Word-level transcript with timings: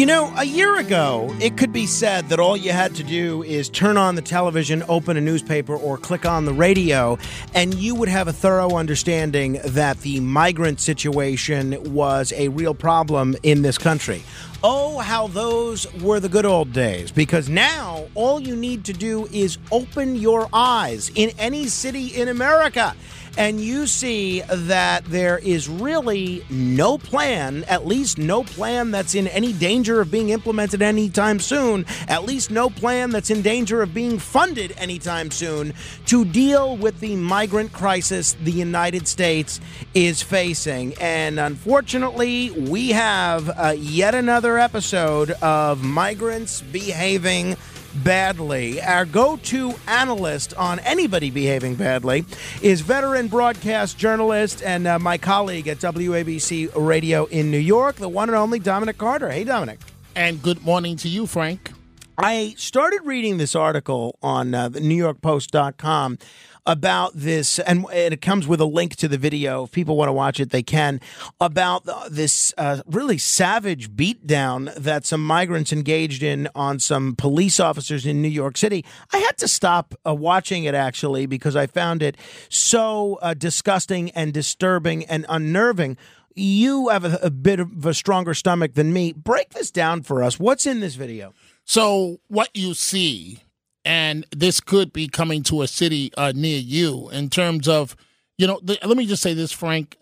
You 0.00 0.06
know, 0.06 0.32
a 0.38 0.44
year 0.44 0.78
ago, 0.78 1.28
it 1.42 1.58
could 1.58 1.74
be 1.74 1.84
said 1.84 2.30
that 2.30 2.40
all 2.40 2.56
you 2.56 2.72
had 2.72 2.94
to 2.94 3.02
do 3.02 3.42
is 3.42 3.68
turn 3.68 3.98
on 3.98 4.14
the 4.14 4.22
television, 4.22 4.82
open 4.88 5.18
a 5.18 5.20
newspaper, 5.20 5.76
or 5.76 5.98
click 5.98 6.24
on 6.24 6.46
the 6.46 6.54
radio, 6.54 7.18
and 7.54 7.74
you 7.74 7.94
would 7.94 8.08
have 8.08 8.26
a 8.26 8.32
thorough 8.32 8.78
understanding 8.78 9.60
that 9.62 10.00
the 10.00 10.18
migrant 10.20 10.80
situation 10.80 11.92
was 11.92 12.32
a 12.34 12.48
real 12.48 12.72
problem 12.72 13.36
in 13.42 13.60
this 13.60 13.76
country. 13.76 14.22
Oh, 14.64 15.00
how 15.00 15.26
those 15.26 15.92
were 15.96 16.18
the 16.18 16.30
good 16.30 16.46
old 16.46 16.72
days, 16.72 17.10
because 17.10 17.50
now 17.50 18.06
all 18.14 18.40
you 18.40 18.56
need 18.56 18.86
to 18.86 18.94
do 18.94 19.26
is 19.26 19.58
open 19.70 20.16
your 20.16 20.48
eyes 20.50 21.10
in 21.14 21.30
any 21.38 21.66
city 21.66 22.06
in 22.06 22.28
America 22.28 22.96
and 23.40 23.58
you 23.58 23.86
see 23.86 24.42
that 24.42 25.02
there 25.06 25.38
is 25.38 25.66
really 25.66 26.44
no 26.50 26.98
plan, 26.98 27.64
at 27.68 27.86
least 27.86 28.18
no 28.18 28.44
plan 28.44 28.90
that's 28.90 29.14
in 29.14 29.26
any 29.28 29.54
danger 29.54 30.02
of 30.02 30.10
being 30.10 30.28
implemented 30.28 30.82
anytime 30.82 31.40
soon, 31.40 31.86
at 32.06 32.24
least 32.24 32.50
no 32.50 32.68
plan 32.68 33.08
that's 33.08 33.30
in 33.30 33.40
danger 33.40 33.80
of 33.80 33.94
being 33.94 34.18
funded 34.18 34.74
anytime 34.76 35.30
soon 35.30 35.72
to 36.04 36.26
deal 36.26 36.76
with 36.76 37.00
the 37.00 37.16
migrant 37.16 37.72
crisis 37.72 38.36
the 38.42 38.52
United 38.52 39.08
States 39.08 39.58
is 39.94 40.20
facing. 40.20 40.92
And 41.00 41.40
unfortunately, 41.40 42.50
we 42.50 42.90
have 42.90 43.48
uh, 43.48 43.74
yet 43.74 44.14
another 44.14 44.58
episode 44.58 45.30
of 45.40 45.82
migrants 45.82 46.60
behaving 46.60 47.56
badly. 47.96 48.80
Our 48.80 49.04
go 49.04 49.36
to 49.36 49.74
analyst 49.86 50.54
on 50.54 50.78
anybody 50.80 51.30
behaving 51.30 51.74
badly 51.74 52.24
is 52.62 52.80
veteran 52.80 53.28
broadcast 53.28 53.98
journalist 53.98 54.62
and 54.62 54.86
uh, 54.86 54.98
my 54.98 55.18
colleague 55.18 55.68
at 55.68 55.78
WABC 55.78 56.70
Radio 56.74 57.26
in 57.26 57.50
New 57.50 57.58
York, 57.58 57.96
the 57.96 58.08
one 58.08 58.28
and 58.28 58.36
only 58.36 58.58
Dominic 58.58 58.98
Carter. 58.98 59.30
Hey, 59.30 59.44
Dominic. 59.44 59.80
And 60.14 60.42
good 60.42 60.62
morning 60.64 60.96
to 60.98 61.08
you, 61.08 61.26
Frank. 61.26 61.72
I 62.18 62.54
started 62.58 63.00
reading 63.04 63.38
this 63.38 63.54
article 63.54 64.18
on 64.20 64.54
uh, 64.54 64.68
the 64.68 64.80
NewYorkPost.com 64.80 66.18
about 66.66 67.12
this, 67.14 67.58
and 67.58 67.86
it 67.92 68.20
comes 68.20 68.46
with 68.46 68.60
a 68.60 68.64
link 68.64 68.96
to 68.96 69.08
the 69.08 69.18
video. 69.18 69.64
If 69.64 69.72
people 69.72 69.96
want 69.96 70.08
to 70.08 70.12
watch 70.12 70.40
it, 70.40 70.50
they 70.50 70.62
can. 70.62 71.00
About 71.40 71.86
this 72.10 72.52
uh, 72.58 72.82
really 72.86 73.18
savage 73.18 73.90
beatdown 73.90 74.74
that 74.74 75.04
some 75.04 75.24
migrants 75.24 75.72
engaged 75.72 76.22
in 76.22 76.48
on 76.54 76.78
some 76.78 77.16
police 77.16 77.60
officers 77.60 78.06
in 78.06 78.22
New 78.22 78.28
York 78.28 78.56
City. 78.56 78.84
I 79.12 79.18
had 79.18 79.36
to 79.38 79.48
stop 79.48 79.94
uh, 80.06 80.14
watching 80.14 80.64
it 80.64 80.74
actually 80.74 81.26
because 81.26 81.56
I 81.56 81.66
found 81.66 82.02
it 82.02 82.16
so 82.48 83.18
uh, 83.22 83.34
disgusting 83.34 84.10
and 84.10 84.32
disturbing 84.32 85.04
and 85.06 85.26
unnerving. 85.28 85.96
You 86.34 86.88
have 86.88 87.04
a, 87.04 87.18
a 87.22 87.30
bit 87.30 87.60
of 87.60 87.84
a 87.84 87.94
stronger 87.94 88.34
stomach 88.34 88.74
than 88.74 88.92
me. 88.92 89.12
Break 89.12 89.50
this 89.50 89.70
down 89.70 90.02
for 90.02 90.22
us. 90.22 90.38
What's 90.38 90.66
in 90.66 90.80
this 90.80 90.94
video? 90.94 91.34
So, 91.64 92.18
what 92.28 92.48
you 92.54 92.74
see 92.74 93.42
and 93.84 94.26
this 94.30 94.60
could 94.60 94.92
be 94.92 95.08
coming 95.08 95.42
to 95.42 95.62
a 95.62 95.68
city 95.68 96.12
uh, 96.16 96.32
near 96.34 96.58
you 96.58 97.08
in 97.10 97.30
terms 97.30 97.68
of 97.68 97.96
you 98.38 98.46
know 98.46 98.60
the, 98.62 98.78
let 98.84 98.96
me 98.96 99.06
just 99.06 99.22
say 99.22 99.34
this 99.34 99.52
frank 99.52 99.96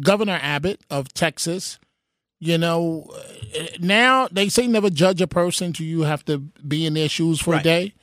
governor 0.00 0.38
abbott 0.42 0.80
of 0.90 1.12
texas 1.14 1.78
you 2.44 2.58
know 2.58 3.10
uh, 3.58 3.64
now 3.80 4.28
they 4.28 4.48
say 4.48 4.66
never 4.66 4.90
judge 4.90 5.20
a 5.20 5.26
person 5.26 5.72
till 5.72 5.86
you 5.86 6.02
have 6.02 6.24
to 6.26 6.38
be 6.38 6.84
in 6.84 6.94
their 6.94 7.08
shoes 7.08 7.40
for 7.40 7.52
right. 7.52 7.60
a 7.60 7.64
day. 7.64 7.94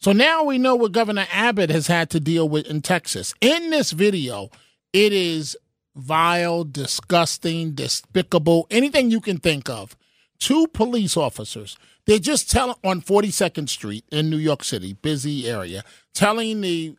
So 0.00 0.12
now 0.12 0.42
we 0.42 0.58
know 0.58 0.74
what 0.74 0.92
governor 0.92 1.26
abbott 1.30 1.70
has 1.70 1.86
had 1.86 2.10
to 2.10 2.20
deal 2.20 2.48
with 2.48 2.66
in 2.66 2.80
texas. 2.80 3.34
In 3.40 3.70
this 3.70 3.92
video 3.92 4.50
it 4.92 5.12
is 5.12 5.56
vile 5.94 6.64
disgusting 6.64 7.72
despicable 7.72 8.66
anything 8.70 9.10
you 9.10 9.20
can 9.20 9.38
think 9.38 9.68
of. 9.68 9.96
Two 10.38 10.66
police 10.68 11.16
officers 11.16 11.76
they're 12.06 12.18
just 12.18 12.50
telling 12.50 12.76
on 12.82 13.00
42nd 13.00 13.68
Street 13.68 14.04
in 14.10 14.28
New 14.28 14.36
York 14.36 14.64
City, 14.64 14.94
busy 14.94 15.48
area, 15.48 15.84
telling 16.14 16.60
the 16.60 16.96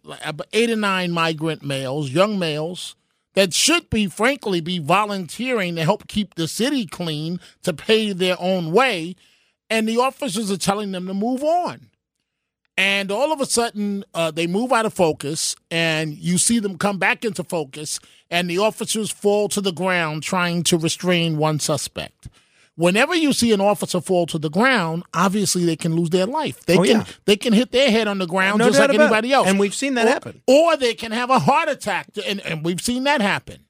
eight 0.54 0.70
or 0.70 0.76
nine 0.76 1.12
migrant 1.12 1.64
males, 1.64 2.10
young 2.10 2.40
males, 2.40 2.96
that 3.34 3.54
should 3.54 3.90
be, 3.90 4.08
frankly, 4.08 4.62
be 4.62 4.80
volunteering 4.80 5.76
to 5.76 5.84
help 5.84 6.08
keep 6.08 6.36
the 6.36 6.48
city 6.48 6.86
clean 6.86 7.40
to 7.64 7.74
pay 7.74 8.14
their 8.14 8.36
own 8.40 8.72
way. 8.72 9.16
And 9.70 9.88
the 9.88 9.98
officers 9.98 10.52
are 10.52 10.58
telling 10.58 10.92
them 10.92 11.08
to 11.08 11.14
move 11.14 11.44
on. 11.44 11.90
And 12.78 13.12
all 13.12 13.32
of 13.32 13.42
a 13.42 13.46
sudden, 13.46 14.04
uh, 14.14 14.32
they 14.32 14.48
move 14.48 14.72
out 14.72 14.86
of 14.86 14.94
focus, 14.94 15.56
and 15.70 16.16
you 16.16 16.38
see 16.40 16.58
them 16.60 16.78
come 16.78 16.98
back 16.98 17.24
into 17.24 17.44
focus, 17.44 18.00
and 18.32 18.50
the 18.50 18.58
officers 18.58 19.12
fall 19.12 19.48
to 19.50 19.62
the 19.62 19.72
ground 19.72 20.24
trying 20.24 20.64
to 20.64 20.78
restrain 20.78 21.38
one 21.38 21.60
suspect 21.60 22.30
whenever 22.76 23.14
you 23.14 23.34
see 23.34 23.52
an 23.52 23.62
officer 23.62 24.02
fall 24.02 24.26
to 24.28 24.38
the 24.38 24.50
ground, 24.50 25.04
obviously 25.14 25.66
they 25.66 25.76
can 25.76 25.96
lose 25.96 26.10
their 26.10 26.26
life. 26.26 26.66
They 26.66 26.78
oh, 26.78 26.84
can 26.84 26.98
yeah. 26.98 27.06
they 27.26 27.36
can 27.36 27.54
hit 27.54 27.72
their 27.72 27.92
head 27.92 28.08
on 28.08 28.18
the 28.18 28.28
ground 28.28 28.60
no 28.60 28.68
just 28.68 28.80
like 28.80 28.90
anybody 28.90 29.34
else, 29.34 29.48
and 29.48 29.60
we've 29.60 29.76
seen 29.76 29.96
that 29.96 30.08
or, 30.08 30.10
happen. 30.10 30.42
Or 30.48 30.78
they 30.78 30.94
can 30.94 31.12
have 31.12 31.30
a 31.30 31.40
heart 31.40 31.70
attack, 31.70 32.08
and, 32.26 32.40
and 32.42 32.64
we've 32.64 32.82
seen 32.82 33.04
that 33.04 33.22
happen. 33.22 33.66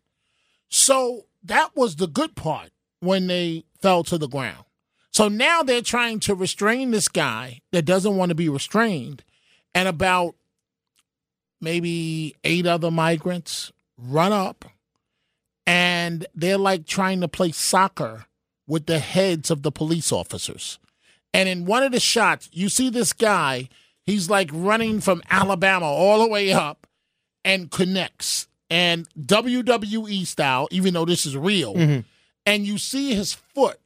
So 0.70 1.26
that 1.44 1.76
was 1.76 1.98
the 1.98 2.08
good 2.08 2.36
part 2.36 2.70
when 3.00 3.28
they 3.28 3.66
fell 3.82 4.04
to 4.06 4.18
the 4.18 4.28
ground. 4.28 4.66
So 5.12 5.28
now 5.28 5.62
they're 5.62 5.82
trying 5.82 6.20
to 6.22 6.34
restrain 6.34 6.90
this 6.92 7.08
guy 7.08 7.62
that 7.72 7.86
doesn't 7.86 8.16
want 8.16 8.30
to 8.30 8.36
be 8.36 8.50
restrained, 8.50 9.24
and 9.76 9.88
about 9.88 10.36
maybe 11.62 12.36
eight 12.44 12.66
other 12.66 12.92
migrants 12.92 13.72
run 13.98 14.32
up, 14.32 14.66
and 15.68 16.26
they're 16.34 16.58
like 16.58 16.86
trying 16.86 17.22
to 17.22 17.28
play 17.28 17.52
soccer 17.52 18.26
with 18.68 18.86
the 18.86 19.00
heads 19.00 19.52
of 19.52 19.64
the 19.64 19.72
police 19.72 20.12
officers. 20.12 20.80
And 21.34 21.50
in 21.50 21.66
one 21.66 21.84
of 21.84 21.92
the 21.92 22.00
shots, 22.00 22.50
you 22.54 22.70
see 22.70 22.90
this 22.90 23.14
guy, 23.14 23.70
he's 24.06 24.30
like 24.30 24.50
running 24.54 25.02
from 25.02 25.24
Alabama 25.30 25.86
all 25.86 26.20
the 26.20 26.30
way 26.30 26.54
up 26.54 26.88
and 27.44 27.72
connects. 27.72 28.48
And 28.70 29.08
WWE 29.20 30.26
style, 30.26 30.68
even 30.72 30.94
though 30.94 31.06
this 31.06 31.26
is 31.26 31.38
real, 31.38 31.76
mm-hmm. 31.76 32.00
and 32.46 32.66
you 32.66 32.78
see 32.78 33.14
his 33.14 33.34
foot 33.34 33.80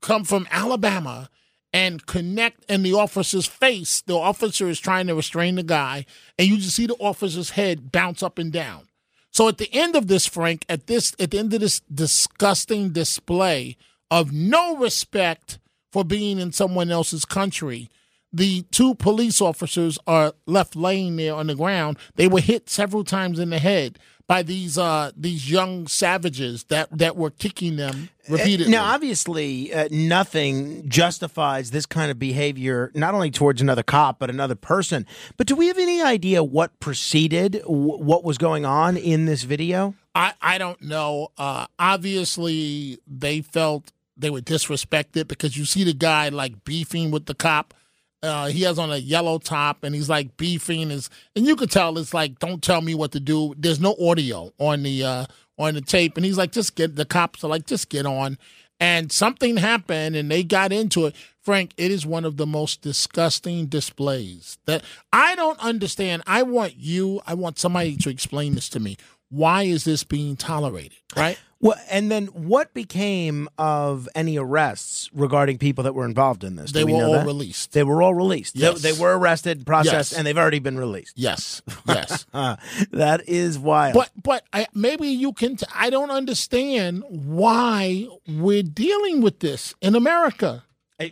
come 0.00 0.24
from 0.24 0.48
Alabama 0.50 1.28
and 1.72 2.04
connect 2.06 2.64
in 2.70 2.82
the 2.82 2.92
officer's 2.92 3.46
face. 3.46 4.02
The 4.02 4.16
officer 4.16 4.68
is 4.68 4.80
trying 4.80 5.06
to 5.06 5.14
restrain 5.14 5.54
the 5.54 5.62
guy, 5.62 6.06
and 6.38 6.48
you 6.48 6.58
just 6.58 6.76
see 6.76 6.86
the 6.86 6.96
officer's 6.96 7.50
head 7.50 7.92
bounce 7.92 8.22
up 8.22 8.38
and 8.38 8.52
down. 8.52 8.88
So 9.30 9.48
at 9.48 9.58
the 9.58 9.72
end 9.72 9.96
of 9.96 10.08
this, 10.08 10.26
Frank, 10.26 10.66
at 10.68 10.86
this 10.86 11.14
at 11.18 11.30
the 11.30 11.38
end 11.38 11.54
of 11.54 11.60
this 11.60 11.80
disgusting 11.92 12.90
display 12.90 13.76
of 14.12 14.30
no 14.30 14.76
respect 14.76 15.58
for 15.90 16.04
being 16.04 16.38
in 16.38 16.52
someone 16.52 16.90
else's 16.90 17.24
country. 17.24 17.88
The 18.30 18.62
two 18.70 18.94
police 18.94 19.40
officers 19.40 19.98
are 20.06 20.34
left 20.46 20.76
laying 20.76 21.16
there 21.16 21.34
on 21.34 21.46
the 21.46 21.54
ground. 21.54 21.96
They 22.16 22.28
were 22.28 22.40
hit 22.40 22.68
several 22.68 23.04
times 23.04 23.38
in 23.38 23.48
the 23.48 23.58
head 23.58 23.98
by 24.26 24.42
these 24.42 24.78
uh, 24.78 25.12
these 25.16 25.50
young 25.50 25.86
savages 25.86 26.64
that 26.64 26.88
that 26.96 27.16
were 27.16 27.30
kicking 27.30 27.76
them 27.76 28.10
repeatedly. 28.28 28.70
Now, 28.72 28.84
obviously, 28.94 29.72
uh, 29.72 29.88
nothing 29.90 30.88
justifies 30.88 31.70
this 31.70 31.86
kind 31.86 32.10
of 32.10 32.18
behavior, 32.18 32.90
not 32.94 33.14
only 33.14 33.30
towards 33.30 33.60
another 33.60 33.82
cop 33.82 34.18
but 34.18 34.28
another 34.30 34.54
person. 34.54 35.06
But 35.36 35.46
do 35.46 35.56
we 35.56 35.68
have 35.68 35.78
any 35.78 36.02
idea 36.02 36.44
what 36.44 36.78
preceded 36.80 37.60
w- 37.62 37.98
what 37.98 38.24
was 38.24 38.38
going 38.38 38.64
on 38.64 38.96
in 38.96 39.24
this 39.26 39.42
video? 39.42 39.94
I 40.14 40.32
I 40.40 40.58
don't 40.58 40.80
know. 40.82 41.28
Uh, 41.36 41.66
obviously, 41.78 42.98
they 43.06 43.40
felt 43.40 43.92
they 44.22 44.30
were 44.30 44.40
disrespected 44.40 45.28
because 45.28 45.56
you 45.56 45.64
see 45.64 45.84
the 45.84 45.92
guy 45.92 46.30
like 46.30 46.64
beefing 46.64 47.10
with 47.10 47.26
the 47.26 47.34
cop. 47.34 47.74
Uh, 48.22 48.46
he 48.46 48.62
has 48.62 48.78
on 48.78 48.92
a 48.92 48.96
yellow 48.96 49.38
top 49.38 49.82
and 49.82 49.96
he's 49.96 50.08
like 50.08 50.36
beefing 50.36 50.92
is 50.92 51.10
and 51.34 51.44
you 51.44 51.56
could 51.56 51.72
tell 51.72 51.98
it's 51.98 52.14
like 52.14 52.38
don't 52.38 52.62
tell 52.62 52.80
me 52.80 52.94
what 52.94 53.12
to 53.12 53.20
do. 53.20 53.52
There's 53.58 53.80
no 53.80 53.96
audio 54.00 54.52
on 54.58 54.84
the 54.84 55.04
uh, 55.04 55.26
on 55.58 55.74
the 55.74 55.80
tape 55.80 56.16
and 56.16 56.24
he's 56.24 56.38
like 56.38 56.52
just 56.52 56.76
get 56.76 56.94
the 56.94 57.04
cops 57.04 57.42
are 57.42 57.48
like 57.48 57.66
just 57.66 57.88
get 57.88 58.06
on 58.06 58.38
and 58.78 59.12
something 59.12 59.56
happened 59.56 60.16
and 60.16 60.30
they 60.30 60.42
got 60.42 60.72
into 60.72 61.06
it. 61.06 61.14
Frank, 61.40 61.72
it 61.76 61.90
is 61.90 62.06
one 62.06 62.24
of 62.24 62.36
the 62.36 62.46
most 62.46 62.82
disgusting 62.82 63.66
displays 63.66 64.58
that 64.66 64.82
I 65.12 65.34
don't 65.34 65.58
understand. 65.60 66.22
I 66.26 66.42
want 66.42 66.76
you, 66.76 67.20
I 67.26 67.34
want 67.34 67.58
somebody 67.58 67.96
to 67.96 68.10
explain 68.10 68.54
this 68.54 68.68
to 68.70 68.80
me. 68.80 68.96
Why 69.30 69.62
is 69.64 69.84
this 69.84 70.04
being 70.04 70.36
tolerated? 70.36 70.98
Right? 71.16 71.38
Well, 71.62 71.78
and 71.90 72.10
then 72.10 72.26
what 72.26 72.74
became 72.74 73.48
of 73.56 74.08
any 74.14 74.36
arrests 74.36 75.08
regarding 75.14 75.56
people 75.58 75.84
that 75.84 75.94
were 75.94 76.04
involved 76.04 76.42
in 76.44 76.56
this? 76.56 76.72
Do 76.72 76.80
They 76.80 76.84
we 76.84 76.92
were 76.92 77.04
all 77.04 77.12
that? 77.12 77.24
released. 77.24 77.72
They 77.72 77.84
were 77.84 78.02
all 78.02 78.12
released. 78.14 78.56
Yes. 78.56 78.82
They, 78.82 78.92
were 78.92 79.16
arrested, 79.16 79.64
processed, 79.64 80.10
Yes. 80.12 80.18
and 80.18 80.26
they've 80.26 80.36
already 80.36 80.58
been 80.58 80.76
released. 80.76 81.12
Yes, 81.16 81.62
yes. 81.86 82.26
That 82.32 83.22
is 83.28 83.58
wild. 83.58 83.94
But 83.94 84.10
but 84.20 84.42
I, 84.52 84.66
maybe 84.74 85.06
you 85.08 85.32
can. 85.32 85.56
T- 85.56 85.64
I 85.74 85.88
don't 85.88 86.10
understand 86.10 87.04
why 87.08 88.08
we're 88.28 88.62
dealing 88.64 89.20
with 89.22 89.38
this 89.38 89.74
in 89.80 89.94
America. 89.94 90.64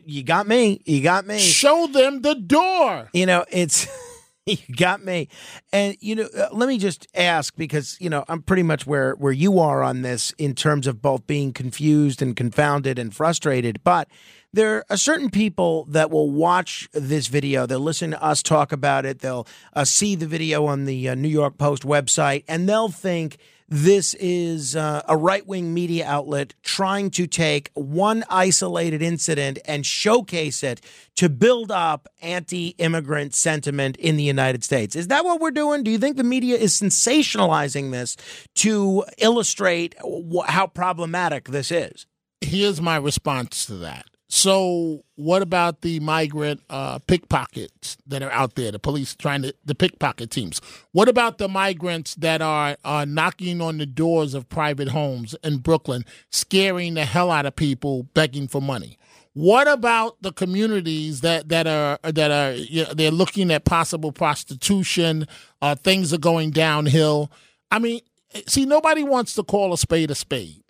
You 0.04 0.22
got 0.22 0.46
me. 0.46 0.80
You 0.84 1.00
got 1.02 1.26
me. 1.26 1.38
Show 1.38 1.86
them 1.88 2.22
the 2.22 2.34
door. 2.34 3.08
You 3.12 3.26
know, 3.26 3.44
it's 3.50 3.86
you 4.68 4.74
got 4.74 5.04
me. 5.04 5.28
And 5.72 5.96
you 6.00 6.14
know, 6.14 6.28
uh, 6.36 6.48
let 6.52 6.68
me 6.68 6.78
just 6.78 7.06
ask 7.14 7.54
because 7.56 7.96
you 8.00 8.10
know 8.10 8.24
I'm 8.28 8.42
pretty 8.42 8.62
much 8.62 8.86
where 8.86 9.14
where 9.14 9.32
you 9.32 9.58
are 9.58 9.82
on 9.82 10.02
this 10.02 10.32
in 10.38 10.54
terms 10.54 10.86
of 10.86 11.00
both 11.02 11.26
being 11.26 11.52
confused 11.52 12.22
and 12.22 12.36
confounded 12.36 12.98
and 12.98 13.14
frustrated, 13.14 13.82
but. 13.84 14.08
There 14.52 14.84
are 14.90 14.96
certain 14.96 15.30
people 15.30 15.84
that 15.90 16.10
will 16.10 16.28
watch 16.28 16.88
this 16.92 17.28
video. 17.28 17.66
They'll 17.66 17.78
listen 17.78 18.10
to 18.10 18.20
us 18.20 18.42
talk 18.42 18.72
about 18.72 19.06
it. 19.06 19.20
They'll 19.20 19.46
uh, 19.74 19.84
see 19.84 20.16
the 20.16 20.26
video 20.26 20.66
on 20.66 20.86
the 20.86 21.10
uh, 21.10 21.14
New 21.14 21.28
York 21.28 21.56
Post 21.56 21.84
website, 21.84 22.42
and 22.48 22.68
they'll 22.68 22.88
think 22.88 23.38
this 23.70 24.14
is 24.14 24.74
uh, 24.74 25.02
a 25.08 25.16
right 25.16 25.46
wing 25.46 25.72
media 25.72 26.04
outlet 26.04 26.54
trying 26.62 27.08
to 27.10 27.28
take 27.28 27.70
one 27.74 28.24
isolated 28.28 29.00
incident 29.00 29.60
and 29.64 29.86
showcase 29.86 30.64
it 30.64 30.80
to 31.14 31.28
build 31.28 31.70
up 31.70 32.08
anti 32.20 32.70
immigrant 32.78 33.32
sentiment 33.32 33.96
in 33.96 34.16
the 34.16 34.24
United 34.24 34.64
States. 34.64 34.96
Is 34.96 35.06
that 35.06 35.24
what 35.24 35.40
we're 35.40 35.52
doing? 35.52 35.84
Do 35.84 35.90
you 35.92 35.98
think 35.98 36.16
the 36.16 36.24
media 36.24 36.56
is 36.56 36.78
sensationalizing 36.78 37.92
this 37.92 38.16
to 38.56 39.04
illustrate 39.18 39.94
wh- 40.04 40.46
how 40.46 40.66
problematic 40.66 41.48
this 41.48 41.70
is? 41.70 42.06
Here's 42.40 42.80
my 42.80 42.96
response 42.96 43.66
to 43.66 43.74
that. 43.76 44.06
So, 44.32 45.02
what 45.16 45.42
about 45.42 45.80
the 45.80 45.98
migrant 45.98 46.62
uh, 46.70 47.00
pickpockets 47.00 47.98
that 48.06 48.22
are 48.22 48.30
out 48.30 48.54
there? 48.54 48.70
The 48.70 48.78
police 48.78 49.12
trying 49.16 49.42
to 49.42 49.52
the 49.64 49.74
pickpocket 49.74 50.30
teams. 50.30 50.60
What 50.92 51.08
about 51.08 51.38
the 51.38 51.48
migrants 51.48 52.14
that 52.14 52.40
are 52.40 52.76
uh, 52.84 53.04
knocking 53.08 53.60
on 53.60 53.78
the 53.78 53.86
doors 53.86 54.34
of 54.34 54.48
private 54.48 54.86
homes 54.86 55.34
in 55.42 55.58
Brooklyn, 55.58 56.04
scaring 56.30 56.94
the 56.94 57.04
hell 57.04 57.32
out 57.32 57.44
of 57.44 57.56
people, 57.56 58.04
begging 58.14 58.46
for 58.46 58.62
money? 58.62 58.96
What 59.32 59.66
about 59.66 60.22
the 60.22 60.32
communities 60.32 61.22
that 61.22 61.48
that 61.48 61.66
are 61.66 61.98
that 62.04 62.30
are 62.30 62.54
you 62.54 62.84
know, 62.84 62.94
they're 62.94 63.10
looking 63.10 63.50
at 63.50 63.64
possible 63.64 64.12
prostitution? 64.12 65.26
Uh, 65.60 65.74
things 65.74 66.12
are 66.14 66.18
going 66.18 66.52
downhill. 66.52 67.32
I 67.72 67.80
mean, 67.80 68.00
see, 68.46 68.64
nobody 68.64 69.02
wants 69.02 69.34
to 69.34 69.42
call 69.42 69.72
a 69.72 69.78
spade 69.78 70.12
a 70.12 70.14
spade 70.14 70.62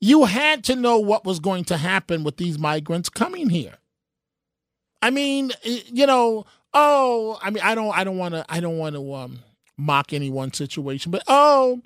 you 0.00 0.24
had 0.24 0.64
to 0.64 0.76
know 0.76 0.98
what 0.98 1.24
was 1.24 1.40
going 1.40 1.64
to 1.64 1.76
happen 1.76 2.24
with 2.24 2.36
these 2.36 2.58
migrants 2.58 3.08
coming 3.08 3.50
here. 3.50 3.74
I 5.02 5.10
mean, 5.10 5.52
you 5.62 6.06
know, 6.06 6.46
oh, 6.72 7.38
I 7.42 7.50
mean, 7.50 7.62
I 7.62 7.74
don't, 7.74 7.96
I 7.96 8.04
don't 8.04 8.18
want 8.18 8.34
to, 8.34 8.44
I 8.48 8.60
don't 8.60 8.78
want 8.78 8.94
to 8.96 9.14
um, 9.14 9.40
mock 9.76 10.12
any 10.12 10.30
one 10.30 10.52
situation, 10.52 11.10
but 11.10 11.22
oh, 11.26 11.80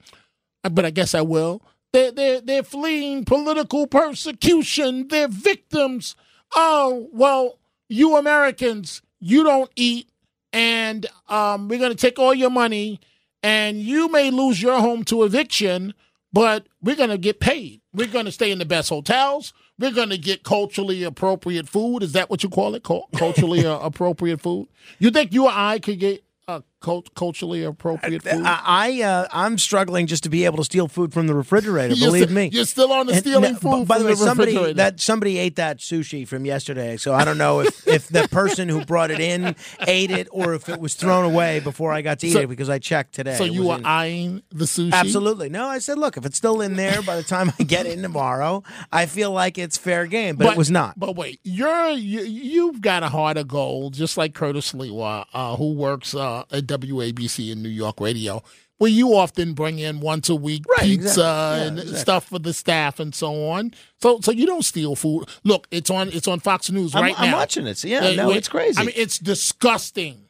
but 0.63 0.85
I 0.85 0.91
guess 0.91 1.15
I 1.15 1.21
will. 1.23 1.63
They're 1.93 2.11
they're 2.11 2.41
they're 2.41 2.63
fleeing 2.63 3.25
political 3.25 3.87
persecution. 3.87 5.09
They're 5.09 5.29
victims. 5.29 6.17
Oh 6.55 7.09
well, 7.13 7.59
you 7.89 8.17
Americans, 8.17 9.01
you 9.21 9.45
don't 9.45 9.71
eat, 9.77 10.09
and 10.53 11.07
um, 11.29 11.69
we're 11.69 11.79
going 11.79 11.93
to 11.93 11.97
take 11.97 12.19
all 12.19 12.35
your 12.35 12.51
money, 12.51 13.01
and 13.45 13.81
you 13.81 14.09
may 14.09 14.31
lose 14.31 14.61
your 14.61 14.81
home 14.81 15.05
to 15.05 15.23
eviction 15.23 15.95
but 16.35 16.67
we're 16.83 16.97
going 16.97 17.11
to 17.11 17.17
get 17.17 17.39
paid. 17.39 17.81
We're 17.95 18.09
going 18.09 18.25
to 18.27 18.33
stay 18.33 18.51
in 18.51 18.59
the 18.59 18.65
best 18.65 18.89
hotels. 18.89 19.53
We're 19.79 19.93
going 19.93 20.11
to 20.11 20.19
get 20.19 20.43
culturally 20.43 21.05
appropriate 21.05 21.69
food. 21.69 22.03
Is 22.03 22.13
that 22.13 22.29
what 22.29 22.43
you 22.43 22.49
call 22.49 22.75
it? 22.75 22.83
Culturally 22.83 23.65
uh, 23.67 23.79
appropriate 23.79 24.41
food? 24.41 24.69
You 24.99 25.11
think 25.11 25.33
you 25.33 25.47
or 25.47 25.53
I 25.53 25.79
could 25.79 26.01
get 26.01 26.25
uh, 26.49 26.61
cult- 26.85 27.15
culturally 27.15 27.65
appropriate 27.65 28.23
food? 28.23 28.43
I, 28.45 28.61
I 28.67 29.03
uh, 29.03 29.27
I'm 29.33 29.59
struggling 29.59 30.07
just 30.07 30.23
to 30.25 30.29
be 30.29 30.45
able 30.45 30.59
to 30.59 30.65
steal 30.65 30.87
food 30.89 31.13
from 31.13 31.27
the 31.27 31.35
refrigerator. 31.35 31.95
You're 31.95 32.09
believe 32.09 32.25
sti- 32.25 32.35
me. 32.35 32.51
You're 32.53 32.65
still 32.67 32.93
on 32.93 33.07
the 33.07 33.15
And 33.15 33.23
stealing 33.23 33.53
no, 33.55 33.59
food 33.59 33.89
By 33.89 33.99
the 33.99 34.05
way, 34.05 34.11
the 34.13 34.17
somebody 34.19 34.73
that 34.75 35.01
somebody 35.01 35.39
ate 35.39 35.57
that 35.57 35.79
sushi 35.79 36.29
from 36.29 36.45
yesterday, 36.45 36.97
so 36.97 37.15
I 37.15 37.25
don't 37.25 37.39
know 37.39 37.61
if 37.61 37.87
if 37.97 38.09
the 38.09 38.29
person 38.29 38.69
who 38.69 38.85
brought 38.85 39.11
it 39.11 39.21
in 39.21 39.57
ate 39.87 40.11
it 40.11 40.29
or 40.31 40.55
if 40.55 40.69
it 40.69 40.79
was 40.81 40.95
thrown 40.95 41.25
away 41.25 41.61
before 41.61 41.93
I 41.93 42.03
got 42.03 42.19
to 42.21 42.27
eat 42.27 42.33
So- 42.33 42.41
it 42.41 42.49
because 42.49 42.69
I 42.69 42.79
checked 42.79 43.15
today. 43.15 43.37
so 43.37 43.45
you 43.45 43.67
were 43.67 43.77
in- 43.77 43.87
eyeing 43.87 44.43
the 44.51 44.67
sushi? 44.67 44.93
Absolutely. 44.93 45.49
No, 45.49 45.67
I 45.67 45.79
said, 45.79 45.99
look, 45.99 46.17
if 46.17 46.27
it's 46.27 46.37
still 46.37 46.61
in 46.61 46.77
there 46.77 47.01
by 47.03 47.17
the 47.17 47.23
time 47.23 47.53
I 47.59 47.63
get 47.65 47.87
in 47.87 48.03
tomorrow, 48.03 48.63
I 48.93 49.07
feel 49.07 49.31
like 49.31 49.57
it's 49.59 49.79
fair 49.79 50.07
game, 50.07 50.37
but, 50.37 50.53
it 50.53 50.57
was 50.59 50.71
not. 50.71 50.99
But 50.99 51.17
wait, 51.17 51.41
you're 51.43 51.91
you, 51.91 52.21
you've 52.23 52.81
got 52.81 53.03
a 53.03 53.09
heart 53.09 53.37
of 53.37 53.49
gold, 53.49 53.95
just 53.95 54.17
like 54.17 54.35
Curtis 54.35 54.73
Sliwa, 54.73 55.25
uh, 55.33 55.57
who 55.57 55.73
works 55.75 56.15
uh, 56.15 56.45
at 56.51 56.67
WABC 56.79 57.51
in 57.53 57.63
New 57.63 57.69
York 57.69 58.01
Radio, 58.01 58.43
where 58.79 58.91
you 58.91 59.15
often 59.15 59.55
bring 59.55 59.79
in 59.79 60.01
once 60.01 60.29
a 60.29 60.35
week 60.35 60.65
Right, 60.69 60.81
pizza 60.81 61.05
exactly. 61.05 61.23
Yeah, 61.25 61.63
and 61.67 61.79
exactly. 61.79 61.99
stuff 62.01 62.25
for 62.29 62.39
the 62.39 62.53
staff 62.53 62.99
and 63.01 63.15
so 63.15 63.49
on. 63.49 63.73
So 64.01 64.21
so 64.21 64.31
you 64.33 64.47
don't 64.47 64.65
steal 64.65 64.97
food. 64.97 65.29
Look, 65.45 65.67
it's 65.71 65.91
on 65.91 66.09
it's 66.09 66.29
on 66.29 66.41
Fox 66.41 66.71
News 66.71 66.95
I'm, 66.95 67.03
right 67.03 67.15
I'm 67.19 67.31
now. 67.31 67.37
watching 67.39 67.67
it. 67.67 67.79
So 67.79 67.89
yeah, 67.89 68.05
Uh, 68.05 68.13
no, 68.15 68.31
it's 68.31 68.49
crazy. 68.49 68.79
I 68.81 68.85
mean, 68.85 68.95
it's 68.97 69.19
disgusting. 69.19 70.23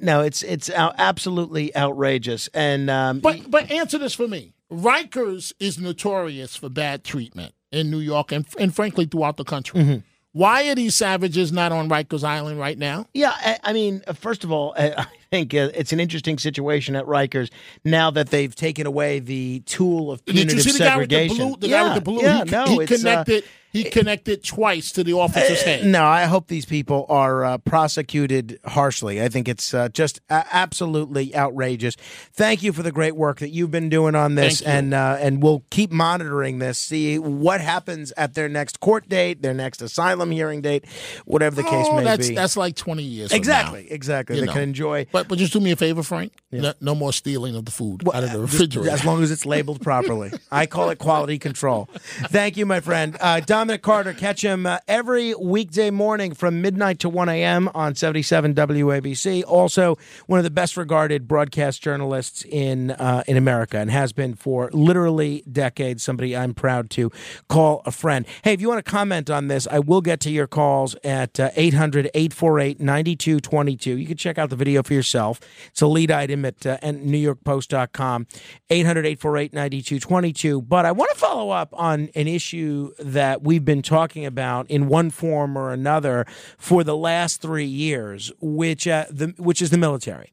no, 0.00 0.20
it's 0.22 0.42
it's 0.42 0.70
absolutely 0.70 1.74
outrageous. 1.76 2.48
And 2.54 2.88
um, 2.90 3.20
But 3.20 3.50
but 3.50 3.70
answer 3.70 3.98
this 3.98 4.14
for 4.14 4.26
me. 4.28 4.52
Rikers 4.72 5.52
is 5.60 5.78
notorious 5.78 6.56
for 6.56 6.68
bad 6.68 7.02
treatment 7.04 7.54
in 7.72 7.90
New 7.90 7.98
York 7.98 8.32
and 8.32 8.46
and 8.58 8.74
frankly 8.74 9.04
throughout 9.06 9.36
the 9.36 9.44
country. 9.44 9.80
Mm-hmm. 9.80 9.96
Why 10.32 10.68
are 10.68 10.76
these 10.76 10.94
savages 10.94 11.50
not 11.50 11.72
on 11.72 11.88
Rikers 11.88 12.22
Island 12.22 12.58
right 12.60 12.78
now? 12.78 13.06
Yeah, 13.12 13.32
I, 13.34 13.58
I 13.64 13.72
mean, 13.72 14.02
uh, 14.06 14.12
first 14.12 14.44
of 14.44 14.52
all, 14.52 14.74
I 14.78 15.06
think 15.30 15.54
uh, 15.54 15.70
it's 15.74 15.92
an 15.92 16.00
interesting 16.00 16.38
situation 16.38 16.96
at 16.96 17.04
Rikers 17.04 17.50
now 17.84 18.10
that 18.10 18.30
they've 18.30 18.54
taken 18.54 18.86
away 18.86 19.20
the 19.20 19.60
tool 19.60 20.10
of 20.10 20.24
punitive 20.24 20.48
Did 20.48 20.56
you 20.56 20.72
see 20.72 20.78
the 20.78 20.84
guy 20.84 20.96
with 20.96 21.08
the 21.08 21.28
blue? 21.28 21.56
The 21.56 21.68
yeah, 21.68 21.76
guy 21.76 21.84
with 21.84 21.94
the 21.94 22.00
blue. 22.00 22.22
Yeah, 22.22 22.44
he, 22.44 22.50
no, 22.50 22.64
he 22.66 22.82
uh, 22.82 22.86
connected. 22.86 23.44
he 23.72 23.84
connected 23.84 24.42
twice 24.42 24.90
to 24.92 25.04
the 25.04 25.12
officer's 25.12 25.62
head. 25.62 25.86
No, 25.86 26.04
I 26.04 26.24
hope 26.24 26.48
these 26.48 26.66
people 26.66 27.06
are 27.08 27.44
uh, 27.44 27.58
prosecuted 27.58 28.58
harshly. 28.64 29.22
I 29.22 29.28
think 29.28 29.48
it's 29.48 29.72
uh, 29.72 29.88
just 29.90 30.20
uh, 30.28 30.42
absolutely 30.50 31.34
outrageous. 31.36 31.94
Thank 32.32 32.64
you 32.64 32.72
for 32.72 32.82
the 32.82 32.90
great 32.90 33.14
work 33.14 33.38
that 33.38 33.50
you've 33.50 33.70
been 33.70 33.88
doing 33.88 34.16
on 34.16 34.34
this, 34.34 34.60
and 34.62 34.92
uh, 34.92 35.16
and 35.20 35.42
we'll 35.42 35.62
keep 35.70 35.92
monitoring 35.92 36.58
this, 36.58 36.78
see 36.78 37.20
what 37.20 37.60
happens 37.60 38.12
at 38.16 38.34
their 38.34 38.48
next 38.48 38.80
court 38.80 39.08
date, 39.08 39.42
their 39.42 39.54
next 39.54 39.80
asylum 39.80 40.32
hearing 40.32 40.60
date, 40.60 40.84
whatever 41.24 41.54
the 41.54 41.62
case 41.62 41.86
oh, 41.88 41.96
may 41.98 42.04
that's 42.04 42.28
be. 42.28 42.34
that's 42.34 42.56
like 42.56 42.74
twenty 42.74 43.04
years. 43.04 43.30
from 43.30 43.36
exactly, 43.36 43.82
now. 43.82 43.94
exactly. 43.94 44.36
You 44.36 44.40
they 44.42 44.46
know. 44.48 44.52
can 44.54 44.62
enjoy. 44.62 45.06
But 45.12 45.19
but 45.28 45.38
just 45.38 45.52
do 45.52 45.60
me 45.60 45.70
a 45.70 45.76
favor, 45.76 46.02
Frank. 46.02 46.32
No, 46.52 46.72
no 46.80 46.94
more 46.94 47.12
stealing 47.12 47.54
of 47.54 47.64
the 47.64 47.70
food 47.70 48.02
out 48.08 48.24
of 48.24 48.32
the 48.32 48.40
Just 48.40 48.52
refrigerator. 48.54 48.90
as 48.90 49.04
long 49.04 49.22
as 49.22 49.30
it's 49.30 49.46
labeled 49.46 49.80
properly. 49.82 50.32
I 50.50 50.66
call 50.66 50.90
it 50.90 50.98
quality 50.98 51.38
control. 51.38 51.88
Thank 51.94 52.56
you, 52.56 52.66
my 52.66 52.80
friend. 52.80 53.16
Uh, 53.20 53.40
Dominic 53.40 53.82
Carter, 53.82 54.12
catch 54.12 54.42
him 54.42 54.66
uh, 54.66 54.78
every 54.88 55.34
weekday 55.34 55.90
morning 55.90 56.34
from 56.34 56.60
midnight 56.60 56.98
to 57.00 57.08
1 57.08 57.28
a.m. 57.28 57.70
on 57.74 57.94
77 57.94 58.54
WABC. 58.54 59.44
Also, 59.46 59.96
one 60.26 60.38
of 60.38 60.44
the 60.44 60.50
best 60.50 60.76
regarded 60.76 61.28
broadcast 61.28 61.82
journalists 61.82 62.44
in, 62.44 62.90
uh, 62.92 63.22
in 63.28 63.36
America 63.36 63.78
and 63.78 63.90
has 63.90 64.12
been 64.12 64.34
for 64.34 64.70
literally 64.72 65.44
decades. 65.50 66.02
Somebody 66.02 66.36
I'm 66.36 66.54
proud 66.54 66.90
to 66.90 67.12
call 67.48 67.82
a 67.86 67.92
friend. 67.92 68.26
Hey, 68.42 68.54
if 68.54 68.60
you 68.60 68.68
want 68.68 68.84
to 68.84 68.90
comment 68.90 69.30
on 69.30 69.46
this, 69.48 69.68
I 69.70 69.78
will 69.78 70.00
get 70.00 70.18
to 70.20 70.30
your 70.30 70.46
calls 70.48 70.96
at 71.04 71.38
uh, 71.38 71.50
800 71.54 72.10
848 72.14 72.80
9222. 72.80 73.96
You 73.98 74.06
can 74.06 74.16
check 74.16 74.36
out 74.38 74.50
the 74.50 74.56
video 74.56 74.82
for 74.82 74.94
yourself. 74.94 75.09
It's 75.14 75.82
a 75.82 75.86
lead 75.86 76.10
item 76.10 76.44
at 76.44 76.64
uh, 76.64 76.78
NewYorkPost.com, 76.78 78.26
800 78.70 79.06
848 79.06 79.52
9222. 79.52 80.62
But 80.62 80.86
I 80.86 80.92
want 80.92 81.10
to 81.10 81.16
follow 81.16 81.50
up 81.50 81.70
on 81.72 82.08
an 82.14 82.28
issue 82.28 82.92
that 82.98 83.42
we've 83.42 83.64
been 83.64 83.82
talking 83.82 84.24
about 84.24 84.70
in 84.70 84.88
one 84.88 85.10
form 85.10 85.56
or 85.56 85.72
another 85.72 86.26
for 86.58 86.84
the 86.84 86.96
last 86.96 87.40
three 87.42 87.64
years, 87.64 88.32
which, 88.40 88.86
uh, 88.86 89.06
the, 89.10 89.34
which 89.38 89.60
is 89.60 89.70
the 89.70 89.78
military. 89.78 90.32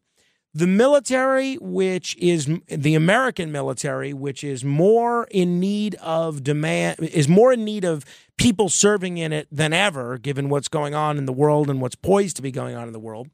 The 0.53 0.65
military, 0.65 1.55
which 1.55 2.15
is 2.17 2.49
the 2.67 2.95
American 2.95 3.51
military, 3.51 4.11
which 4.11 4.43
is 4.43 4.63
more 4.63 5.27
in 5.29 5.59
need 5.59 5.93
of 5.95 6.43
demand, 6.43 6.99
is 6.99 7.27
more 7.27 7.53
in 7.53 7.63
need 7.63 7.85
of 7.85 8.03
people 8.37 8.67
serving 8.67 9.19
in 9.19 9.31
it 9.31 9.47
than 9.51 9.71
ever, 9.71 10.17
given 10.17 10.49
what's 10.49 10.67
going 10.67 10.95
on 10.95 11.19
in 11.19 11.25
the 11.25 11.33
world 11.33 11.69
and 11.69 11.79
what's 11.79 11.95
poised 11.95 12.37
to 12.37 12.41
be 12.41 12.49
going 12.49 12.75
on 12.75 12.87
in 12.87 12.91
the 12.93 12.99
world, 12.99 13.29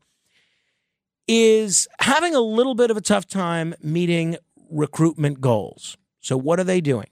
is 1.27 1.87
having 1.99 2.35
a 2.35 2.41
little 2.41 2.75
bit 2.75 2.91
of 2.91 2.97
a 2.97 3.01
tough 3.01 3.27
time 3.27 3.73
meeting 3.81 4.37
recruitment 4.69 5.41
goals. 5.41 5.97
So, 6.19 6.37
what 6.37 6.59
are 6.59 6.63
they 6.63 6.81
doing? 6.81 7.07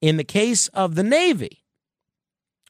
In 0.00 0.16
the 0.16 0.24
case 0.24 0.68
of 0.68 0.94
the 0.94 1.02
Navy, 1.02 1.64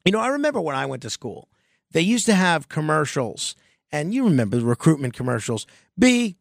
you 0.04 0.12
know, 0.12 0.20
I 0.20 0.28
remember 0.28 0.60
when 0.60 0.76
I 0.76 0.86
went 0.86 1.02
to 1.02 1.10
school, 1.10 1.48
they 1.92 2.00
used 2.00 2.26
to 2.26 2.34
have 2.34 2.68
commercials, 2.68 3.54
and 3.90 4.14
you 4.14 4.24
remember 4.24 4.58
the 4.58 4.64
recruitment 4.64 5.14
commercials 5.14 5.66
be 5.98 6.36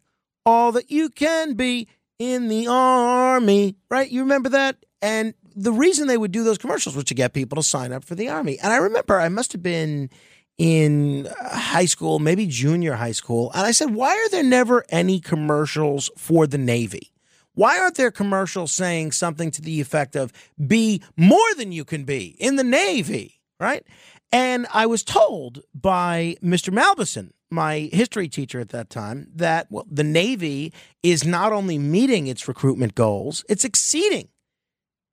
all 0.46 0.72
that 0.74 0.90
you 0.90 1.10
can 1.10 1.54
be 1.54 1.88
in 2.20 2.48
the 2.48 2.68
army, 2.68 3.76
right? 3.90 4.10
You 4.10 4.22
remember 4.22 4.50
that? 4.50 4.78
And 5.02 5.34
the 5.56 5.72
reason 5.72 6.08
they 6.08 6.18
would 6.18 6.32
do 6.32 6.44
those 6.44 6.58
commercials 6.58 6.96
was 6.96 7.06
to 7.06 7.14
get 7.14 7.34
people 7.34 7.58
to 7.58 7.64
sign 7.64 7.92
up 7.92 8.04
for 8.04 8.16
the 8.16 8.30
army. 8.30 8.58
And 8.60 8.72
I 8.72 8.78
remember 8.78 9.20
I 9.20 9.30
must 9.30 9.52
have 9.52 9.64
been 9.64 10.10
in 10.58 11.28
high 11.40 11.86
school, 11.86 12.20
maybe 12.20 12.48
junior 12.48 12.96
high 12.96 13.12
school, 13.12 13.52
and 13.54 13.66
I 13.66 13.72
said, 13.72 13.94
"Why 13.94 14.10
are 14.10 14.30
there 14.30 14.44
never 14.44 14.86
any 14.90 15.20
commercials 15.20 16.10
for 16.18 16.48
the 16.48 16.58
Navy?" 16.58 17.12
Why 17.54 17.80
aren't 17.80 17.96
there 17.96 18.12
commercials 18.12 18.72
saying 18.72 19.14
something 19.14 19.50
to 19.50 19.64
the 19.64 19.82
effect 19.82 20.16
of 20.16 20.32
be 20.68 21.02
more 21.16 21.56
than 21.56 21.72
you 21.72 21.86
can 21.86 22.04
be 22.04 22.36
in 22.38 22.56
the 22.56 22.64
Navy, 22.64 23.42
right? 23.60 23.84
And 24.32 24.68
I 24.72 24.86
was 24.86 25.04
told 25.04 25.64
by 25.74 26.36
Mr. 26.44 26.72
Malbison, 26.72 27.32
my 27.50 27.90
history 27.92 28.28
teacher 28.28 28.60
at 28.60 28.70
that 28.70 28.92
time, 28.92 29.30
that 29.34 29.72
well, 29.72 29.88
the 29.90 30.04
Navy 30.04 30.72
is 31.02 31.26
not 31.26 31.52
only 31.52 31.80
meeting 31.80 32.28
its 32.28 32.48
recruitment 32.48 32.94
goals, 32.94 33.44
it's 33.50 33.64
exceeding 33.64 34.28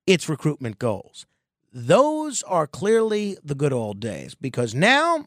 its 0.05 0.29
recruitment 0.29 0.77
goals. 0.77 1.25
Those 1.73 2.43
are 2.43 2.67
clearly 2.67 3.37
the 3.43 3.55
good 3.55 3.73
old 3.73 3.99
days 3.99 4.35
because 4.35 4.75
now, 4.75 5.25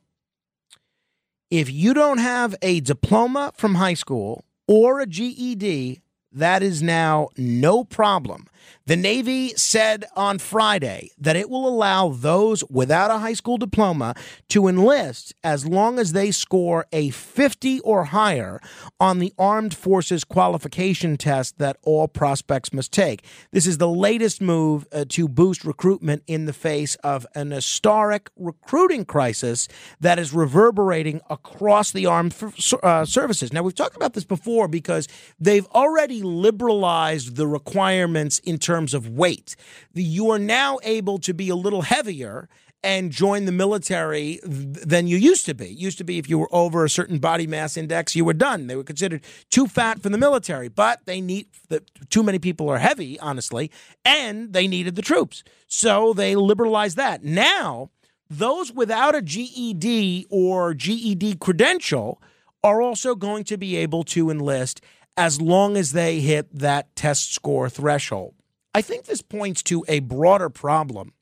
if 1.50 1.70
you 1.70 1.94
don't 1.94 2.18
have 2.18 2.54
a 2.60 2.80
diploma 2.80 3.52
from 3.56 3.76
high 3.76 3.94
school 3.94 4.44
or 4.66 5.00
a 5.00 5.06
GED, 5.06 6.00
that 6.32 6.62
is 6.62 6.82
now 6.82 7.28
no 7.36 7.84
problem. 7.84 8.46
The 8.86 8.96
Navy 8.96 9.50
said 9.50 10.06
on 10.16 10.38
Friday 10.38 11.10
that 11.18 11.36
it 11.36 11.50
will 11.50 11.68
allow 11.68 12.08
those 12.08 12.64
without 12.70 13.10
a 13.10 13.18
high 13.18 13.34
school 13.34 13.58
diploma 13.58 14.14
to 14.48 14.66
enlist 14.66 15.34
as 15.44 15.66
long 15.66 15.98
as 15.98 16.12
they 16.12 16.30
score 16.30 16.86
a 16.90 17.10
50 17.10 17.80
or 17.80 18.04
higher 18.04 18.60
on 18.98 19.18
the 19.18 19.34
Armed 19.38 19.74
Forces 19.74 20.24
qualification 20.24 21.18
test 21.18 21.58
that 21.58 21.76
all 21.82 22.08
prospects 22.08 22.72
must 22.72 22.90
take. 22.90 23.24
This 23.52 23.66
is 23.66 23.76
the 23.76 23.88
latest 23.88 24.40
move 24.40 24.86
uh, 24.90 25.04
to 25.10 25.28
boost 25.28 25.64
recruitment 25.64 26.22
in 26.26 26.46
the 26.46 26.54
face 26.54 26.94
of 26.96 27.26
an 27.34 27.50
historic 27.50 28.30
recruiting 28.36 29.04
crisis 29.04 29.68
that 30.00 30.18
is 30.18 30.32
reverberating 30.32 31.20
across 31.28 31.92
the 31.92 32.06
armed 32.06 32.34
uh, 32.82 33.04
services. 33.04 33.52
Now, 33.52 33.62
we've 33.62 33.74
talked 33.74 33.96
about 33.96 34.14
this 34.14 34.24
before 34.24 34.66
because 34.66 35.08
they've 35.38 35.66
already 35.74 36.17
liberalized 36.22 37.36
the 37.36 37.46
requirements 37.46 38.38
in 38.40 38.58
terms 38.58 38.94
of 38.94 39.08
weight. 39.08 39.56
You 39.94 40.30
are 40.30 40.38
now 40.38 40.78
able 40.82 41.18
to 41.18 41.34
be 41.34 41.48
a 41.48 41.56
little 41.56 41.82
heavier 41.82 42.48
and 42.82 43.10
join 43.10 43.44
the 43.44 43.52
military 43.52 44.38
than 44.44 45.08
you 45.08 45.16
used 45.16 45.44
to 45.46 45.54
be. 45.54 45.66
It 45.66 45.78
used 45.78 45.98
to 45.98 46.04
be 46.04 46.18
if 46.18 46.28
you 46.28 46.38
were 46.38 46.48
over 46.52 46.84
a 46.84 46.90
certain 46.90 47.18
body 47.18 47.46
mass 47.46 47.76
index, 47.76 48.14
you 48.14 48.24
were 48.24 48.34
done. 48.34 48.66
They 48.66 48.76
were 48.76 48.84
considered 48.84 49.22
too 49.50 49.66
fat 49.66 50.00
for 50.00 50.08
the 50.08 50.18
military, 50.18 50.68
but 50.68 51.00
they 51.04 51.20
need 51.20 51.48
the, 51.68 51.82
too 52.08 52.22
many 52.22 52.38
people 52.38 52.68
are 52.68 52.78
heavy, 52.78 53.18
honestly, 53.18 53.70
and 54.04 54.52
they 54.52 54.68
needed 54.68 54.94
the 54.94 55.02
troops. 55.02 55.42
So 55.66 56.12
they 56.12 56.36
liberalized 56.36 56.96
that. 56.96 57.24
Now, 57.24 57.90
those 58.30 58.72
without 58.72 59.14
a 59.14 59.22
GED 59.22 60.26
or 60.30 60.74
GED 60.74 61.36
credential 61.36 62.22
are 62.62 62.82
also 62.82 63.14
going 63.14 63.44
to 63.44 63.56
be 63.56 63.76
able 63.76 64.04
to 64.04 64.30
enlist 64.30 64.80
as 65.18 65.40
long 65.40 65.76
as 65.76 65.90
they 65.92 66.20
hit 66.20 66.48
that 66.56 66.94
test 66.94 67.34
score 67.34 67.68
threshold. 67.68 68.34
I 68.72 68.82
think 68.82 69.04
this 69.04 69.20
points 69.20 69.64
to 69.64 69.84
a 69.88 69.98
broader 69.98 70.48
problem 70.48 71.12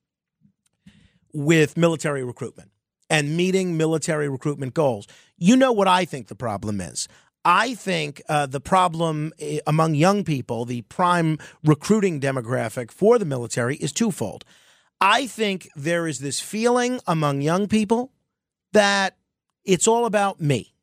with 1.33 1.79
military 1.79 2.23
recruitment 2.23 2.71
and 3.09 3.37
meeting 3.37 3.79
military 3.79 4.29
recruitment 4.29 4.75
goals. 4.75 5.07
You 5.39 5.57
know 5.57 5.73
what 5.73 5.89
I 5.89 6.05
think 6.05 6.29
the 6.29 6.35
problem 6.35 6.79
is. 6.81 7.09
I 7.43 7.75
think 7.75 8.21
uh, 8.29 8.45
the 8.45 8.61
problem 8.61 9.33
eh, 9.39 9.61
among 9.67 9.95
young 9.95 10.25
people, 10.25 10.67
the 10.67 10.83
prime 10.83 11.39
recruiting 11.65 12.21
demographic 12.21 12.91
for 12.91 13.19
the 13.19 13.25
military, 13.25 13.77
is 13.77 13.93
twofold. 13.93 14.45
I 15.01 15.27
think 15.27 15.71
there 15.75 16.07
is 16.07 16.19
this 16.19 16.41
feeling 16.41 17.01
among 17.07 17.41
young 17.41 17.67
people 17.67 18.13
that 18.73 19.17
it's 19.65 19.89
all 19.89 20.05
about 20.05 20.39
me. 20.39 20.75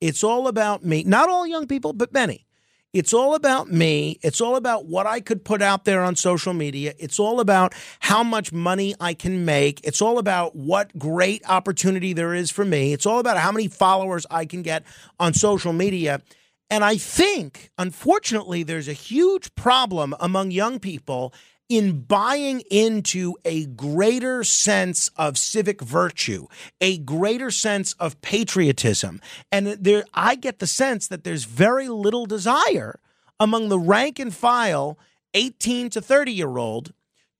It's 0.00 0.22
all 0.22 0.46
about 0.46 0.84
me. 0.84 1.02
Not 1.02 1.28
all 1.28 1.46
young 1.46 1.66
people, 1.66 1.92
but 1.92 2.12
many. 2.12 2.46
It's 2.92 3.14
all 3.14 3.36
about 3.36 3.70
me. 3.70 4.18
It's 4.20 4.40
all 4.40 4.56
about 4.56 4.86
what 4.86 5.06
I 5.06 5.20
could 5.20 5.44
put 5.44 5.62
out 5.62 5.84
there 5.84 6.02
on 6.02 6.16
social 6.16 6.52
media. 6.52 6.92
It's 6.98 7.20
all 7.20 7.38
about 7.38 7.72
how 8.00 8.24
much 8.24 8.52
money 8.52 8.96
I 8.98 9.14
can 9.14 9.44
make. 9.44 9.80
It's 9.84 10.02
all 10.02 10.18
about 10.18 10.56
what 10.56 10.98
great 10.98 11.48
opportunity 11.48 12.12
there 12.12 12.34
is 12.34 12.50
for 12.50 12.64
me. 12.64 12.92
It's 12.92 13.06
all 13.06 13.20
about 13.20 13.38
how 13.38 13.52
many 13.52 13.68
followers 13.68 14.26
I 14.28 14.44
can 14.44 14.62
get 14.62 14.82
on 15.20 15.34
social 15.34 15.72
media. 15.72 16.20
And 16.68 16.82
I 16.82 16.96
think, 16.96 17.70
unfortunately, 17.78 18.64
there's 18.64 18.88
a 18.88 18.92
huge 18.92 19.54
problem 19.54 20.16
among 20.18 20.50
young 20.50 20.80
people 20.80 21.32
in 21.70 22.00
buying 22.00 22.62
into 22.68 23.36
a 23.44 23.64
greater 23.66 24.42
sense 24.42 25.08
of 25.16 25.38
civic 25.38 25.80
virtue, 25.80 26.48
a 26.80 26.98
greater 26.98 27.50
sense 27.50 27.92
of 27.94 28.20
patriotism. 28.22 29.20
And 29.52 29.68
there, 29.68 30.04
I 30.12 30.34
get 30.34 30.58
the 30.58 30.66
sense 30.66 31.06
that 31.06 31.22
there's 31.22 31.44
very 31.44 31.88
little 31.88 32.26
desire 32.26 32.98
among 33.38 33.68
the 33.68 33.78
rank 33.78 34.18
and 34.18 34.34
file 34.34 34.98
18 35.34 35.90
to 35.90 36.00
30 36.00 36.32
year 36.32 36.58
old 36.58 36.92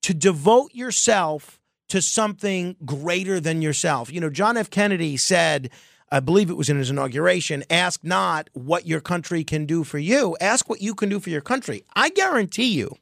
to 0.03 0.13
devote 0.13 0.73
yourself 0.73 1.59
to 1.89 2.01
something 2.01 2.77
greater 2.85 3.41
than 3.41 3.61
yourself. 3.61 4.11
You 4.11 4.21
know, 4.21 4.29
John 4.29 4.55
F. 4.55 4.69
Kennedy 4.69 5.17
said, 5.17 5.69
I 6.09 6.21
believe 6.21 6.49
it 6.49 6.55
was 6.55 6.69
in 6.69 6.77
his 6.77 6.89
inauguration, 6.89 7.65
ask 7.69 8.01
not 8.01 8.49
what 8.53 8.87
your 8.87 9.01
country 9.01 9.43
can 9.43 9.65
do 9.65 9.83
for 9.83 9.97
you, 9.97 10.37
ask 10.39 10.69
what 10.69 10.81
you 10.81 10.95
can 10.95 11.09
do 11.09 11.19
for 11.19 11.29
your 11.29 11.41
country. 11.41 11.83
I 11.95 12.09
guarantee 12.09 12.71
you 12.77 12.95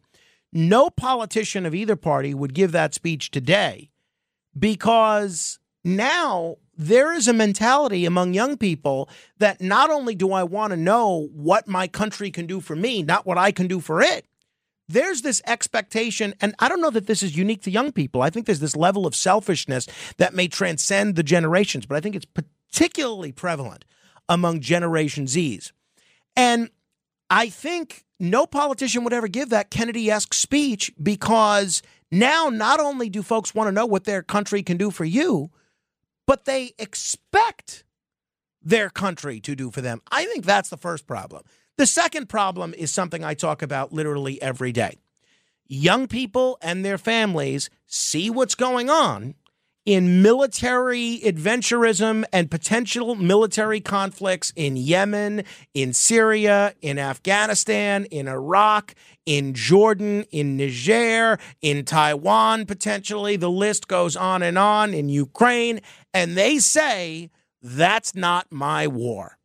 no 0.52 0.90
politician 0.90 1.66
of 1.66 1.76
either 1.76 1.96
party 1.96 2.34
would 2.34 2.54
give 2.54 2.72
that 2.72 2.94
speech 2.94 3.32
today 3.32 3.90
because 4.58 5.60
now 5.84 6.58
there 6.76 7.14
is 7.14 7.28
a 7.28 7.34
mentality 7.34 8.06
among 8.06 8.34
young 8.34 8.58
people 8.58 9.10
that 9.38 9.62
not 9.62 9.90
only 9.90 10.16
do 10.16 10.32
I 10.32 10.44
want 10.44 10.72
to 10.72 10.78
know 10.78 11.28
what 11.34 11.68
my 11.68 11.88
country 11.88 12.32
can 12.32 12.46
do 12.46 12.62
for 12.62 12.76
me, 12.76 13.04
not 13.04 13.26
what 13.26 13.38
I 13.38 13.52
can 13.52 13.68
do 13.68 13.80
for 13.80 14.02
it. 14.02 14.26
There's 14.88 15.22
this 15.22 15.42
expectation, 15.46 16.34
and 16.42 16.56
I 16.58 16.68
don't 16.68 16.82
know 16.82 16.90
that 16.90 17.06
this 17.06 17.22
is 17.22 17.38
unique 17.38 17.62
to 17.64 17.72
young 17.72 17.92
people. 17.92 18.24
I 18.24 18.32
think 18.32 18.48
there's 18.48 18.60
this 18.60 18.76
level 18.76 19.06
of 19.06 19.14
selfishness 19.14 19.88
that 20.18 20.34
may 20.34 20.48
transcend 20.48 21.16
the 21.16 21.22
generations, 21.22 21.86
but 21.86 21.96
I 21.96 22.00
think 22.00 22.16
it's 22.16 22.26
particularly 22.26 23.32
prevalent 23.32 23.86
among 24.28 24.62
Generation 24.62 25.26
Zs. 25.26 25.72
And 26.36 26.70
I 27.30 27.50
think 27.50 28.06
no 28.20 28.46
politician 28.46 29.04
would 29.04 29.14
ever 29.14 29.28
give 29.28 29.50
that 29.50 29.72
Kennedy 29.72 30.12
esque 30.12 30.34
speech 30.34 30.92
because 31.02 31.82
now 32.12 32.50
not 32.50 32.80
only 32.80 33.10
do 33.10 33.24
folks 33.24 33.56
want 33.56 33.68
to 33.68 33.72
know 33.72 33.86
what 33.86 34.04
their 34.04 34.22
country 34.22 34.64
can 34.64 34.78
do 34.78 34.92
for 34.92 35.06
you, 35.06 35.52
but 36.28 36.46
they 36.46 36.74
expect 36.78 37.84
their 38.62 38.90
country 38.90 39.40
to 39.40 39.56
do 39.56 39.72
for 39.72 39.82
them. 39.82 40.02
I 40.12 40.26
think 40.26 40.46
that's 40.46 40.70
the 40.70 40.78
first 40.78 41.08
problem. 41.08 41.44
The 41.78 41.88
second 41.88 42.28
problem 42.28 42.74
is 42.74 42.92
something 42.92 43.24
I 43.24 43.34
talk 43.34 43.62
about 43.62 43.94
literally 43.94 44.42
every 44.42 44.74
day. 44.74 44.98
Young 45.66 46.08
people 46.08 46.58
and 46.62 46.84
their 46.84 46.98
families 46.98 47.70
see 47.88 48.30
what's 48.30 48.56
going 48.56 48.90
on 48.90 49.36
in 49.90 50.22
military 50.22 51.20
adventurism 51.26 52.24
and 52.32 52.52
potential 52.52 53.16
military 53.16 53.82
conflicts 53.82 54.54
in 54.56 54.78
Yemen, 54.78 55.44
in 55.74 55.94
Syria, 55.94 56.76
in 56.80 57.00
Afghanistan, 57.00 58.06
in 58.06 58.28
Iraq, 58.28 58.94
in 59.26 59.56
Jordan, 59.56 60.26
in 60.30 60.58
Niger, 60.58 61.40
in 61.64 61.86
Taiwan, 61.86 62.68
potentially. 62.68 63.36
The 63.36 63.50
list 63.50 63.88
goes 63.88 64.16
on 64.16 64.44
and 64.44 64.60
on, 64.60 64.94
in 64.94 65.10
Ukraine. 65.10 65.80
And 66.14 66.38
they 66.38 66.60
say, 66.60 67.32
that's 67.60 68.14
not 68.14 68.46
my 68.52 68.86
war. 68.86 69.40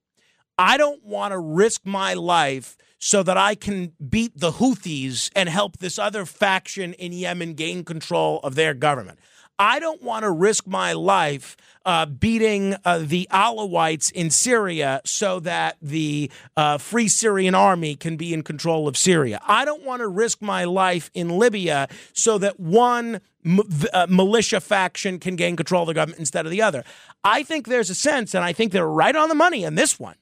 I 0.59 0.77
don't 0.77 1.03
want 1.03 1.33
to 1.33 1.39
risk 1.39 1.87
my 1.87 2.13
life 2.13 2.77
so 2.99 3.23
that 3.23 3.39
I 3.39 3.55
can 3.55 3.93
beat 4.11 4.39
the 4.39 4.53
Houthis 4.53 5.31
and 5.35 5.49
help 5.49 5.79
this 5.79 5.99
other 5.99 6.27
faction 6.27 6.93
in 6.93 7.15
Yemen 7.15 7.55
gain 7.55 7.83
control 7.83 8.41
of 8.41 8.57
their 8.57 8.75
government. 8.75 9.19
I 9.59 9.79
don't 9.79 10.03
want 10.03 10.25
to 10.25 10.31
risk 10.31 10.67
my 10.67 10.93
life 10.95 11.57
uh, 11.85 12.07
beating 12.07 12.77
uh, 12.85 12.99
the 12.99 13.29
Alawites 13.31 14.11
in 14.11 14.31
Syria 14.31 15.01
so 15.05 15.39
that 15.41 15.77
the 15.81 16.31
uh, 16.57 16.79
Free 16.79 17.09
Syrian 17.09 17.55
Army 17.55 17.95
can 17.95 18.17
be 18.17 18.35
in 18.35 18.43
control 18.43 18.89
of 18.89 18.97
Syria. 18.97 19.41
I 19.47 19.65
don't 19.65 19.85
want 19.85 20.01
to 20.01 20.09
risk 20.09 20.43
my 20.43 20.65
life 20.65 21.11
in 21.15 21.39
Libya 21.39 21.89
so 22.13 22.39
that 22.39 22.59
one 22.59 23.21
uh, 23.93 24.07
militia 24.09 24.61
faction 24.61 25.19
can 25.19 25.37
gain 25.37 25.57
control 25.57 25.83
of 25.83 25.89
the 25.89 25.95
government 25.95 26.19
instead 26.19 26.47
of 26.47 26.51
the 26.51 26.63
other. 26.63 26.83
I 27.23 27.43
think 27.43 27.67
there's 27.67 27.91
a 27.91 27.95
sense, 27.95 28.35
and 28.35 28.45
I 28.45 28.53
think 28.53 28.73
they're 28.73 28.89
right 28.89 29.15
on 29.15 29.29
the 29.29 29.35
money 29.35 29.65
in 29.65 29.75
this 29.75 30.01
one, 30.01 30.17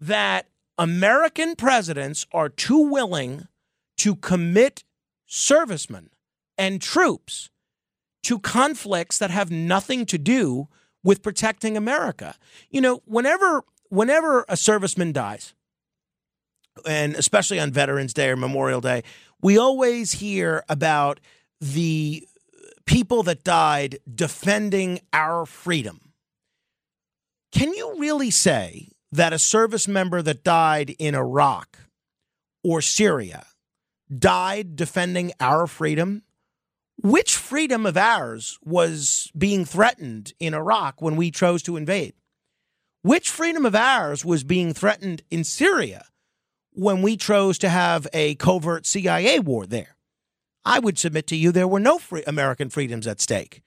that 0.00 0.46
American 0.78 1.56
presidents 1.56 2.26
are 2.32 2.48
too 2.48 2.90
willing 2.90 3.48
to 3.98 4.14
commit 4.16 4.84
servicemen 5.26 6.10
and 6.58 6.80
troops 6.82 7.50
to 8.24 8.38
conflicts 8.38 9.18
that 9.18 9.30
have 9.30 9.50
nothing 9.50 10.06
to 10.06 10.18
do 10.18 10.68
with 11.04 11.22
protecting 11.22 11.76
America. 11.76 12.36
You 12.70 12.80
know, 12.80 13.02
whenever 13.04 13.64
whenever 13.88 14.42
a 14.42 14.54
serviceman 14.54 15.12
dies, 15.12 15.54
and 16.86 17.14
especially 17.14 17.60
on 17.60 17.72
Veterans 17.72 18.14
Day 18.14 18.30
or 18.30 18.36
Memorial 18.36 18.80
Day, 18.80 19.02
we 19.40 19.58
always 19.58 20.12
hear 20.12 20.64
about 20.68 21.20
the 21.60 22.26
people 22.86 23.22
that 23.24 23.44
died 23.44 23.98
defending 24.12 25.00
our 25.12 25.46
freedom. 25.46 26.12
Can 27.52 27.74
you 27.74 27.98
really 27.98 28.30
say 28.30 28.88
that 29.10 29.32
a 29.32 29.38
service 29.38 29.86
member 29.86 30.22
that 30.22 30.42
died 30.42 30.94
in 30.98 31.14
Iraq 31.14 31.78
or 32.64 32.80
Syria 32.80 33.46
died 34.16 34.74
defending 34.74 35.32
our 35.38 35.66
freedom? 35.66 36.22
Which 37.02 37.36
freedom 37.36 37.84
of 37.84 37.96
ours 37.96 38.60
was 38.62 39.28
being 39.36 39.64
threatened 39.64 40.34
in 40.38 40.54
Iraq 40.54 41.02
when 41.02 41.16
we 41.16 41.32
chose 41.32 41.60
to 41.64 41.76
invade? 41.76 42.14
Which 43.02 43.28
freedom 43.28 43.66
of 43.66 43.74
ours 43.74 44.24
was 44.24 44.44
being 44.44 44.72
threatened 44.72 45.22
in 45.28 45.42
Syria 45.42 46.04
when 46.70 47.02
we 47.02 47.16
chose 47.16 47.58
to 47.58 47.68
have 47.68 48.06
a 48.12 48.36
covert 48.36 48.86
CIA 48.86 49.40
war 49.40 49.66
there? 49.66 49.96
I 50.64 50.78
would 50.78 50.96
submit 50.96 51.26
to 51.26 51.36
you 51.36 51.50
there 51.50 51.66
were 51.66 51.80
no 51.80 51.98
free 51.98 52.22
American 52.24 52.70
freedoms 52.70 53.08
at 53.08 53.20
stake. 53.20 53.62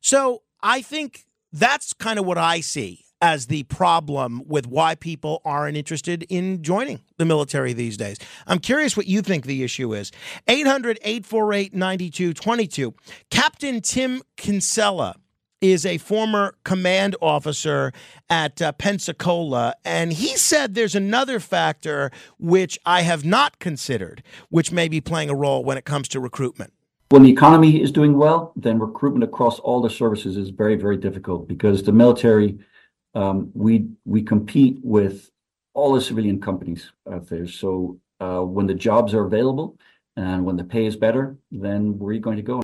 So 0.00 0.42
I 0.62 0.82
think 0.82 1.26
that's 1.52 1.92
kind 1.92 2.20
of 2.20 2.26
what 2.26 2.38
I 2.38 2.60
see 2.60 3.06
as 3.22 3.46
the 3.46 3.62
problem 3.64 4.42
with 4.46 4.66
why 4.66 4.96
people 4.96 5.40
aren't 5.44 5.76
interested 5.76 6.24
in 6.28 6.62
joining 6.62 7.00
the 7.16 7.24
military 7.24 7.72
these 7.72 7.96
days. 7.96 8.18
I'm 8.48 8.58
curious 8.58 8.96
what 8.96 9.06
you 9.06 9.22
think 9.22 9.46
the 9.46 9.62
issue 9.62 9.94
is. 9.94 10.10
800 10.48 10.98
848 11.02 11.72
9222. 11.72 12.94
Captain 13.30 13.80
Tim 13.80 14.22
Kinsella 14.36 15.14
is 15.60 15.86
a 15.86 15.96
former 15.98 16.56
command 16.64 17.14
officer 17.22 17.92
at 18.28 18.60
uh, 18.60 18.72
Pensacola, 18.72 19.74
and 19.84 20.12
he 20.12 20.36
said 20.36 20.74
there's 20.74 20.96
another 20.96 21.38
factor 21.38 22.10
which 22.40 22.76
I 22.84 23.02
have 23.02 23.24
not 23.24 23.60
considered, 23.60 24.24
which 24.48 24.72
may 24.72 24.88
be 24.88 25.00
playing 25.00 25.30
a 25.30 25.36
role 25.36 25.62
when 25.62 25.78
it 25.78 25.84
comes 25.84 26.08
to 26.08 26.20
recruitment. 26.20 26.72
When 27.10 27.22
the 27.22 27.30
economy 27.30 27.80
is 27.80 27.92
doing 27.92 28.16
well, 28.16 28.52
then 28.56 28.80
recruitment 28.80 29.22
across 29.22 29.60
all 29.60 29.80
the 29.80 29.90
services 29.90 30.36
is 30.36 30.50
very, 30.50 30.74
very 30.74 30.96
difficult 30.96 31.46
because 31.46 31.84
the 31.84 31.92
military 31.92 32.58
we 33.54 33.88
we 34.04 34.22
compete 34.22 34.78
with 34.82 35.30
all 35.74 35.92
the 35.92 36.00
civilian 36.00 36.40
companies 36.40 36.92
out 37.10 37.28
there. 37.28 37.46
So 37.46 37.98
uh, 38.20 38.40
when 38.40 38.66
the 38.66 38.74
jobs 38.74 39.14
are 39.14 39.24
available 39.24 39.76
and 40.16 40.44
when 40.44 40.56
the 40.56 40.64
pay 40.64 40.86
is 40.86 40.96
better, 40.96 41.36
then 41.50 41.98
you 42.12 42.20
going 42.20 42.36
to 42.36 42.42
go? 42.42 42.62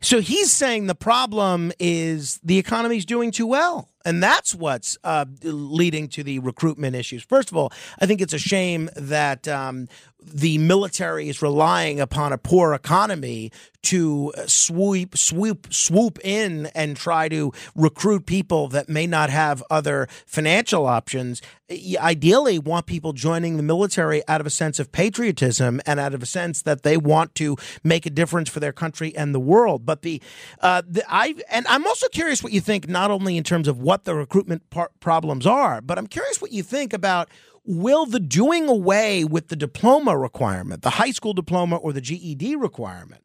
So 0.00 0.20
he's 0.20 0.52
saying 0.52 0.86
the 0.86 0.94
problem 0.94 1.72
is 1.80 2.38
the 2.44 2.58
economy's 2.58 3.04
doing 3.04 3.32
too 3.32 3.46
well. 3.46 3.88
And 4.04 4.22
that's 4.22 4.54
what's 4.54 4.96
uh, 5.02 5.24
leading 5.42 6.06
to 6.10 6.22
the 6.22 6.38
recruitment 6.38 6.94
issues. 6.94 7.24
First 7.24 7.50
of 7.50 7.56
all, 7.56 7.72
I 7.98 8.06
think 8.06 8.20
it's 8.20 8.32
a 8.32 8.38
shame 8.38 8.88
that 8.94 9.48
um, 9.48 9.88
the 10.26 10.58
military 10.58 11.28
is 11.28 11.42
relying 11.42 12.00
upon 12.00 12.32
a 12.32 12.38
poor 12.38 12.74
economy 12.74 13.50
to 13.82 14.32
swoop, 14.46 15.16
swoop, 15.16 15.72
swoop 15.72 16.18
in 16.24 16.66
and 16.74 16.96
try 16.96 17.28
to 17.28 17.52
recruit 17.74 18.26
people 18.26 18.66
that 18.68 18.88
may 18.88 19.06
not 19.06 19.30
have 19.30 19.62
other 19.70 20.08
financial 20.26 20.86
options. 20.86 21.40
Ideally, 21.70 22.58
want 22.58 22.86
people 22.86 23.12
joining 23.12 23.56
the 23.56 23.62
military 23.62 24.26
out 24.26 24.40
of 24.40 24.46
a 24.46 24.50
sense 24.50 24.80
of 24.80 24.90
patriotism 24.90 25.80
and 25.86 26.00
out 26.00 26.14
of 26.14 26.22
a 26.22 26.26
sense 26.26 26.62
that 26.62 26.82
they 26.82 26.96
want 26.96 27.34
to 27.36 27.56
make 27.84 28.06
a 28.06 28.10
difference 28.10 28.48
for 28.48 28.58
their 28.58 28.72
country 28.72 29.14
and 29.16 29.32
the 29.34 29.40
world. 29.40 29.86
But 29.86 30.02
the, 30.02 30.20
uh, 30.60 30.82
the 30.88 31.04
I 31.08 31.36
and 31.48 31.66
I'm 31.68 31.86
also 31.86 32.08
curious 32.08 32.42
what 32.42 32.52
you 32.52 32.60
think, 32.60 32.88
not 32.88 33.10
only 33.12 33.36
in 33.36 33.44
terms 33.44 33.68
of 33.68 33.80
what 33.80 33.96
what 33.96 34.04
the 34.04 34.14
recruitment 34.14 34.68
par- 34.68 34.90
problems 35.00 35.46
are, 35.46 35.80
but 35.80 35.96
I'm 35.96 36.06
curious 36.06 36.42
what 36.42 36.52
you 36.52 36.62
think 36.62 36.92
about 36.92 37.30
will 37.66 38.06
the 38.06 38.20
doing 38.20 38.68
away 38.68 39.24
with 39.24 39.48
the 39.48 39.56
diploma 39.56 40.16
requirement, 40.16 40.82
the 40.82 40.90
high 40.90 41.10
school 41.10 41.34
diploma 41.34 41.76
or 41.76 41.92
the 41.92 42.00
GED 42.00 42.56
requirement, 42.56 43.22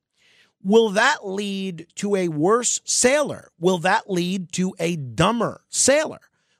will 0.63 0.89
that 0.89 1.25
lead 1.25 1.87
to 1.95 2.15
a 2.15 2.27
worse 2.27 2.81
sailor? 2.83 3.51
Will 3.59 3.77
that 3.79 4.09
lead 4.09 4.51
to 4.53 4.73
a 4.79 4.95
dumber 4.95 5.61
sailor? 5.69 6.19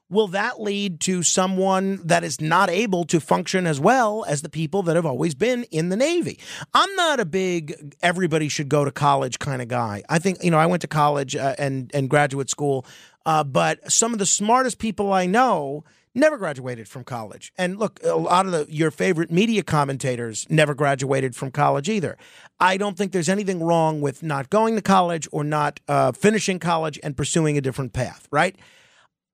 Will 0.09 0.27
that 0.27 0.59
lead 0.59 0.99
to 1.01 1.23
someone 1.23 2.01
that 2.03 2.25
is 2.25 2.41
not 2.41 2.69
able 2.69 3.05
to 3.05 3.21
function 3.21 3.65
as 3.65 3.79
well 3.79 4.25
as 4.27 4.41
the 4.41 4.49
people 4.49 4.83
that 4.83 4.97
have 4.97 5.05
always 5.05 5.33
been 5.33 5.63
in 5.71 5.87
the 5.87 5.95
Navy? 5.95 6.37
I'm 6.73 6.93
not 6.95 7.21
a 7.21 7.25
big 7.25 7.95
everybody 8.01 8.49
should 8.49 8.67
go 8.67 8.83
to 8.83 8.91
college 8.91 9.39
kind 9.39 9.61
of 9.61 9.69
guy. 9.69 10.03
I 10.09 10.19
think, 10.19 10.43
you 10.43 10.51
know, 10.51 10.57
I 10.57 10.65
went 10.65 10.81
to 10.81 10.89
college 10.89 11.37
uh, 11.37 11.55
and, 11.57 11.89
and 11.93 12.09
graduate 12.09 12.49
school 12.49 12.85
uh, 13.25 13.43
but 13.43 13.91
some 13.91 14.13
of 14.13 14.19
the 14.19 14.25
smartest 14.25 14.79
people 14.79 15.13
I 15.13 15.25
know 15.25 15.83
never 16.13 16.37
graduated 16.37 16.87
from 16.87 17.03
college. 17.03 17.53
And 17.57 17.77
look, 17.77 17.99
a 18.03 18.15
lot 18.15 18.45
of 18.45 18.51
the, 18.51 18.65
your 18.69 18.91
favorite 18.91 19.31
media 19.31 19.63
commentators 19.63 20.45
never 20.49 20.73
graduated 20.73 21.35
from 21.35 21.51
college 21.51 21.89
either. 21.89 22.17
I 22.59 22.77
don't 22.77 22.97
think 22.97 23.11
there's 23.11 23.29
anything 23.29 23.63
wrong 23.63 24.01
with 24.01 24.21
not 24.21 24.49
going 24.49 24.75
to 24.75 24.81
college 24.81 25.27
or 25.31 25.43
not 25.43 25.79
uh, 25.87 26.11
finishing 26.11 26.59
college 26.59 26.99
and 27.03 27.15
pursuing 27.15 27.57
a 27.57 27.61
different 27.61 27.93
path, 27.93 28.27
right? 28.31 28.55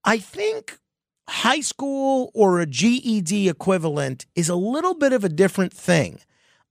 I 0.04 0.20
think 0.20 0.78
high 1.28 1.60
school 1.60 2.32
or 2.34 2.60
a 2.60 2.66
GED 2.66 3.50
equivalent 3.50 4.26
is 4.36 4.50
a 4.50 4.56
little 4.56 4.94
bit 4.94 5.14
of 5.14 5.24
a 5.24 5.30
different 5.30 5.74
thing. 5.74 6.20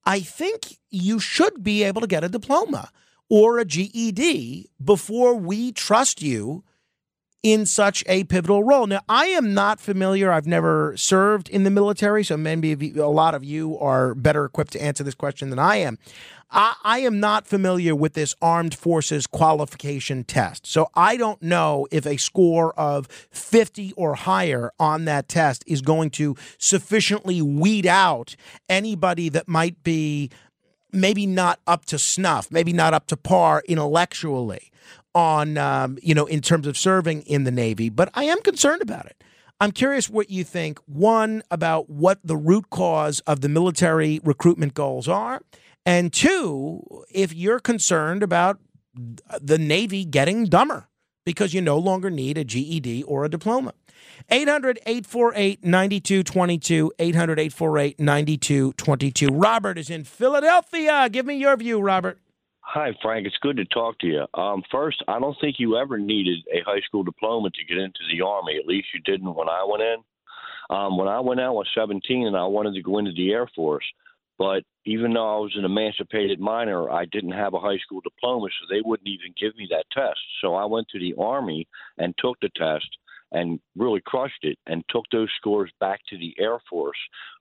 I 0.05 0.21
think 0.21 0.79
you 0.91 1.19
should 1.19 1.63
be 1.63 1.83
able 1.83 2.01
to 2.01 2.07
get 2.07 2.25
a 2.25 2.29
diploma 2.29 2.91
or 3.29 3.59
a 3.59 3.65
GED 3.65 4.71
before 4.83 5.35
we 5.35 5.73
trust 5.73 6.23
you 6.23 6.65
in 7.47 7.65
such 7.65 8.03
a 8.09 8.25
pivotal 8.25 8.65
role. 8.65 8.89
Now, 8.89 9.03
I 9.09 9.27
am 9.27 9.55
not 9.55 9.81
familiar. 9.81 10.33
I've 10.33 10.49
never 10.49 10.97
served 10.97 11.49
in 11.49 11.63
the 11.63 11.71
military, 11.71 12.25
so 12.25 12.37
maybe 12.37 12.99
a 12.99 13.07
lot 13.07 13.37
of 13.37 13.45
you 13.45 13.79
are 13.79 14.17
better 14.17 14.45
equipped 14.45 14.73
to 14.73 14.83
answer 14.83 15.05
this 15.05 15.15
question 15.15 15.51
than 15.51 15.59
I 15.61 15.77
am. 15.77 15.97
I, 16.51 16.75
I, 16.83 16.99
am 17.01 17.21
not 17.21 17.47
familiar 17.47 17.95
with 17.95 18.15
this 18.15 18.35
armed 18.43 18.75
forces 18.75 19.29
qualification 19.29 20.25
test. 20.25 20.67
So 20.67 20.89
I 20.97 21.17
don't 21.17 21.41
know 21.41 21.87
if 21.93 22.05
a 22.05 22.17
score 22.17 22.73
of 22.73 23.07
50 23.07 23.93
or 23.93 24.17
higher 24.17 24.73
on 24.81 25.05
that 25.05 25.29
test 25.29 25.63
is 25.69 25.83
going 25.83 26.11
to 26.11 26.35
sufficiently 26.59 27.41
weed 27.43 27.87
out 27.87 28.35
anybody 28.69 29.29
that 29.29 29.47
might 29.47 29.85
be 29.85 30.31
maybe 30.93 31.27
not 31.27 31.61
up 31.65 31.85
to 31.87 31.99
snuff, 31.99 32.51
maybe 32.51 32.73
not 32.73 32.93
up 32.93 33.07
to 33.07 33.17
par 33.17 33.63
intellectually 33.69 34.73
on, 35.17 35.57
um, 35.57 35.99
you 36.03 36.15
know, 36.15 36.27
in 36.27 36.43
terms 36.43 36.67
of 36.67 36.77
serving 36.77 37.23
in 37.23 37.45
the 37.45 37.51
Navy, 37.51 37.89
but 37.89 38.11
I 38.13 38.25
am 38.25 38.43
concerned 38.43 38.83
about 38.83 39.07
it. 39.07 39.25
I'm 39.59 39.73
curious 39.73 40.11
what 40.11 40.29
you 40.29 40.45
think, 40.45 40.79
one, 40.85 41.43
about 41.51 41.89
what 41.89 42.21
the 42.23 42.37
root 42.37 42.69
cause 42.69 43.21
of 43.21 43.41
the 43.41 43.49
military 43.49 44.21
recruitment 44.23 44.75
goals 44.75 45.09
are, 45.09 45.41
and 45.87 46.13
two, 46.13 46.83
if 47.11 47.35
you're 47.35 47.61
concerned 47.61 48.23
about 48.23 48.61
the 49.41 49.57
Navy 49.57 50.05
getting 50.05 50.45
dumber 50.45 50.89
because 51.25 51.55
you 51.55 51.63
no 51.63 51.79
longer 51.79 52.11
need 52.11 52.37
a 52.37 52.45
GED 52.45 53.03
or 53.05 53.25
a 53.25 53.31
diploma. 53.31 53.73
800 54.31 54.79
848 54.87 55.65
9222. 55.65 56.93
800 56.99 57.39
848 57.39 58.01
9222. 58.01 59.29
Robert 59.29 59.79
is 59.79 59.91
in 59.91 60.05
Philadelphia. 60.05 61.09
Give 61.09 61.25
me 61.25 61.37
your 61.37 61.57
view, 61.57 61.81
Robert. 61.81 62.19
Hi, 62.69 62.93
Frank. 63.01 63.29
It's 63.29 63.39
good 63.43 63.57
to 63.59 63.65
talk 63.67 63.97
to 64.01 64.09
you. 64.09 64.27
Um, 64.35 64.61
first, 64.73 65.01
I 65.07 65.21
don't 65.21 65.37
think 65.41 65.57
you 65.61 65.77
ever 65.77 65.99
needed 65.99 66.39
a 66.53 66.65
high 66.67 66.81
school 66.81 67.05
diploma 67.05 67.49
to 67.51 67.65
get 67.65 67.79
into 67.79 68.01
the 68.11 68.25
Army. 68.25 68.57
At 68.59 68.67
least 68.67 68.89
you 68.93 69.01
didn't 69.05 69.33
when 69.33 69.49
I 69.49 69.65
went 69.65 69.85
in. 69.85 69.97
Um, 70.69 70.99
when 70.99 71.07
I 71.07 71.21
went 71.21 71.39
out, 71.39 71.47
I 71.47 71.51
was 71.51 71.69
17 71.77 72.27
and 72.27 72.37
I 72.37 72.45
wanted 72.45 72.75
to 72.75 72.83
go 72.83 72.99
into 72.99 73.13
the 73.13 73.31
Air 73.31 73.49
Force. 73.55 73.85
But 74.37 74.65
even 74.85 75.15
though 75.15 75.37
I 75.37 75.39
was 75.39 75.55
an 75.57 75.65
emancipated 75.65 76.41
minor, 76.41 76.91
I 76.91 77.05
didn't 77.05 77.33
have 77.33 77.55
a 77.55 77.61
high 77.61 77.79
school 77.79 78.01
diploma, 78.01 78.49
so 78.49 78.67
they 78.69 78.83
wouldn't 78.85 79.09
even 79.09 79.33
give 79.41 79.57
me 79.57 79.69
that 79.71 79.87
test. 79.93 80.19
So 80.43 80.57
I 80.57 80.65
went 80.65 80.89
to 80.89 80.99
the 80.99 81.15
Army 81.19 81.69
and 81.99 82.15
took 82.19 82.37
the 82.41 82.51
test 82.57 82.89
and 83.33 83.61
really 83.77 84.01
crushed 84.05 84.43
it 84.43 84.59
and 84.67 84.85
took 84.89 85.05
those 85.11 85.29
scores 85.37 85.71
back 85.81 86.01
to 86.09 86.19
the 86.19 86.35
Air 86.39 86.59
Force, 86.71 86.99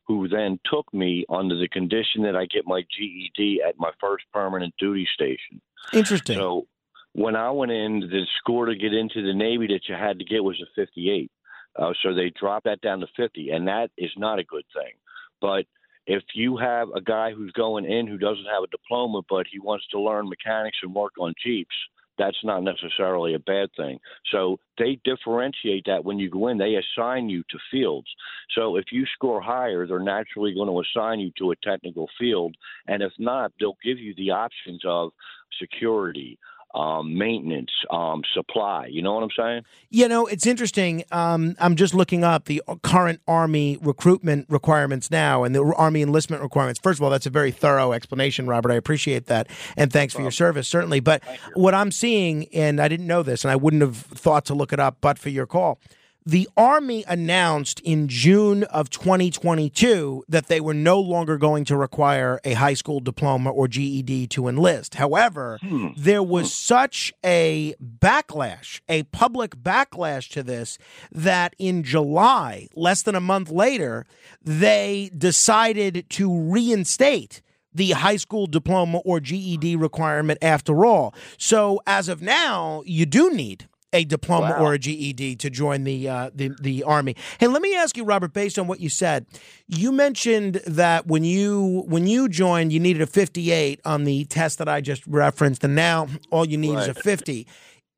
who 0.08 0.28
then 0.28 0.60
took 0.66 0.92
me 0.94 1.26
under 1.30 1.58
the 1.58 1.68
condition 1.68 2.24
that 2.24 2.36
I 2.36 2.46
get 2.46 2.66
my 2.66 2.84
GED 2.98 3.62
at 3.68 3.76
my 3.78 3.92
first 4.00 4.26
permanent 4.34 4.74
duty 4.80 5.08
station. 5.14 5.62
Interesting. 5.94 6.38
So 6.38 6.68
when 7.14 7.36
I 7.36 7.52
went 7.52 7.72
in, 7.72 8.02
the 8.02 8.26
score 8.40 8.66
to 8.66 8.76
get 8.76 8.94
into 8.94 9.22
the 9.22 9.34
Navy 9.34 9.68
that 9.68 9.88
you 9.88 9.96
had 9.96 10.20
to 10.20 10.26
get 10.26 10.44
was 10.44 10.62
a 10.62 10.68
58. 10.76 11.32
Uh, 11.78 11.94
so 12.02 12.14
they 12.14 12.32
dropped 12.40 12.66
that 12.66 12.82
down 12.82 13.00
to 13.02 13.08
50, 13.18 13.50
and 13.52 13.68
that 13.68 13.92
is 13.98 14.12
not 14.18 14.40
a 14.40 14.44
good 14.44 14.66
thing. 14.74 14.94
But 15.42 15.66
if 16.08 16.24
you 16.34 16.58
have 16.58 16.90
a 16.96 17.02
guy 17.02 17.32
who's 17.32 17.52
going 17.52 17.86
in 17.86 18.08
who 18.08 18.18
doesn't 18.18 18.46
have 18.46 18.64
a 18.64 18.68
diploma, 18.68 19.22
but 19.30 19.48
he 19.52 19.60
wants 19.60 19.86
to 19.92 20.00
learn 20.00 20.30
mechanics 20.30 20.78
and 20.84 20.94
work 20.94 21.14
on 21.20 21.34
Jeeps, 21.44 21.76
that's 22.18 22.38
not 22.44 22.64
necessarily 22.64 23.34
a 23.34 23.40
bad 23.40 23.70
thing. 23.76 24.00
So 24.32 24.60
they 24.78 25.00
differentiate 25.04 25.86
that 25.86 26.04
when 26.04 26.20
you 26.20 26.30
go 26.30 26.48
in, 26.48 26.58
they 26.58 26.76
assign 26.76 27.30
you 27.30 27.44
to 27.50 27.58
fields. 27.72 28.08
So 28.56 28.78
if 28.78 28.86
you 28.92 29.06
score 29.14 29.42
higher, 29.42 29.86
they're 29.86 30.00
naturally 30.00 30.54
going 30.54 30.70
to 30.70 30.82
assign 30.82 31.20
you 31.20 31.32
to 31.40 31.52
a 31.52 31.56
technical 31.58 32.10
field. 32.20 32.56
And 32.88 33.02
if 33.02 33.12
not, 33.20 33.52
they'll 33.60 33.78
give 33.84 34.00
you 34.00 34.14
the 34.16 34.32
options 34.32 34.82
of 34.86 35.12
security, 35.60 36.38
um, 36.76 37.18
maintenance, 37.18 37.72
um, 37.90 38.22
supply. 38.34 38.88
You 38.88 39.02
know 39.02 39.14
what 39.14 39.24
I'm 39.24 39.30
saying? 39.36 39.62
You 39.90 40.08
know, 40.08 40.28
it's 40.28 40.46
interesting. 40.46 41.04
Um, 41.12 41.56
I'm 41.60 41.76
just 41.76 41.94
looking 41.94 42.24
up 42.24 42.46
the 42.46 42.62
current 42.84 43.22
Army 43.28 43.78
recruitment 43.82 44.48
requirements 44.50 45.10
now 45.10 45.44
and 45.44 45.56
the 45.56 45.64
Army 45.64 46.02
enlistment 46.02 46.44
requirements. 46.44 46.80
First 46.80 47.00
of 47.00 47.04
all, 47.04 47.10
that's 47.10 47.26
a 47.26 47.30
very 47.30 47.52
thorough 47.52 47.94
explanation, 47.94 48.46
Robert. 48.46 48.72
I 48.72 48.76
appreciate 48.76 49.28
that. 49.28 49.48
And 49.78 49.92
thanks 49.92 50.14
for 50.14 50.22
your 50.22 50.32
service, 50.32 50.68
certainly. 50.68 51.00
But 51.00 51.24
what 51.54 51.74
I'm 51.74 51.92
seeing, 51.92 52.48
and 52.54 52.82
I 52.82 52.90
didn't 52.90 53.08
know 53.08 53.24
this, 53.24 53.46
and 53.46 53.52
I 53.52 53.56
wouldn't 53.56 53.82
have 53.82 53.98
thought 53.98 54.46
to 54.46 54.54
look 54.54 54.74
it 54.74 54.80
up 54.80 54.98
but 55.00 55.18
for 55.18 55.30
your 55.30 55.46
call 55.46 55.80
the 56.26 56.50
Army 56.58 57.04
announced 57.08 57.80
in 57.82 58.08
June 58.08 58.64
of 58.66 58.90
2022 58.90 60.24
that 60.28 60.48
they 60.48 60.60
were 60.60 60.74
no 60.74 61.00
longer 61.00 61.38
going 61.38 61.66
to 61.66 61.78
require 61.78 62.40
a 62.44 62.54
high 62.54 62.74
school 62.74 63.00
diploma 63.00 63.52
or 63.52 63.68
GED 63.68 64.28
to 64.28 64.48
enlist. 64.48 64.96
However, 64.96 65.60
hmm. 65.62 65.90
there 65.96 66.24
was 66.24 66.52
such 66.52 67.14
a 67.24 67.76
backlash, 67.80 68.82
a 68.90 69.04
public 69.04 69.56
backlash 69.56 70.30
to 70.32 70.42
this, 70.42 70.80
that 71.12 71.56
in 71.60 71.84
July, 71.84 72.70
less 72.76 73.04
than 73.04 73.14
a 73.14 73.22
month 73.22 73.52
later, 73.52 74.08
they 74.42 75.12
decided 75.16 76.06
to 76.10 76.52
reinstate 76.52 77.44
the 77.72 77.92
high 77.92 78.16
school 78.16 78.48
diploma 78.48 79.00
or 79.00 79.20
GED 79.20 79.76
requirement 79.76 80.40
after 80.42 80.86
all. 80.86 81.14
So 81.38 81.82
as 81.86 82.10
of 82.10 82.22
now, 82.22 82.82
you 82.86 83.06
do 83.06 83.32
need 83.32 83.68
a 83.96 84.04
diploma 84.04 84.56
wow. 84.58 84.66
or 84.66 84.74
a 84.74 84.80
GED 84.80 85.38
to 85.38 85.50
join 85.50 85.86
the, 85.86 86.08
uh, 86.08 86.30
the 86.36 86.52
the 86.60 86.84
army. 86.84 87.16
Hey, 87.40 87.48
let 87.48 87.62
me 87.62 87.76
ask 87.76 87.96
you, 87.96 88.04
Robert, 88.04 88.34
based 88.34 88.60
on 88.60 88.68
what 88.68 88.80
you 88.80 88.90
said, 88.90 89.26
you 89.68 89.92
mentioned 89.92 90.62
that 90.68 91.08
when 91.08 91.24
you 91.24 91.84
when 91.88 92.06
you 92.06 92.28
joined, 92.28 92.74
you 92.74 92.80
needed 92.80 93.02
a 93.02 93.08
58 93.08 93.80
on 93.86 94.04
the 94.04 94.26
test 94.26 94.58
that 94.60 94.68
I 94.68 94.82
just 94.82 95.08
referenced, 95.08 95.64
and 95.64 95.76
now 95.76 96.08
all 96.30 96.46
you 96.46 96.58
need 96.58 96.76
right. 96.76 96.90
is 96.90 96.90
a 96.90 96.94
50. 96.94 97.48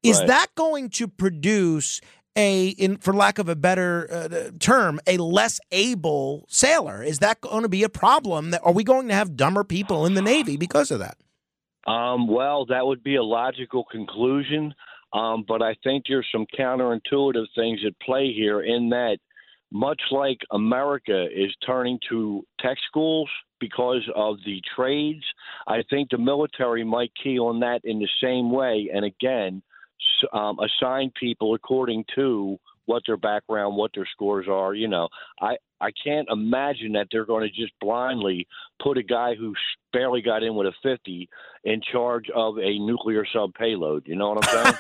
Is 0.04 0.20
right. 0.20 0.28
that 0.28 0.48
going 0.56 0.90
to 0.92 1.08
produce 1.08 2.00
a, 2.38 2.68
in 2.70 2.98
for 2.98 3.14
lack 3.14 3.40
of 3.40 3.50
a 3.50 3.56
better 3.56 4.08
uh, 4.12 4.52
term, 4.60 5.00
a 5.08 5.18
less 5.18 5.60
able 5.72 6.46
sailor? 6.48 7.04
Is 7.04 7.20
that 7.20 7.42
going 7.42 7.64
to 7.64 7.70
be 7.70 7.84
a 7.84 7.90
problem? 7.90 8.52
That 8.52 8.62
are 8.64 8.72
we 8.72 8.84
going 8.84 9.08
to 9.08 9.16
have 9.16 9.36
dumber 9.36 9.64
people 9.64 10.06
in 10.06 10.14
the 10.14 10.22
Navy 10.22 10.56
because 10.56 10.92
of 10.92 11.00
that? 11.00 11.18
Um, 11.88 12.28
well, 12.28 12.66
that 12.68 12.86
would 12.86 13.02
be 13.02 13.16
a 13.16 13.24
logical 13.24 13.86
conclusion. 13.90 14.76
Um, 15.18 15.44
but 15.48 15.62
I 15.62 15.76
think 15.84 16.04
there's 16.08 16.28
some 16.32 16.46
counterintuitive 16.58 17.48
things 17.56 17.80
at 17.86 18.00
play 18.00 18.32
here 18.34 18.62
in 18.62 18.90
that, 18.90 19.18
much 19.72 20.02
like 20.12 20.38
America 20.52 21.26
is 21.26 21.54
turning 21.66 22.00
to 22.10 22.46
tech 22.60 22.78
schools 22.88 23.30
because 23.60 24.08
of 24.16 24.38
the 24.46 24.62
trades, 24.76 25.24
I 25.68 25.84
think 25.90 26.10
the 26.10 26.18
military 26.18 26.84
might 26.84 27.12
key 27.22 27.40
on 27.40 27.60
that 27.62 27.82
in 27.84 28.00
the 28.00 28.08
same 28.22 28.52
way. 28.52 28.90
And 28.94 29.04
again, 29.04 29.64
um, 30.32 30.58
assign 30.60 31.12
people 31.20 31.56
according 31.56 32.06
to 32.16 32.58
what 32.86 33.04
their 33.06 33.18
background, 33.18 33.76
what 33.76 33.92
their 33.94 34.08
scores 34.12 34.48
are. 34.50 34.74
You 34.74 34.88
know, 34.88 35.10
I 35.42 35.58
I 35.80 35.90
can't 36.04 36.28
imagine 36.32 36.94
that 36.94 37.08
they're 37.12 37.26
going 37.26 37.44
to 37.48 37.50
just 37.50 37.74
blindly 37.80 38.48
put 38.82 38.98
a 38.98 39.04
guy 39.04 39.36
who 39.36 39.54
barely 39.94 40.22
got 40.22 40.44
in 40.44 40.56
with 40.56 40.68
a 40.68 40.74
50 40.84 41.30
in 41.64 41.82
charge 41.92 42.26
of 42.36 42.58
a 42.58 42.80
nuclear 42.80 43.26
sub 43.32 43.54
payload. 43.54 44.08
You 44.08 44.16
know 44.16 44.30
what 44.34 44.48
I'm 44.48 44.76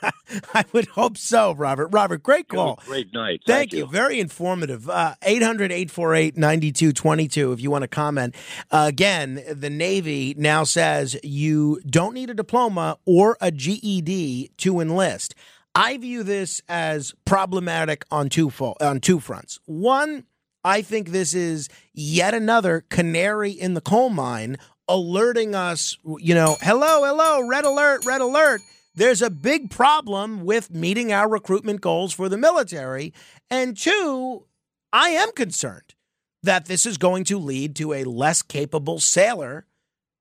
saying? 0.00 0.12
I 0.54 0.64
would 0.72 0.86
hope 0.88 1.16
so, 1.16 1.52
Robert. 1.54 1.88
Robert, 1.88 2.22
great 2.22 2.48
call. 2.48 2.80
Great 2.86 3.12
night. 3.12 3.40
Thank, 3.46 3.58
Thank 3.58 3.72
you. 3.72 3.78
you. 3.80 3.86
Very 3.86 4.20
informative. 4.20 4.88
Uh, 4.88 5.14
800 5.22 5.72
848 5.72 6.36
9222 6.36 7.52
if 7.52 7.60
you 7.60 7.70
want 7.70 7.82
to 7.82 7.88
comment. 7.88 8.34
Uh, 8.70 8.86
again, 8.88 9.42
the 9.50 9.70
Navy 9.70 10.34
now 10.36 10.64
says 10.64 11.18
you 11.22 11.80
don't 11.86 12.14
need 12.14 12.30
a 12.30 12.34
diploma 12.34 12.98
or 13.04 13.36
a 13.40 13.50
GED 13.50 14.50
to 14.58 14.80
enlist. 14.80 15.34
I 15.74 15.98
view 15.98 16.22
this 16.24 16.60
as 16.68 17.14
problematic 17.24 18.04
on 18.10 18.28
two 18.28 18.50
fo- 18.50 18.74
on 18.80 19.00
two 19.00 19.20
fronts. 19.20 19.60
One, 19.66 20.24
I 20.64 20.82
think 20.82 21.08
this 21.08 21.34
is 21.34 21.68
yet 21.92 22.34
another 22.34 22.84
canary 22.90 23.50
in 23.50 23.74
the 23.74 23.80
coal 23.80 24.10
mine 24.10 24.58
alerting 24.88 25.54
us, 25.54 25.96
you 26.18 26.34
know, 26.34 26.56
hello, 26.60 27.04
hello, 27.04 27.46
red 27.46 27.64
alert, 27.64 28.04
red 28.04 28.20
alert. 28.20 28.60
There's 28.94 29.22
a 29.22 29.30
big 29.30 29.70
problem 29.70 30.44
with 30.44 30.74
meeting 30.74 31.12
our 31.12 31.28
recruitment 31.28 31.80
goals 31.80 32.12
for 32.12 32.28
the 32.28 32.36
military. 32.36 33.14
And 33.48 33.76
two, 33.76 34.46
I 34.92 35.10
am 35.10 35.32
concerned 35.32 35.94
that 36.42 36.66
this 36.66 36.84
is 36.86 36.98
going 36.98 37.24
to 37.24 37.38
lead 37.38 37.76
to 37.76 37.92
a 37.92 38.04
less 38.04 38.42
capable 38.42 38.98
sailor 38.98 39.66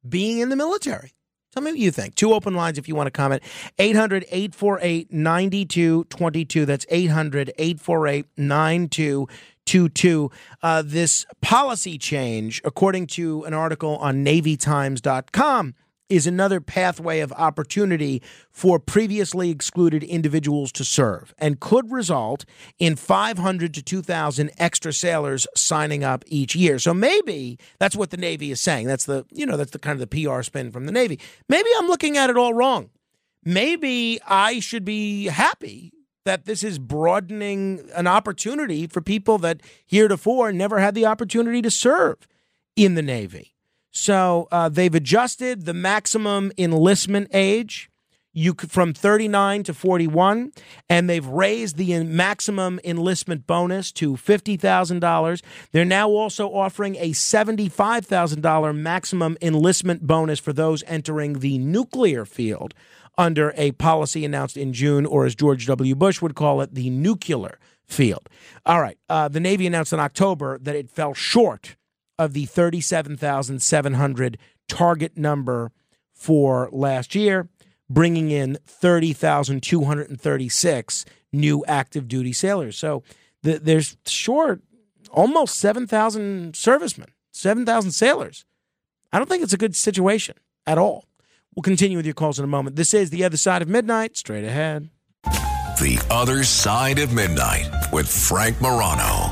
being 0.07 0.39
in 0.39 0.49
the 0.49 0.55
military. 0.55 1.13
Tell 1.51 1.63
me 1.63 1.71
what 1.71 1.79
you 1.79 1.89
think. 1.89 2.13
Two 2.13 2.33
open 2.33 2.53
lines 2.53 2.77
if 2.77 2.87
you 2.87 2.93
want 2.93 3.07
to 3.07 3.11
comment. 3.11 3.41
800 3.79 4.25
848 4.29 5.11
9222. 5.11 6.65
That's 6.65 6.85
800 6.89 7.51
848 7.57 8.25
9222. 8.37 9.27
Uh, 10.61 10.83
this 10.85 11.25
policy 11.41 11.97
change, 11.97 12.61
according 12.65 13.07
to 13.07 13.43
an 13.43 13.53
article 13.53 13.97
on 13.97 14.25
NavyTimes.com, 14.25 15.75
is 16.09 16.25
another 16.25 16.59
pathway 16.59 17.19
of 17.19 17.31
opportunity 17.33 18.21
for 18.51 18.79
previously 18.79 19.51
excluded 19.51 20.03
individuals 20.03 20.71
to 20.71 20.83
serve 20.83 21.33
and 21.37 21.59
could 21.59 21.91
result 21.91 22.45
in 22.79 22.95
500 22.95 23.73
to 23.75 23.81
2,000 23.81 24.51
extra 24.57 24.91
sailors 24.91 25.45
signing 25.55 26.03
up 26.03 26.23
each 26.27 26.55
year. 26.55 26.79
So 26.79 26.93
maybe 26.93 27.59
that's 27.77 27.95
what 27.95 28.09
the 28.09 28.17
Navy 28.17 28.51
is 28.51 28.59
saying. 28.59 28.87
That's 28.87 29.05
the, 29.05 29.25
you 29.31 29.45
know, 29.45 29.55
that's 29.55 29.71
the 29.71 29.79
kind 29.79 30.01
of 30.01 30.09
the 30.09 30.25
PR 30.25 30.41
spin 30.41 30.71
from 30.71 30.87
the 30.87 30.91
Navy. 30.91 31.19
Maybe 31.47 31.69
I'm 31.77 31.87
looking 31.87 32.17
at 32.17 32.29
it 32.29 32.37
all 32.37 32.53
wrong. 32.53 32.89
Maybe 33.45 34.19
I 34.27 34.59
should 34.59 34.83
be 34.83 35.25
happy 35.25 35.93
that 36.25 36.45
this 36.45 36.63
is 36.63 36.79
broadening 36.79 37.89
an 37.95 38.07
opportunity 38.07 38.87
for 38.87 39.01
people 39.01 39.37
that 39.39 39.61
heretofore 39.85 40.51
never 40.51 40.79
had 40.79 40.95
the 40.95 41.05
opportunity 41.05 41.61
to 41.61 41.71
serve 41.71 42.27
in 42.75 42.95
the 42.95 43.01
Navy. 43.01 43.55
So 43.91 44.47
uh, 44.51 44.69
they've 44.69 44.93
adjusted 44.93 45.65
the 45.65 45.73
maximum 45.73 46.51
enlistment 46.57 47.29
age 47.33 47.89
you 48.31 48.53
from 48.53 48.93
39 48.93 49.63
to 49.63 49.73
41 49.73 50.51
and 50.87 51.09
they've 51.09 51.25
raised 51.25 51.77
the 51.77 52.03
maximum 52.03 52.79
enlistment 52.83 53.47
bonus 53.47 53.91
to 53.93 54.13
$50,000. 54.13 55.41
They're 55.71 55.85
now 55.85 56.09
also 56.09 56.47
offering 56.49 56.95
a 56.97 57.11
$75,000 57.11 58.75
maximum 58.75 59.37
enlistment 59.41 60.05
bonus 60.05 60.39
for 60.39 60.53
those 60.53 60.83
entering 60.85 61.39
the 61.39 61.57
nuclear 61.57 62.23
field 62.25 62.73
under 63.19 63.53
a 63.57 63.73
policy 63.73 64.23
announced 64.23 64.55
in 64.55 64.71
June 64.71 65.05
or 65.05 65.25
as 65.25 65.35
George 65.35 65.67
W. 65.67 65.93
Bush 65.93 66.21
would 66.21 66.35
call 66.35 66.61
it 66.61 66.73
the 66.73 66.89
nuclear 66.89 67.59
field. 67.85 68.29
All 68.65 68.81
right, 68.81 68.97
uh, 69.09 69.27
the 69.27 69.41
Navy 69.41 69.67
announced 69.67 69.91
in 69.91 69.99
October 69.99 70.57
that 70.59 70.75
it 70.75 70.89
fell 70.89 71.13
short 71.13 71.75
of 72.17 72.31
the 72.33 72.45
37,700 72.45 74.37
target 74.69 75.17
number 75.17 75.73
for 76.13 76.69
last 76.71 77.13
year, 77.13 77.49
bringing 77.89 78.31
in 78.31 78.57
30,236 78.65 81.05
new 81.33 81.65
active 81.65 82.07
duty 82.07 82.31
sailors. 82.31 82.77
So 82.77 83.03
the, 83.43 83.59
there's 83.59 83.97
short 84.05 84.61
almost 85.11 85.57
7,000 85.57 86.55
servicemen, 86.55 87.09
7,000 87.33 87.91
sailors. 87.91 88.45
I 89.11 89.17
don't 89.17 89.27
think 89.27 89.43
it's 89.43 89.53
a 89.53 89.57
good 89.57 89.75
situation 89.75 90.37
at 90.65 90.77
all. 90.77 91.08
We'll 91.55 91.63
continue 91.63 91.97
with 91.97 92.05
your 92.05 92.15
calls 92.15 92.37
in 92.39 92.45
a 92.45 92.47
moment. 92.47 92.75
This 92.75 92.93
is 92.93 93.09
The 93.09 93.23
Other 93.23 93.37
Side 93.37 93.61
of 93.61 93.67
Midnight, 93.67 94.15
straight 94.15 94.43
ahead. 94.45 94.89
The 95.23 95.99
Other 96.09 96.43
Side 96.43 96.99
of 96.99 97.13
Midnight 97.13 97.69
with 97.91 98.07
Frank 98.07 98.61
Morano. 98.61 99.31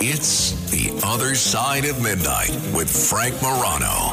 It's 0.00 0.52
The 0.70 1.00
Other 1.04 1.34
Side 1.34 1.84
of 1.84 2.02
Midnight 2.02 2.50
with 2.74 2.90
Frank 2.90 3.40
Morano. 3.40 4.12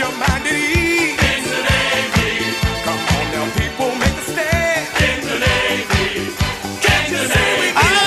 your 0.00 0.10
mind. 0.16 0.46
In 0.46 0.56
the 5.28 5.44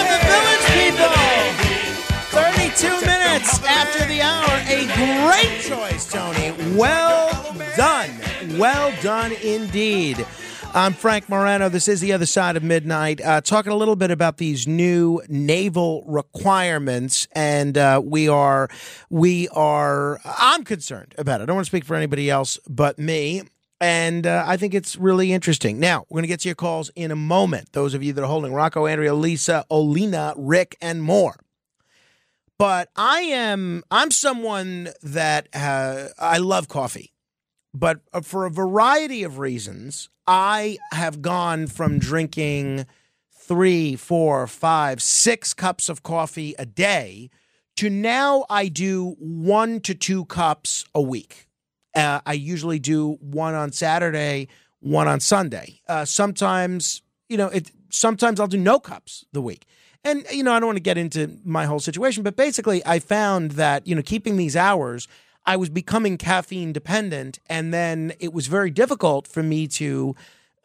the 0.09 0.19
village 0.25 0.65
people. 0.73 1.13
32 2.33 3.05
minutes 3.05 3.61
after 3.63 4.05
the 4.07 4.21
hour. 4.21 4.53
A 4.67 4.89
great 4.97 5.61
choice, 5.61 6.09
Tony. 6.11 6.51
Well 6.75 7.29
done. 7.77 8.09
Well 8.57 8.91
done 9.03 9.33
indeed. 9.43 10.25
I'm 10.75 10.93
Frank 10.93 11.29
Morano. 11.29 11.69
This 11.69 11.87
is 11.87 12.01
the 12.01 12.13
other 12.13 12.25
side 12.25 12.57
of 12.57 12.63
midnight. 12.63 13.21
Uh, 13.21 13.41
talking 13.41 13.71
a 13.71 13.75
little 13.75 13.95
bit 13.95 14.09
about 14.09 14.37
these 14.37 14.67
new 14.67 15.21
naval 15.29 16.03
requirements, 16.07 17.27
and 17.33 17.77
uh, 17.77 18.01
we 18.03 18.27
are, 18.27 18.69
we 19.11 19.47
are. 19.49 20.19
I'm 20.25 20.63
concerned 20.63 21.13
about 21.15 21.41
it. 21.41 21.43
I 21.43 21.45
don't 21.45 21.57
want 21.57 21.67
to 21.67 21.69
speak 21.69 21.85
for 21.85 21.93
anybody 21.93 22.27
else 22.27 22.57
but 22.67 22.97
me. 22.97 23.43
And 23.79 24.25
uh, 24.25 24.45
I 24.47 24.57
think 24.57 24.73
it's 24.73 24.95
really 24.95 25.31
interesting. 25.31 25.79
Now, 25.79 26.07
we're 26.09 26.15
going 26.15 26.23
to 26.23 26.27
get 26.27 26.39
to 26.39 26.49
your 26.49 26.55
calls 26.55 26.89
in 26.95 27.11
a 27.11 27.15
moment. 27.15 27.73
Those 27.73 27.93
of 27.93 28.01
you 28.01 28.11
that 28.13 28.23
are 28.23 28.27
holding 28.27 28.51
Rocco, 28.51 28.87
Andrea, 28.87 29.13
Lisa, 29.13 29.65
Olina, 29.69 30.33
Rick, 30.35 30.75
and 30.81 31.03
more. 31.03 31.35
But 32.57 32.89
I 32.95 33.19
am, 33.19 33.83
I'm 33.91 34.09
someone 34.09 34.89
that 35.03 35.49
uh, 35.53 36.07
I 36.17 36.39
love 36.39 36.67
coffee 36.67 37.13
but 37.73 38.01
uh, 38.13 38.21
for 38.21 38.45
a 38.45 38.51
variety 38.51 39.23
of 39.23 39.39
reasons, 39.39 40.09
I 40.27 40.77
have 40.91 41.21
gone 41.21 41.67
from 41.67 41.99
drinking 41.99 42.85
three, 43.31 43.95
four, 43.95 44.47
five, 44.47 45.01
six 45.01 45.53
cups 45.53 45.89
of 45.89 46.03
coffee 46.03 46.55
a 46.57 46.65
day 46.65 47.29
to 47.75 47.89
now 47.89 48.45
I 48.49 48.67
do 48.67 49.15
one 49.19 49.79
to 49.81 49.93
two 49.93 50.25
cups 50.25 50.85
a 50.93 51.01
week. 51.01 51.47
Uh, 51.95 52.21
I 52.25 52.33
usually 52.33 52.79
do 52.79 53.17
one 53.19 53.53
on 53.53 53.71
Saturday, 53.71 54.47
one 54.79 55.07
on 55.07 55.19
Sunday. 55.19 55.81
Uh, 55.87 56.05
sometimes, 56.05 57.01
you 57.29 57.37
know, 57.37 57.47
it. 57.47 57.71
Sometimes 57.89 58.39
I'll 58.39 58.47
do 58.47 58.57
no 58.57 58.79
cups 58.79 59.23
the 59.33 59.41
week. 59.41 59.65
And 60.03 60.25
you 60.31 60.43
know, 60.43 60.51
I 60.51 60.59
don't 60.59 60.67
want 60.67 60.77
to 60.77 60.83
get 60.83 60.97
into 60.97 61.37
my 61.45 61.65
whole 61.65 61.79
situation, 61.79 62.23
but 62.23 62.35
basically, 62.35 62.83
I 62.85 62.99
found 62.99 63.51
that 63.51 63.85
you 63.85 63.95
know, 63.95 64.01
keeping 64.01 64.37
these 64.37 64.55
hours 64.55 65.07
I 65.45 65.57
was 65.57 65.69
becoming 65.69 66.17
caffeine 66.17 66.73
dependent, 66.73 67.39
and 67.47 67.73
then 67.73 68.13
it 68.19 68.33
was 68.33 68.47
very 68.47 68.69
difficult 68.69 69.27
for 69.27 69.43
me 69.43 69.67
to 69.69 70.15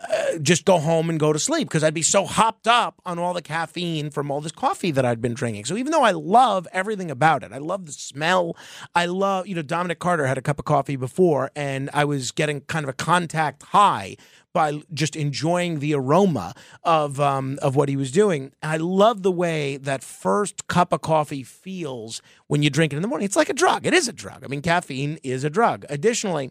uh, 0.00 0.38
just 0.40 0.64
go 0.64 0.78
home 0.78 1.10
and 1.10 1.18
go 1.18 1.32
to 1.32 1.38
sleep 1.40 1.66
because 1.66 1.82
I'd 1.82 1.92
be 1.92 2.02
so 2.02 2.24
hopped 2.24 2.68
up 2.68 3.00
on 3.04 3.18
all 3.18 3.34
the 3.34 3.42
caffeine 3.42 4.10
from 4.10 4.30
all 4.30 4.40
this 4.40 4.52
coffee 4.52 4.92
that 4.92 5.04
I'd 5.04 5.20
been 5.20 5.34
drinking. 5.34 5.64
So 5.64 5.76
even 5.76 5.90
though 5.90 6.04
I 6.04 6.12
love 6.12 6.68
everything 6.72 7.10
about 7.10 7.42
it, 7.42 7.52
I 7.52 7.58
love 7.58 7.86
the 7.86 7.92
smell. 7.92 8.56
I 8.94 9.06
love, 9.06 9.48
you 9.48 9.56
know, 9.56 9.62
Dominic 9.62 9.98
Carter 9.98 10.26
had 10.26 10.38
a 10.38 10.42
cup 10.42 10.60
of 10.60 10.64
coffee 10.64 10.94
before, 10.94 11.50
and 11.56 11.90
I 11.92 12.04
was 12.04 12.30
getting 12.30 12.60
kind 12.62 12.84
of 12.84 12.90
a 12.90 12.92
contact 12.92 13.64
high 13.64 14.16
by 14.58 14.82
just 14.92 15.14
enjoying 15.14 15.78
the 15.78 15.94
aroma 15.94 16.52
of 16.82 17.20
um, 17.20 17.60
of 17.62 17.76
what 17.76 17.88
he 17.88 17.96
was 17.96 18.10
doing. 18.10 18.50
I 18.60 18.76
love 18.76 19.22
the 19.22 19.30
way 19.30 19.76
that 19.76 20.02
first 20.02 20.66
cup 20.66 20.92
of 20.92 21.00
coffee 21.00 21.44
feels 21.44 22.20
when 22.48 22.64
you 22.64 22.68
drink 22.68 22.92
it 22.92 22.96
in 22.96 23.02
the 23.02 23.06
morning. 23.06 23.24
It's 23.24 23.36
like 23.36 23.48
a 23.48 23.54
drug. 23.54 23.86
It 23.86 23.94
is 23.94 24.08
a 24.08 24.12
drug. 24.12 24.42
I 24.42 24.48
mean, 24.48 24.60
caffeine 24.60 25.20
is 25.22 25.44
a 25.44 25.50
drug. 25.50 25.86
Additionally, 25.88 26.50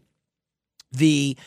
the 0.90 1.38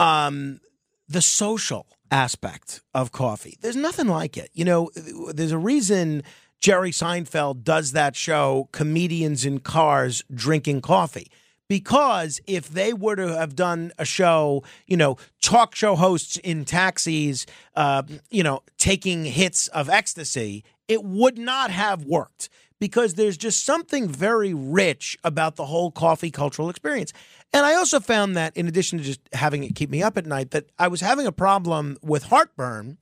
um, 0.00 0.58
the 1.06 1.22
social 1.22 1.86
aspect 2.10 2.80
of 2.92 3.12
coffee. 3.12 3.56
There's 3.60 3.76
nothing 3.76 4.08
like 4.08 4.36
it. 4.36 4.50
You 4.52 4.64
know, 4.64 4.90
there's 5.32 5.52
a 5.52 5.58
reason 5.58 6.24
Jerry 6.58 6.90
Seinfeld 6.90 7.62
does 7.62 7.92
that 7.92 8.16
show, 8.16 8.68
Comedians 8.72 9.44
in 9.44 9.60
Cars 9.60 10.24
Drinking 10.34 10.80
Coffee 10.80 11.30
because 11.70 12.40
if 12.48 12.68
they 12.68 12.92
were 12.92 13.14
to 13.14 13.28
have 13.28 13.54
done 13.54 13.92
a 13.96 14.04
show, 14.04 14.64
you 14.88 14.96
know, 14.96 15.16
talk 15.40 15.76
show 15.76 15.94
hosts 15.94 16.36
in 16.38 16.64
taxis, 16.64 17.46
uh, 17.76 18.02
you 18.28 18.42
know, 18.42 18.64
taking 18.76 19.24
hits 19.24 19.68
of 19.68 19.88
ecstasy, 19.88 20.64
it 20.88 21.04
would 21.04 21.38
not 21.38 21.70
have 21.70 22.04
worked 22.04 22.48
because 22.80 23.14
there's 23.14 23.36
just 23.36 23.64
something 23.64 24.08
very 24.08 24.52
rich 24.52 25.16
about 25.22 25.54
the 25.54 25.66
whole 25.66 25.92
coffee 25.92 26.32
cultural 26.32 26.68
experience. 26.68 27.12
And 27.52 27.64
I 27.64 27.76
also 27.76 28.00
found 28.00 28.36
that 28.36 28.56
in 28.56 28.66
addition 28.66 28.98
to 28.98 29.04
just 29.04 29.20
having 29.32 29.62
it 29.62 29.76
keep 29.76 29.90
me 29.90 30.02
up 30.02 30.18
at 30.18 30.26
night, 30.26 30.50
that 30.50 30.64
I 30.76 30.88
was 30.88 31.00
having 31.00 31.28
a 31.28 31.32
problem 31.32 31.98
with 32.02 32.24
heartburn. 32.24 32.98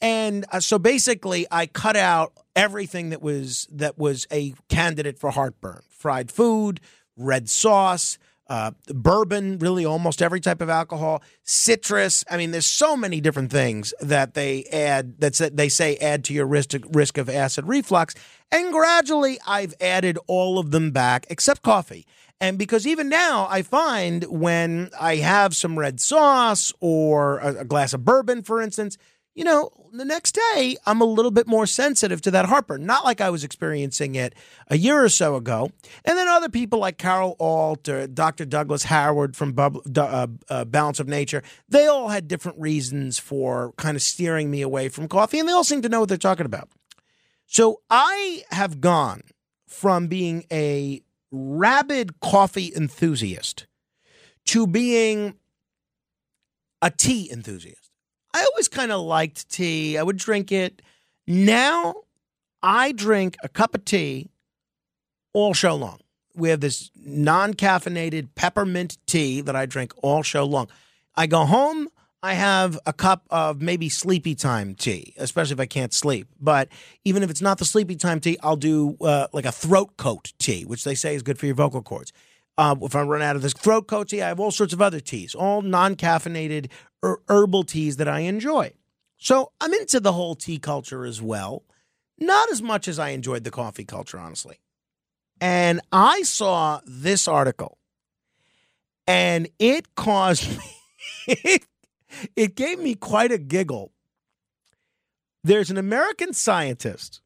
And 0.00 0.46
uh, 0.50 0.60
so 0.60 0.78
basically 0.78 1.46
I 1.50 1.66
cut 1.66 1.96
out 1.96 2.32
everything 2.56 3.10
that 3.10 3.20
was 3.20 3.68
that 3.70 3.98
was 3.98 4.26
a 4.32 4.54
candidate 4.70 5.18
for 5.18 5.30
heartburn. 5.30 5.82
Fried 5.90 6.30
food, 6.30 6.80
red 7.18 7.48
sauce, 7.48 8.18
uh, 8.48 8.70
bourbon, 8.86 9.58
really 9.58 9.84
almost 9.84 10.22
every 10.22 10.40
type 10.40 10.62
of 10.62 10.70
alcohol, 10.70 11.22
citrus. 11.44 12.24
I 12.30 12.38
mean, 12.38 12.50
there's 12.50 12.68
so 12.68 12.96
many 12.96 13.20
different 13.20 13.50
things 13.50 13.92
that 14.00 14.34
they 14.34 14.64
add 14.72 15.20
that 15.20 15.50
they 15.54 15.68
say 15.68 15.96
add 15.96 16.24
to 16.24 16.34
your 16.34 16.46
risk 16.46 16.74
risk 16.90 17.18
of 17.18 17.28
acid 17.28 17.66
reflux. 17.68 18.14
And 18.50 18.72
gradually, 18.72 19.38
I've 19.46 19.74
added 19.80 20.18
all 20.26 20.58
of 20.58 20.70
them 20.70 20.92
back 20.92 21.26
except 21.28 21.62
coffee. 21.62 22.06
And 22.40 22.56
because 22.56 22.86
even 22.86 23.08
now, 23.08 23.48
I 23.50 23.62
find 23.62 24.24
when 24.24 24.90
I 24.98 25.16
have 25.16 25.56
some 25.56 25.78
red 25.78 26.00
sauce 26.00 26.72
or 26.80 27.38
a, 27.38 27.60
a 27.60 27.64
glass 27.64 27.92
of 27.92 28.04
bourbon, 28.04 28.42
for 28.42 28.62
instance, 28.62 28.96
you 29.38 29.44
know, 29.44 29.70
the 29.92 30.04
next 30.04 30.36
day 30.52 30.76
I'm 30.84 31.00
a 31.00 31.04
little 31.04 31.30
bit 31.30 31.46
more 31.46 31.64
sensitive 31.64 32.20
to 32.22 32.32
that 32.32 32.46
heartburn. 32.46 32.84
Not 32.84 33.04
like 33.04 33.20
I 33.20 33.30
was 33.30 33.44
experiencing 33.44 34.16
it 34.16 34.34
a 34.66 34.76
year 34.76 35.00
or 35.00 35.08
so 35.08 35.36
ago. 35.36 35.70
And 36.04 36.18
then 36.18 36.26
other 36.26 36.48
people 36.48 36.80
like 36.80 36.98
Carol 36.98 37.36
Alt 37.38 37.88
or 37.88 38.08
Dr. 38.08 38.44
Douglas 38.44 38.82
Howard 38.82 39.36
from 39.36 39.54
uh, 39.56 40.26
uh, 40.50 40.64
Balance 40.64 40.98
of 40.98 41.06
Nature, 41.06 41.44
they 41.68 41.86
all 41.86 42.08
had 42.08 42.26
different 42.26 42.58
reasons 42.58 43.20
for 43.20 43.74
kind 43.76 43.96
of 43.96 44.02
steering 44.02 44.50
me 44.50 44.60
away 44.60 44.88
from 44.88 45.06
coffee, 45.06 45.38
and 45.38 45.48
they 45.48 45.52
all 45.52 45.62
seem 45.62 45.82
to 45.82 45.88
know 45.88 46.00
what 46.00 46.08
they're 46.08 46.18
talking 46.18 46.46
about. 46.46 46.68
So 47.46 47.80
I 47.88 48.42
have 48.50 48.80
gone 48.80 49.22
from 49.68 50.08
being 50.08 50.46
a 50.50 51.00
rabid 51.30 52.18
coffee 52.18 52.72
enthusiast 52.74 53.68
to 54.46 54.66
being 54.66 55.36
a 56.82 56.90
tea 56.90 57.30
enthusiast. 57.30 57.87
I 58.34 58.46
always 58.52 58.68
kind 58.68 58.92
of 58.92 59.00
liked 59.00 59.48
tea. 59.50 59.98
I 59.98 60.02
would 60.02 60.16
drink 60.18 60.52
it. 60.52 60.82
Now 61.26 61.94
I 62.62 62.92
drink 62.92 63.36
a 63.42 63.48
cup 63.48 63.74
of 63.74 63.84
tea 63.84 64.30
all 65.32 65.54
show 65.54 65.74
long. 65.74 66.00
We 66.34 66.50
have 66.50 66.60
this 66.60 66.90
non 66.94 67.54
caffeinated 67.54 68.28
peppermint 68.34 68.98
tea 69.06 69.40
that 69.40 69.56
I 69.56 69.66
drink 69.66 69.92
all 70.02 70.22
show 70.22 70.44
long. 70.44 70.68
I 71.16 71.26
go 71.26 71.44
home, 71.44 71.88
I 72.22 72.34
have 72.34 72.78
a 72.86 72.92
cup 72.92 73.24
of 73.30 73.60
maybe 73.60 73.88
sleepy 73.88 74.34
time 74.34 74.74
tea, 74.74 75.14
especially 75.18 75.54
if 75.54 75.60
I 75.60 75.66
can't 75.66 75.92
sleep. 75.92 76.26
But 76.40 76.68
even 77.04 77.22
if 77.22 77.30
it's 77.30 77.42
not 77.42 77.58
the 77.58 77.64
sleepy 77.64 77.96
time 77.96 78.20
tea, 78.20 78.38
I'll 78.42 78.56
do 78.56 78.96
uh, 79.00 79.28
like 79.32 79.44
a 79.44 79.52
throat 79.52 79.96
coat 79.96 80.32
tea, 80.38 80.64
which 80.64 80.84
they 80.84 80.94
say 80.94 81.14
is 81.14 81.22
good 81.22 81.38
for 81.38 81.46
your 81.46 81.54
vocal 81.54 81.82
cords. 81.82 82.12
Uh, 82.58 82.74
if 82.82 82.96
I 82.96 83.02
run 83.02 83.22
out 83.22 83.36
of 83.36 83.42
this 83.42 83.52
throat 83.52 83.86
coat 83.86 84.08
tea, 84.08 84.20
I 84.20 84.28
have 84.28 84.40
all 84.40 84.50
sorts 84.50 84.72
of 84.72 84.82
other 84.82 84.98
teas, 84.98 85.32
all 85.32 85.62
non 85.62 85.94
caffeinated 85.94 86.68
er, 87.04 87.22
herbal 87.28 87.62
teas 87.62 87.96
that 87.98 88.08
I 88.08 88.20
enjoy. 88.20 88.72
So 89.16 89.52
I'm 89.60 89.72
into 89.72 90.00
the 90.00 90.12
whole 90.12 90.34
tea 90.34 90.58
culture 90.58 91.06
as 91.06 91.22
well. 91.22 91.62
Not 92.18 92.50
as 92.50 92.60
much 92.60 92.88
as 92.88 92.98
I 92.98 93.10
enjoyed 93.10 93.44
the 93.44 93.52
coffee 93.52 93.84
culture, 93.84 94.18
honestly. 94.18 94.58
And 95.40 95.80
I 95.92 96.22
saw 96.22 96.80
this 96.84 97.28
article 97.28 97.78
and 99.06 99.48
it 99.60 99.94
caused 99.94 100.50
me, 100.58 100.64
it, 101.28 101.64
it 102.34 102.56
gave 102.56 102.80
me 102.80 102.96
quite 102.96 103.30
a 103.30 103.38
giggle. 103.38 103.92
There's 105.44 105.70
an 105.70 105.78
American 105.78 106.32
scientist 106.32 107.20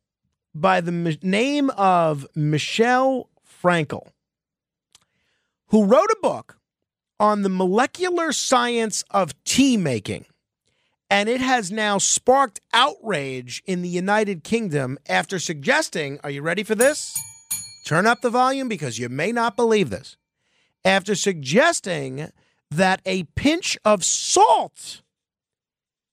by 0.55 0.83
the 0.83 1.18
name 1.23 1.71
of 1.71 2.27
Michelle 2.35 3.31
Francl 3.62 4.12
who 5.73 5.85
wrote 5.85 6.11
a 6.13 6.21
book 6.23 6.59
on 7.19 7.43
the 7.43 7.49
molecular 7.49 8.31
science 8.31 9.03
of 9.11 9.33
tea 9.43 9.77
making. 9.77 10.27
And 11.09 11.29
it 11.29 11.41
has 11.41 11.73
now 11.73 11.99
sparked 11.99 12.61
outrage 12.75 13.63
in 13.65 13.81
the 13.81 13.89
United 13.89 14.45
Kingdom 14.45 14.99
after 15.09 15.39
suggesting, 15.39 16.21
are 16.23 16.31
you 16.31 16.43
ready 16.43 16.63
for 16.63 16.75
this? 16.75 17.17
Turn 17.87 18.07
up 18.07 18.21
the 18.21 18.31
volume 18.31 18.69
because 18.69 18.99
you 18.99 19.09
may 19.09 19.33
not 19.33 19.57
believe 19.57 19.89
this. 19.89 20.17
After 20.85 21.15
suggesting 21.15 22.31
that 22.71 23.01
a 23.07 23.25
pinch 23.35 23.79
of 23.85 24.05
salt 24.05 25.01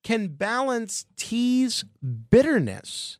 can 0.04 0.30
balance 0.30 1.06
tea's 1.17 1.84
bitterness. 2.30 3.19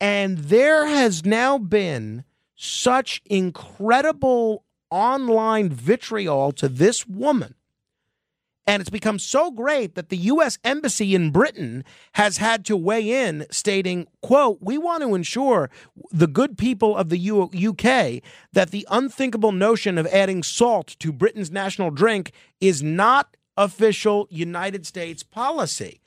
And 0.00 0.38
there 0.38 0.86
has 0.86 1.24
now 1.24 1.58
been 1.58 2.24
such 2.54 3.22
incredible 3.24 4.64
online 4.90 5.68
vitriol 5.70 6.52
to 6.52 6.68
this 6.68 7.06
woman. 7.06 7.54
And 8.68 8.80
it's 8.80 8.90
become 8.90 9.20
so 9.20 9.52
great 9.52 9.94
that 9.94 10.08
the 10.08 10.16
U.S. 10.16 10.58
Embassy 10.64 11.14
in 11.14 11.30
Britain 11.30 11.84
has 12.14 12.38
had 12.38 12.64
to 12.64 12.76
weigh 12.76 13.28
in, 13.28 13.46
stating, 13.48 14.08
quote, 14.22 14.58
we 14.60 14.76
want 14.76 15.02
to 15.02 15.14
ensure 15.14 15.70
the 16.10 16.26
good 16.26 16.58
people 16.58 16.96
of 16.96 17.08
the 17.08 17.18
U- 17.18 17.50
UK 17.54 18.22
that 18.52 18.70
the 18.72 18.84
unthinkable 18.90 19.52
notion 19.52 19.98
of 19.98 20.06
adding 20.08 20.42
salt 20.42 20.96
to 20.98 21.12
Britain's 21.12 21.52
national 21.52 21.92
drink 21.92 22.32
is 22.60 22.82
not 22.82 23.36
official 23.56 24.26
United 24.30 24.84
States 24.84 25.22
policy. 25.22 26.00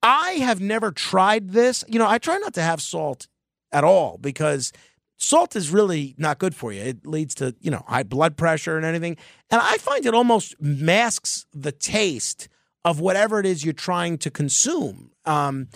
I 0.00 0.32
have 0.34 0.60
never 0.60 0.92
tried 0.92 1.50
this. 1.50 1.84
You 1.88 1.98
know, 1.98 2.08
I 2.08 2.18
try 2.18 2.38
not 2.38 2.54
to 2.54 2.62
have 2.62 2.80
salt 2.80 3.26
at 3.72 3.82
all 3.82 4.16
because 4.18 4.72
salt 5.16 5.56
is 5.56 5.70
really 5.70 6.14
not 6.18 6.38
good 6.38 6.54
for 6.54 6.72
you. 6.72 6.82
It 6.82 7.06
leads 7.06 7.34
to, 7.36 7.54
you 7.60 7.70
know, 7.70 7.84
high 7.86 8.02
blood 8.02 8.36
pressure 8.36 8.76
and 8.76 8.84
anything. 8.84 9.16
And 9.50 9.60
I 9.60 9.78
find 9.78 10.04
it 10.06 10.14
almost 10.14 10.54
masks 10.60 11.46
the 11.52 11.72
taste 11.72 12.48
of 12.84 13.00
whatever 13.00 13.40
it 13.40 13.46
is 13.46 13.64
you're 13.64 13.74
trying 13.74 14.18
to 14.18 14.30
consume. 14.30 15.10
Um, 15.24 15.68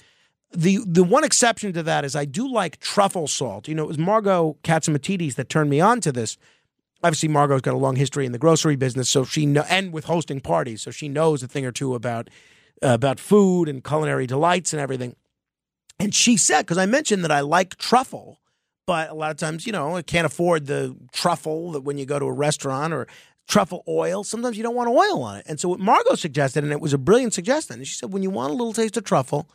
the 0.53 0.79
the 0.87 1.05
one 1.05 1.25
exception 1.25 1.73
to 1.75 1.83
that 1.85 2.05
is 2.05 2.17
I 2.17 2.25
do 2.25 2.51
like 2.51 2.79
truffle 2.81 3.29
salt. 3.29 3.69
You 3.69 3.75
know, 3.75 3.85
it 3.85 3.89
was 3.89 3.99
Margot 3.99 4.57
Catsimatidis 4.63 5.35
that 5.37 5.49
turned 5.49 5.71
me 5.71 5.81
on 5.81 6.01
to 6.01 6.13
this. 6.13 6.37
Obviously, 7.03 7.29
Margot's 7.29 7.63
got 7.63 7.75
a 7.75 7.79
long 7.79 7.97
history 7.97 8.27
in 8.27 8.33
the 8.33 8.39
grocery 8.39 8.77
business, 8.77 9.09
so 9.09 9.25
she 9.25 9.45
and 9.69 9.93
with 9.93 10.05
hosting 10.05 10.41
parties, 10.41 10.83
so 10.83 10.91
she 10.91 11.09
knows 11.09 11.43
a 11.43 11.49
thing 11.49 11.65
or 11.65 11.73
two 11.73 11.95
about 11.95 12.29
uh, 12.83 12.89
about 12.89 13.21
food 13.21 13.69
and 13.69 13.85
culinary 13.85 14.27
delights 14.27 14.73
and 14.73 14.81
everything. 14.81 15.15
And 15.99 16.15
she 16.15 16.37
said, 16.37 16.63
because 16.63 16.79
I 16.79 16.87
mentioned 16.87 17.25
that 17.25 17.31
I 17.31 17.41
like 17.41 17.77
truffle, 17.77 18.41
but 18.91 19.09
a 19.09 19.15
lot 19.15 19.31
of 19.31 19.37
times, 19.37 19.67
you 19.67 19.73
know, 19.73 19.95
I 19.95 20.03
can't 20.03 20.27
afford 20.27 20.67
the 20.67 20.97
truffle 21.13 21.71
that 21.71 21.83
when 21.83 21.97
you 21.97 22.05
go 22.05 22.19
to 22.19 22.25
a 22.25 22.33
restaurant 22.33 22.93
or 22.93 23.07
truffle 23.47 23.85
oil. 23.87 24.25
Sometimes 24.25 24.57
you 24.57 24.65
don't 24.65 24.75
want 24.75 24.89
oil 24.89 25.23
on 25.23 25.37
it. 25.37 25.47
And 25.47 25.61
so 25.61 25.69
what 25.69 25.79
Margot 25.79 26.17
suggested, 26.17 26.65
and 26.65 26.73
it 26.73 26.81
was 26.81 26.93
a 26.93 26.99
brilliant 26.99 27.33
suggestion, 27.33 27.85
she 27.85 27.95
said, 27.95 28.13
when 28.13 28.25
you 28.25 28.31
want 28.31 28.51
a 28.51 28.57
little 28.57 28.73
taste 28.73 28.97
of 28.97 29.05
truffle, 29.05 29.49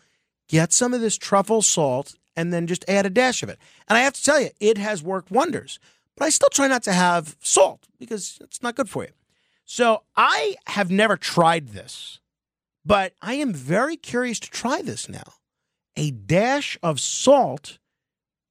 get 0.48 0.72
some 0.72 0.94
of 0.94 1.02
this 1.02 1.18
truffle 1.18 1.62
salt 1.62 2.16
and 2.38 2.54
then 2.54 2.66
just 2.66 2.86
add 2.88 3.06
a 3.06 3.10
dash 3.10 3.44
of 3.44 3.50
it. 3.50 3.60
And 3.90 3.98
I 3.98 4.04
have 4.04 4.14
to 4.14 4.24
tell 4.24 4.40
you, 4.40 4.52
it 4.62 4.78
has 4.78 5.04
worked 5.04 5.32
wonders. 5.32 5.80
But 6.16 6.24
I 6.24 6.30
still 6.30 6.48
try 6.54 6.68
not 6.68 6.84
to 6.84 6.94
have 6.94 7.36
salt 7.42 7.90
because 8.00 8.38
it's 8.40 8.64
not 8.64 8.76
good 8.76 8.88
for 8.88 9.04
you. 9.04 9.12
So 9.66 10.04
I 10.16 10.56
have 10.68 10.90
never 10.90 11.18
tried 11.18 11.72
this, 11.74 12.22
but 12.86 13.12
I 13.22 13.34
am 13.34 13.54
very 13.54 13.98
curious 13.98 14.40
to 14.40 14.50
try 14.50 14.82
this 14.82 15.10
now. 15.10 15.34
A 15.98 16.12
dash 16.12 16.78
of 16.82 17.02
salt 17.02 17.80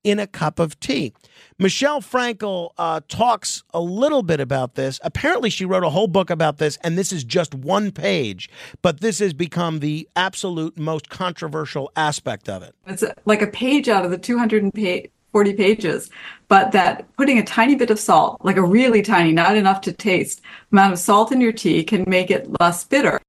in 0.04 0.18
a 0.18 0.26
cup 0.26 0.58
of 0.58 0.78
tea. 0.78 1.12
Michelle 1.58 2.00
Francl 2.00 2.70
uh, 2.78 3.00
talks 3.08 3.62
a 3.72 3.80
little 3.80 4.22
bit 4.22 4.38
about 4.38 4.74
this. 4.74 5.00
Apparently, 5.02 5.50
she 5.50 5.64
wrote 5.64 5.82
a 5.82 5.90
whole 5.90 6.06
book 6.06 6.30
about 6.30 6.58
this, 6.58 6.78
and 6.82 6.96
this 6.96 7.12
is 7.12 7.24
just 7.24 7.54
one 7.54 7.90
page, 7.90 8.50
but 8.82 9.00
this 9.00 9.18
has 9.18 9.32
become 9.32 9.80
the 9.80 10.08
absolute 10.14 10.78
most 10.78 11.08
controversial 11.08 11.90
aspect 11.96 12.48
of 12.48 12.62
it. 12.62 12.74
It's 12.86 13.02
like 13.24 13.42
a 13.42 13.46
page 13.46 13.88
out 13.88 14.04
of 14.04 14.10
the 14.10 14.18
240 14.18 15.52
pages, 15.54 16.10
but 16.48 16.72
that 16.72 17.10
putting 17.16 17.38
a 17.38 17.44
tiny 17.44 17.74
bit 17.74 17.90
of 17.90 17.98
salt, 17.98 18.44
like 18.44 18.56
a 18.56 18.62
really 18.62 19.02
tiny, 19.02 19.32
not 19.32 19.56
enough 19.56 19.80
to 19.82 19.92
taste, 19.92 20.40
amount 20.72 20.92
of 20.92 20.98
salt 20.98 21.32
in 21.32 21.40
your 21.40 21.52
tea 21.52 21.82
can 21.82 22.04
make 22.06 22.30
it 22.30 22.48
less 22.60 22.84
bitter. 22.84 23.20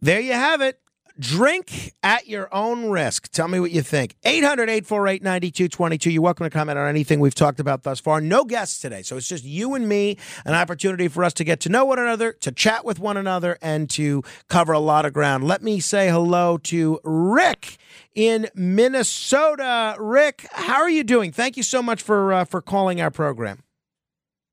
There 0.00 0.20
you 0.20 0.34
have 0.34 0.60
it. 0.60 0.80
Drink 1.18 1.94
at 2.02 2.28
your 2.28 2.52
own 2.54 2.90
risk. 2.90 3.28
Tell 3.32 3.48
me 3.48 3.58
what 3.58 3.70
you 3.70 3.80
think. 3.80 4.16
800 4.24 4.68
848 4.68 5.22
9222. 5.22 6.10
You're 6.10 6.22
welcome 6.22 6.44
to 6.44 6.50
comment 6.50 6.78
on 6.78 6.88
anything 6.88 7.20
we've 7.20 7.34
talked 7.34 7.58
about 7.58 7.84
thus 7.84 8.00
far. 8.00 8.20
No 8.20 8.44
guests 8.44 8.80
today. 8.80 9.02
So 9.02 9.16
it's 9.16 9.28
just 9.28 9.44
you 9.44 9.74
and 9.74 9.88
me, 9.88 10.18
an 10.44 10.54
opportunity 10.54 11.08
for 11.08 11.24
us 11.24 11.32
to 11.34 11.44
get 11.44 11.60
to 11.60 11.68
know 11.70 11.86
one 11.86 11.98
another, 11.98 12.32
to 12.34 12.52
chat 12.52 12.84
with 12.84 12.98
one 12.98 13.16
another, 13.16 13.56
and 13.62 13.88
to 13.90 14.22
cover 14.48 14.72
a 14.72 14.78
lot 14.78 15.06
of 15.06 15.14
ground. 15.14 15.44
Let 15.44 15.62
me 15.62 15.80
say 15.80 16.10
hello 16.10 16.58
to 16.58 17.00
Rick 17.02 17.78
in 18.14 18.48
Minnesota. 18.54 19.96
Rick, 19.98 20.46
how 20.52 20.82
are 20.82 20.90
you 20.90 21.02
doing? 21.04 21.32
Thank 21.32 21.56
you 21.56 21.62
so 21.62 21.82
much 21.82 22.02
for, 22.02 22.32
uh, 22.32 22.44
for 22.44 22.60
calling 22.60 23.00
our 23.00 23.10
program. 23.10 23.62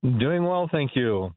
Doing 0.04 0.43
well, 0.43 0.69
thank 0.71 0.95
you. 0.95 1.34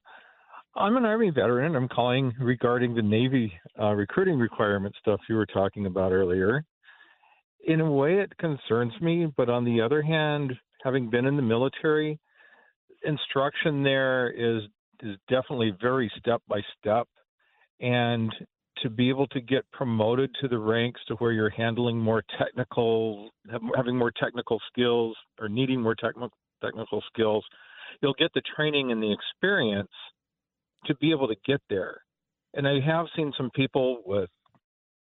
I'm 0.79 0.97
an 0.99 1.07
Army 1.07 1.31
veteran. 1.31 1.75
I'm 1.75 1.89
calling 1.89 2.35
regarding 2.39 2.95
the 2.95 3.03
Navy 3.03 3.51
uh, 3.81 3.93
recruiting 3.93 4.39
requirement 4.39 4.95
stuff 5.01 5.21
you 5.27 5.35
were 5.35 5.47
talking 5.47 5.87
about 5.87 6.13
earlier. 6.13 6.65
In 7.67 7.81
a 7.81 7.91
way, 7.91 8.19
it 8.19 8.37
concerns 8.37 8.93
me, 9.01 9.27
but 9.39 9.49
on 9.49 9.65
the 9.65 9.81
other 9.81 10.03
hand, 10.03 10.53
having 10.85 11.09
been 11.09 11.25
in 11.25 11.37
the 11.37 11.43
military, 11.43 12.19
instruction 13.05 13.83
there 13.83 14.31
is 14.31 14.65
is 15.03 15.17
definitely 15.29 15.75
very 15.81 16.11
step 16.19 16.43
by 16.47 16.61
step, 16.79 17.09
and 17.81 18.35
to 18.83 18.91
be 18.91 19.09
able 19.09 19.27
to 19.29 19.41
get 19.41 19.71
promoted 19.73 20.31
to 20.41 20.49
the 20.49 20.59
ranks 20.59 21.01
to 21.09 21.15
where 21.15 21.33
you're 21.33 21.51
handling 21.51 21.99
more 21.99 22.23
technical, 22.39 23.31
having 23.75 23.97
more 23.97 24.13
technical 24.21 24.61
skills, 24.71 25.17
or 25.41 25.49
needing 25.49 25.81
more 25.81 25.95
technical 25.95 26.31
technical 26.63 27.03
skills, 27.13 27.45
you'll 28.03 28.15
get 28.19 28.31
the 28.35 28.43
training 28.55 28.93
and 28.93 29.03
the 29.03 29.13
experience 29.13 29.91
to 30.87 30.95
be 30.97 31.11
able 31.11 31.29
to 31.29 31.37
get 31.47 31.61
there. 31.69 32.03
And 32.55 32.67
I 32.67 32.81
have 32.81 33.07
seen 33.15 33.33
some 33.37 33.51
people 33.55 34.03
with 34.07 34.31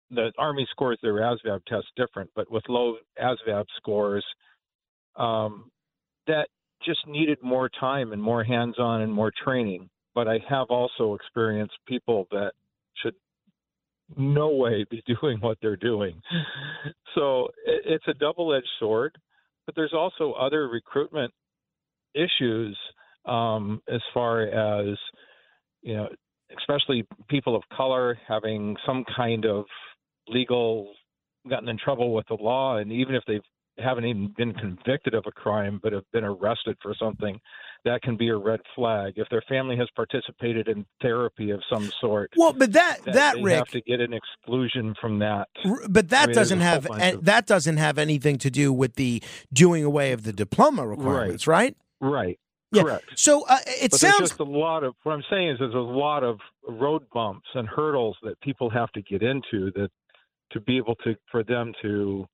the 0.10 0.32
Army 0.38 0.68
scores 0.72 0.98
their 1.02 1.16
ASVAB 1.16 1.66
test 1.66 1.88
different, 1.96 2.30
but 2.36 2.52
with 2.52 2.64
low 2.70 2.96
ASVAB 3.22 3.66
scores, 3.78 4.26
um, 5.16 5.70
that 6.28 6.48
just 6.86 7.00
needed 7.08 7.38
more 7.42 7.70
time 7.80 8.14
and 8.14 8.22
more 8.22 8.44
hands 8.44 8.76
on 8.78 9.02
and 9.02 9.12
more 9.12 9.32
training. 9.44 9.90
But 10.14 10.28
I 10.28 10.40
have 10.50 10.68
also 10.70 11.16
experienced 11.16 11.76
people 11.88 12.28
that 12.32 12.52
should 13.04 13.16
no 14.16 14.50
way 14.50 14.86
be 14.90 15.04
doing 15.22 15.40
what 15.40 15.58
they're 15.62 15.76
doing. 15.76 16.22
So 17.16 17.50
it's 17.66 18.08
a 18.08 18.14
double 18.14 18.54
edged 18.54 18.68
sword, 18.80 19.18
but 19.66 19.76
there's 19.76 19.94
also 19.94 20.34
other 20.34 20.68
recruitment 20.68 21.34
issues 22.14 22.78
um, 23.26 23.82
as 23.92 24.02
far 24.14 24.44
as 24.44 24.98
you 25.88 25.96
know, 25.96 26.10
especially 26.60 27.08
people 27.30 27.56
of 27.56 27.64
color 27.76 28.20
having 28.28 28.76
some 28.86 29.06
kind 29.16 29.46
of 29.46 29.64
legal 30.28 30.92
gotten 31.50 31.70
in 31.70 31.78
trouble 31.78 32.14
with 32.14 32.28
the 32.28 32.36
law, 32.36 32.78
and 32.78 32.92
even 32.92 33.16
if 33.16 33.24
they 33.26 33.40
haven't 33.82 34.04
even 34.04 34.34
been 34.36 34.54
convicted 34.54 35.14
of 35.14 35.24
a 35.28 35.32
crime 35.32 35.80
but 35.82 35.94
have 35.94 36.04
been 36.12 36.26
arrested 36.26 36.76
for 36.82 36.94
something, 37.00 37.40
that 37.86 38.02
can 38.02 38.18
be 38.18 38.28
a 38.28 38.36
red 38.36 38.60
flag. 38.76 39.14
If 39.16 39.30
their 39.30 39.44
family 39.48 39.78
has 39.78 39.88
participated 39.96 40.68
in 40.68 40.86
therapy 41.02 41.52
of 41.52 41.62
some 41.70 41.90
sort, 42.02 42.34
well, 42.36 42.52
but 42.52 42.74
that 42.74 43.06
that, 43.06 43.14
that 43.14 43.36
Rick 43.42 43.54
have 43.56 43.68
to 43.68 43.82
get 43.82 44.02
an 44.02 44.12
exclusion 44.12 44.94
from 45.00 45.20
that. 45.20 45.48
But 45.88 46.10
that 46.10 46.24
I 46.24 46.26
mean, 46.26 46.36
doesn't 46.36 46.60
have 46.60 46.86
of, 46.86 47.24
that 47.24 47.46
doesn't 47.46 47.78
have 47.78 47.98
anything 47.98 48.40
to 48.40 48.52
do 48.52 48.74
with 48.74 48.96
the 48.96 49.24
doing 49.54 49.86
away 49.86 50.12
of 50.12 50.24
the 50.24 50.34
diploma 50.34 50.86
requirements, 50.86 51.48
right? 51.48 51.78
Right. 52.02 52.12
Right. 52.12 52.40
Yeah. 52.72 52.84
Correct. 52.84 53.06
So 53.16 53.46
uh, 53.48 53.60
it 53.66 53.92
but 53.92 54.00
sounds 54.00 54.30
just 54.30 54.40
a 54.40 54.44
lot 54.44 54.84
of 54.84 54.94
what 55.04 55.14
I'm 55.14 55.24
saying 55.30 55.52
is 55.52 55.60
there's 55.60 55.74
a 55.74 55.78
lot 55.78 56.24
of 56.24 56.40
road 56.68 57.04
bumps 57.14 57.48
and 57.56 57.68
hurdles 57.68 58.18
that 58.24 58.40
people 58.42 58.70
have 58.70 58.92
to 58.92 59.02
get 59.02 59.24
into 59.24 59.72
that 59.76 59.90
to 60.52 60.60
be 60.62 60.78
able 60.78 60.96
to 60.96 61.16
for 61.32 61.44
them 61.44 61.72
to 61.82 62.26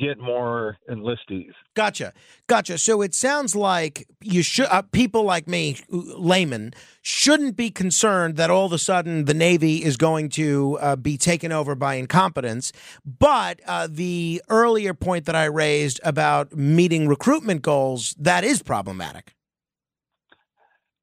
get 0.00 0.18
more 0.18 0.76
enlistees. 0.90 1.52
Gotcha, 1.74 2.12
gotcha. 2.46 2.78
So 2.78 3.02
it 3.02 3.14
sounds 3.14 3.54
like 3.54 4.06
you 4.20 4.42
should 4.42 4.66
uh, 4.66 4.82
people 4.82 5.24
like 5.24 5.48
me, 5.48 5.76
laymen, 5.88 6.74
shouldn't 7.02 7.56
be 7.56 7.70
concerned 7.70 8.36
that 8.36 8.50
all 8.50 8.66
of 8.66 8.72
a 8.72 8.78
sudden 8.78 9.24
the 9.24 9.34
Navy 9.34 9.84
is 9.84 9.96
going 9.96 10.28
to 10.30 10.78
uh, 10.80 10.96
be 10.96 11.16
taken 11.16 11.52
over 11.52 11.74
by 11.74 11.94
incompetence. 11.94 12.72
But 13.04 13.60
uh, 13.66 13.88
the 13.90 14.42
earlier 14.48 14.94
point 14.94 15.24
that 15.26 15.36
I 15.36 15.44
raised 15.44 16.00
about 16.04 16.54
meeting 16.56 17.08
recruitment 17.08 17.62
goals 17.62 18.14
that 18.18 18.44
is 18.44 18.62
problematic. 18.62 19.34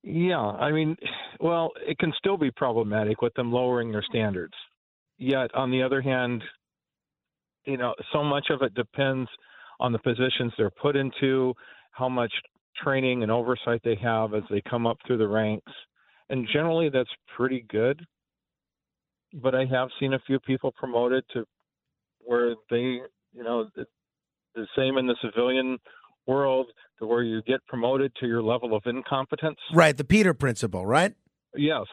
Yeah, 0.04 0.38
I 0.38 0.72
mean, 0.72 0.96
well, 1.40 1.72
it 1.88 1.98
can 1.98 2.14
still 2.18 2.38
be 2.38 2.52
problematic 2.52 3.24
with 3.24 3.34
them 3.34 3.52
lowering 3.52 3.92
their 3.92 4.04
standards. 4.08 4.54
Yet, 5.18 5.54
on 5.56 5.72
the 5.72 5.82
other 5.82 6.00
hand, 6.02 6.44
you 7.66 7.78
know, 7.78 7.94
so 8.14 8.24
much 8.24 8.48
of 8.50 8.62
it 8.62 8.74
depends 8.74 9.30
on 9.80 9.92
the 9.92 10.00
positions 10.00 10.54
they're 10.58 10.70
put 10.70 10.96
into, 10.96 11.54
how 11.92 12.10
much 12.10 12.32
training 12.84 13.24
and 13.24 13.32
oversight 13.32 13.82
they 13.84 13.96
have 14.02 14.34
as 14.34 14.44
they 14.50 14.62
come 14.70 14.86
up 14.86 14.98
through 15.06 15.18
the 15.18 15.28
ranks. 15.28 15.72
And 16.30 16.48
generally, 16.52 16.90
that's 16.90 17.10
pretty 17.36 17.66
good. 17.70 18.06
But 19.34 19.54
I 19.54 19.66
have 19.66 19.90
seen 20.00 20.14
a 20.14 20.20
few 20.20 20.40
people 20.40 20.72
promoted 20.72 21.24
to 21.34 21.46
where 22.20 22.56
they, 22.70 23.02
you 23.34 23.44
know, 23.44 23.68
the 23.76 24.68
same 24.78 24.98
in 24.98 25.08
the 25.08 25.16
civilian 25.22 25.78
world, 26.26 26.68
to 27.00 27.06
where 27.06 27.22
you 27.22 27.42
get 27.44 27.66
promoted 27.68 28.12
to 28.20 28.26
your 28.26 28.42
level 28.42 28.76
of 28.76 28.84
incompetence. 28.86 29.60
Right, 29.74 29.96
the 29.96 30.04
Peter 30.04 30.34
principle, 30.34 30.86
right? 30.86 31.14
Yes. 31.56 31.86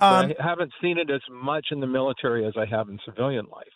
Um, 0.00 0.32
I 0.32 0.34
haven't 0.38 0.72
seen 0.82 0.98
it 0.98 1.10
as 1.10 1.22
much 1.30 1.68
in 1.70 1.80
the 1.80 1.86
military 1.86 2.46
as 2.46 2.54
I 2.56 2.66
have 2.66 2.88
in 2.88 2.98
civilian 3.04 3.46
life. 3.50 3.66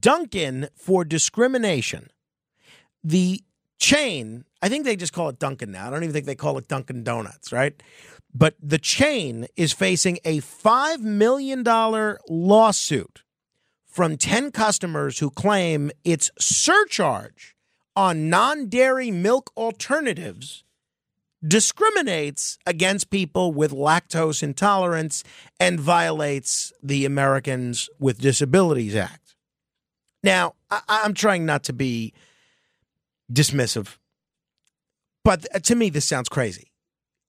Dunkin' 0.00 0.68
for 0.74 1.04
discrimination. 1.04 2.10
The 3.02 3.42
chain, 3.78 4.44
I 4.60 4.68
think 4.68 4.84
they 4.84 4.96
just 4.96 5.12
call 5.12 5.28
it 5.30 5.38
Dunkin' 5.38 5.70
now. 5.70 5.86
I 5.86 5.90
don't 5.90 6.02
even 6.02 6.12
think 6.12 6.26
they 6.26 6.34
call 6.34 6.58
it 6.58 6.68
Dunkin' 6.68 7.04
Donuts, 7.04 7.52
right? 7.52 7.80
But 8.34 8.56
the 8.60 8.78
chain 8.78 9.46
is 9.56 9.72
facing 9.72 10.18
a 10.24 10.40
$5 10.40 11.00
million 11.00 11.64
lawsuit 12.28 13.22
from 13.96 14.18
10 14.18 14.50
customers 14.50 15.20
who 15.20 15.30
claim 15.30 15.90
its 16.04 16.30
surcharge 16.38 17.56
on 17.96 18.28
non 18.28 18.68
dairy 18.68 19.10
milk 19.10 19.50
alternatives 19.56 20.64
discriminates 21.42 22.58
against 22.66 23.08
people 23.08 23.52
with 23.52 23.70
lactose 23.70 24.42
intolerance 24.42 25.24
and 25.58 25.80
violates 25.80 26.74
the 26.82 27.06
Americans 27.06 27.88
with 27.98 28.20
Disabilities 28.20 28.94
Act. 28.94 29.34
Now, 30.22 30.56
I- 30.70 30.82
I'm 30.88 31.14
trying 31.14 31.46
not 31.46 31.64
to 31.64 31.72
be 31.72 32.12
dismissive. 33.32 33.96
But 35.24 35.46
to 35.64 35.74
me, 35.74 35.88
this 35.88 36.04
sounds 36.04 36.28
crazy. 36.28 36.70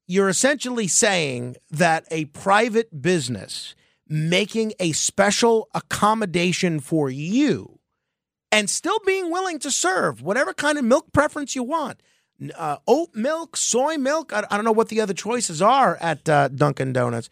You're 0.05 0.27
essentially 0.29 0.89
saying 0.89 1.55
that 1.71 2.05
a 2.11 2.25
private 2.25 3.01
business 3.01 3.73
making 4.09 4.73
a 4.79 4.91
special 4.91 5.69
accommodation 5.73 6.79
for 6.79 7.09
you 7.09 7.79
and 8.51 8.69
still 8.69 8.99
being 9.05 9.31
willing 9.31 9.59
to 9.59 9.71
serve 9.71 10.21
whatever 10.21 10.53
kind 10.53 10.77
of 10.77 10.85
milk 10.85 11.11
preference 11.11 11.55
you 11.55 11.63
want 11.63 12.01
uh, 12.55 12.77
oat 12.87 13.09
milk, 13.13 13.57
soy 13.57 13.97
milk. 13.97 14.33
I, 14.33 14.45
I, 14.49 14.55
don't 14.55 14.65
know 14.65 14.71
what 14.71 14.89
the 14.89 15.01
other 15.01 15.13
choices 15.13 15.61
are 15.61 15.97
at 15.97 16.27
uh, 16.29 16.47
Dunkin' 16.49 16.93
Donuts. 16.93 17.29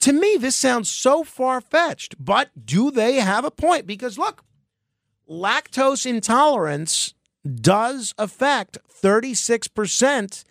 To 0.00 0.12
me, 0.12 0.36
this 0.36 0.56
sounds 0.56 0.90
so 0.90 1.24
far 1.24 1.60
fetched, 1.60 2.22
but 2.22 2.50
do 2.66 2.90
they 2.90 3.14
have 3.16 3.44
a 3.44 3.50
point? 3.50 3.86
Because 3.86 4.18
look, 4.18 4.44
lactose 5.28 6.04
intolerance 6.04 7.14
does 7.54 8.14
affect 8.18 8.78
36% 9.02 10.44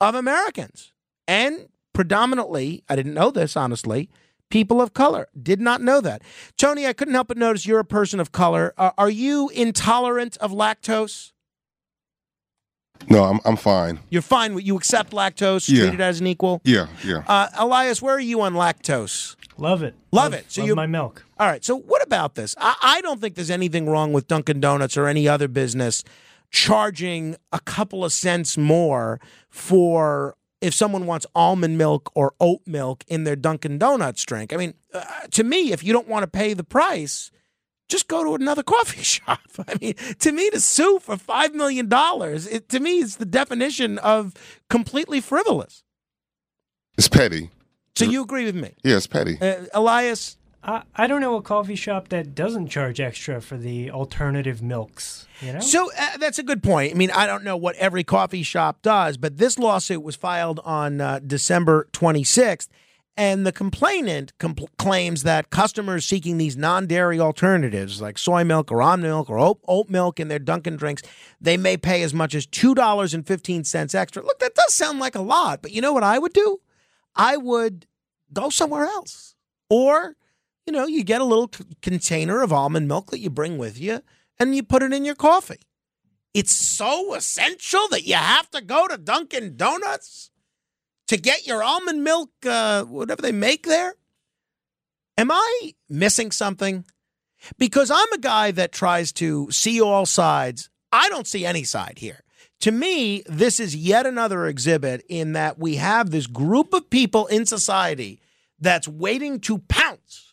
of 0.00 0.14
Americans 0.14 0.92
and 1.26 1.68
predominantly, 1.92 2.84
I 2.88 2.96
didn't 2.96 3.14
know 3.14 3.30
this 3.30 3.56
honestly, 3.56 4.08
people 4.52 4.82
of 4.82 4.92
color. 4.92 5.26
Did 5.42 5.60
not 5.62 5.80
know 5.80 6.00
that. 6.02 6.20
Tony, 6.58 6.86
I 6.86 6.92
couldn't 6.92 7.14
help 7.14 7.28
but 7.28 7.38
notice 7.38 7.64
you're 7.66 7.78
a 7.80 7.84
person 7.84 8.20
of 8.20 8.32
color. 8.32 8.74
Uh, 8.76 8.90
are 8.98 9.08
you 9.08 9.48
intolerant 9.48 10.36
of 10.36 10.52
lactose? 10.52 11.32
No, 13.08 13.24
I'm 13.24 13.40
I'm 13.44 13.56
fine. 13.56 13.98
You're 14.10 14.22
fine. 14.22 14.56
You 14.58 14.76
accept 14.76 15.12
lactose, 15.12 15.68
Yeah. 15.68 15.84
treat 15.86 15.94
it 15.94 16.00
as 16.00 16.20
an 16.20 16.26
equal. 16.28 16.60
Yeah, 16.64 16.86
yeah. 17.02 17.24
Uh, 17.26 17.48
Elias, 17.56 18.00
where 18.00 18.14
are 18.14 18.20
you 18.20 18.42
on 18.42 18.52
lactose? 18.52 19.34
Love 19.56 19.82
it. 19.82 19.94
Love, 20.12 20.34
it. 20.34 20.44
So 20.52 20.60
love 20.60 20.68
you 20.68 20.76
my 20.76 20.86
milk. 20.86 21.24
All 21.38 21.46
right. 21.46 21.64
So 21.64 21.76
what 21.76 22.02
about 22.02 22.34
this? 22.34 22.54
I, 22.60 22.74
I 22.82 23.00
don't 23.00 23.20
think 23.20 23.34
there's 23.34 23.50
anything 23.50 23.86
wrong 23.88 24.12
with 24.12 24.28
Dunkin' 24.28 24.60
Donuts 24.60 24.96
or 24.96 25.06
any 25.06 25.26
other 25.26 25.48
business 25.48 26.04
charging 26.50 27.36
a 27.52 27.60
couple 27.60 28.04
of 28.04 28.12
cents 28.12 28.58
more 28.58 29.18
for 29.48 30.36
if 30.62 30.72
someone 30.74 31.06
wants 31.06 31.26
almond 31.34 31.76
milk 31.76 32.10
or 32.14 32.32
oat 32.40 32.60
milk 32.66 33.04
in 33.08 33.24
their 33.24 33.36
Dunkin' 33.36 33.78
Donuts 33.78 34.24
drink. 34.24 34.52
I 34.52 34.56
mean, 34.56 34.74
uh, 34.94 35.02
to 35.32 35.42
me, 35.44 35.72
if 35.72 35.82
you 35.84 35.92
don't 35.92 36.08
want 36.08 36.22
to 36.22 36.26
pay 36.28 36.54
the 36.54 36.64
price, 36.64 37.30
just 37.88 38.08
go 38.08 38.22
to 38.24 38.34
another 38.34 38.62
coffee 38.76 39.02
shop. 39.02 39.40
I 39.68 39.74
mean, 39.80 39.94
to 40.20 40.32
me, 40.32 40.48
to 40.50 40.60
sue 40.60 40.98
for 41.00 41.16
five 41.16 41.54
million 41.54 41.88
dollars, 41.88 42.46
it 42.46 42.68
to 42.70 42.80
me 42.80 42.98
is 42.98 43.16
the 43.16 43.26
definition 43.26 43.98
of 43.98 44.32
completely 44.70 45.20
frivolous. 45.20 45.82
It's 46.96 47.08
petty. 47.08 47.50
So 47.96 48.04
you 48.06 48.22
agree 48.22 48.44
with 48.46 48.54
me, 48.56 48.72
Yeah, 48.82 48.96
it's 48.96 49.06
petty. 49.06 49.36
uh, 49.40 49.66
Elias? 49.74 50.38
I, 50.64 50.82
I 50.94 51.06
don't 51.06 51.20
know 51.20 51.34
a 51.36 51.42
coffee 51.42 51.74
shop 51.74 52.08
that 52.08 52.34
doesn't 52.34 52.68
charge 52.68 53.00
extra 53.00 53.40
for 53.40 53.56
the 53.56 53.90
alternative 53.90 54.62
milks. 54.62 55.26
You 55.40 55.54
know. 55.54 55.60
So 55.60 55.90
uh, 55.98 56.18
that's 56.18 56.38
a 56.38 56.42
good 56.42 56.62
point. 56.62 56.92
I 56.92 56.94
mean, 56.96 57.10
I 57.10 57.26
don't 57.26 57.42
know 57.42 57.56
what 57.56 57.74
every 57.76 58.04
coffee 58.04 58.42
shop 58.44 58.82
does, 58.82 59.16
but 59.16 59.38
this 59.38 59.58
lawsuit 59.58 60.02
was 60.02 60.14
filed 60.14 60.60
on 60.64 61.00
uh, 61.00 61.18
December 61.26 61.88
26th, 61.92 62.68
and 63.16 63.44
the 63.44 63.50
complainant 63.50 64.32
compl- 64.38 64.68
claims 64.78 65.24
that 65.24 65.50
customers 65.50 66.04
seeking 66.04 66.38
these 66.38 66.56
non-dairy 66.56 67.18
alternatives 67.18 68.00
like 68.00 68.16
soy 68.16 68.44
milk 68.44 68.70
or 68.70 68.80
almond 68.80 69.02
milk 69.02 69.28
or 69.28 69.38
oat, 69.38 69.58
oat 69.66 69.90
milk 69.90 70.20
in 70.20 70.28
their 70.28 70.38
Dunkin' 70.38 70.76
drinks, 70.76 71.02
they 71.40 71.56
may 71.56 71.76
pay 71.76 72.02
as 72.02 72.14
much 72.14 72.34
as 72.36 72.46
two 72.46 72.74
dollars 72.74 73.14
and 73.14 73.26
fifteen 73.26 73.64
cents 73.64 73.96
extra. 73.96 74.22
Look, 74.22 74.38
that 74.38 74.54
does 74.54 74.74
sound 74.74 75.00
like 75.00 75.16
a 75.16 75.22
lot, 75.22 75.60
but 75.60 75.72
you 75.72 75.80
know 75.80 75.92
what 75.92 76.04
I 76.04 76.20
would 76.20 76.32
do? 76.32 76.60
I 77.16 77.36
would 77.36 77.86
go 78.32 78.48
somewhere 78.48 78.84
else, 78.84 79.34
or 79.68 80.16
you 80.72 80.78
know, 80.78 80.86
you 80.86 81.04
get 81.04 81.20
a 81.20 81.24
little 81.24 81.50
c- 81.54 81.64
container 81.82 82.40
of 82.40 82.50
almond 82.50 82.88
milk 82.88 83.10
that 83.10 83.18
you 83.18 83.28
bring 83.28 83.58
with 83.58 83.78
you 83.78 84.00
and 84.38 84.56
you 84.56 84.62
put 84.62 84.82
it 84.82 84.90
in 84.90 85.04
your 85.04 85.14
coffee. 85.14 85.60
It's 86.32 86.52
so 86.52 87.14
essential 87.14 87.88
that 87.90 88.06
you 88.06 88.14
have 88.14 88.50
to 88.52 88.62
go 88.62 88.88
to 88.88 88.96
Dunkin' 88.96 89.56
Donuts 89.56 90.30
to 91.08 91.18
get 91.18 91.46
your 91.46 91.62
almond 91.62 92.02
milk, 92.02 92.30
uh, 92.46 92.84
whatever 92.84 93.20
they 93.20 93.32
make 93.32 93.66
there. 93.66 93.96
Am 95.18 95.30
I 95.30 95.74
missing 95.90 96.30
something? 96.30 96.86
Because 97.58 97.90
I'm 97.90 98.12
a 98.14 98.18
guy 98.18 98.50
that 98.52 98.72
tries 98.72 99.12
to 99.14 99.50
see 99.50 99.78
all 99.78 100.06
sides. 100.06 100.70
I 100.90 101.10
don't 101.10 101.26
see 101.26 101.44
any 101.44 101.64
side 101.64 101.98
here. 101.98 102.24
To 102.60 102.72
me, 102.72 103.24
this 103.26 103.60
is 103.60 103.76
yet 103.76 104.06
another 104.06 104.46
exhibit 104.46 105.04
in 105.06 105.34
that 105.34 105.58
we 105.58 105.76
have 105.76 106.10
this 106.10 106.26
group 106.26 106.72
of 106.72 106.88
people 106.88 107.26
in 107.26 107.44
society 107.44 108.22
that's 108.58 108.88
waiting 108.88 109.38
to 109.40 109.58
pounce 109.58 110.31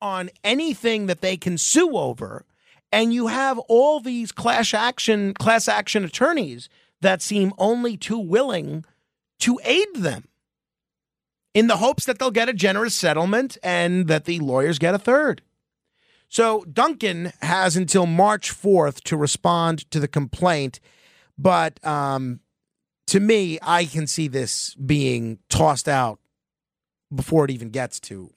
on 0.00 0.30
anything 0.44 1.06
that 1.06 1.20
they 1.20 1.36
can 1.36 1.58
sue 1.58 1.96
over 1.96 2.44
and 2.92 3.12
you 3.12 3.26
have 3.26 3.58
all 3.68 4.00
these 4.00 4.32
class 4.32 4.72
action 4.72 5.34
class 5.34 5.68
action 5.68 6.04
attorneys 6.04 6.68
that 7.00 7.22
seem 7.22 7.52
only 7.58 7.96
too 7.96 8.18
willing 8.18 8.84
to 9.38 9.60
aid 9.64 9.88
them 9.94 10.28
in 11.54 11.66
the 11.66 11.76
hopes 11.76 12.04
that 12.04 12.18
they'll 12.18 12.30
get 12.30 12.48
a 12.48 12.54
generous 12.54 12.94
settlement 12.94 13.56
and 13.62 14.06
that 14.08 14.24
the 14.24 14.38
lawyers 14.40 14.78
get 14.78 14.94
a 14.94 14.98
third. 14.98 15.42
So 16.28 16.64
Dunkin' 16.64 17.32
has 17.40 17.76
until 17.76 18.04
March 18.04 18.52
4th 18.52 19.02
to 19.04 19.16
respond 19.16 19.90
to 19.90 19.98
the 19.98 20.08
complaint, 20.08 20.78
but 21.38 21.84
um, 21.86 22.40
to 23.06 23.20
me, 23.20 23.58
I 23.62 23.86
can 23.86 24.06
see 24.06 24.28
this 24.28 24.74
being 24.74 25.38
tossed 25.48 25.88
out 25.88 26.18
before 27.14 27.46
it 27.46 27.50
even 27.50 27.70
gets 27.70 27.98
to 28.00 28.30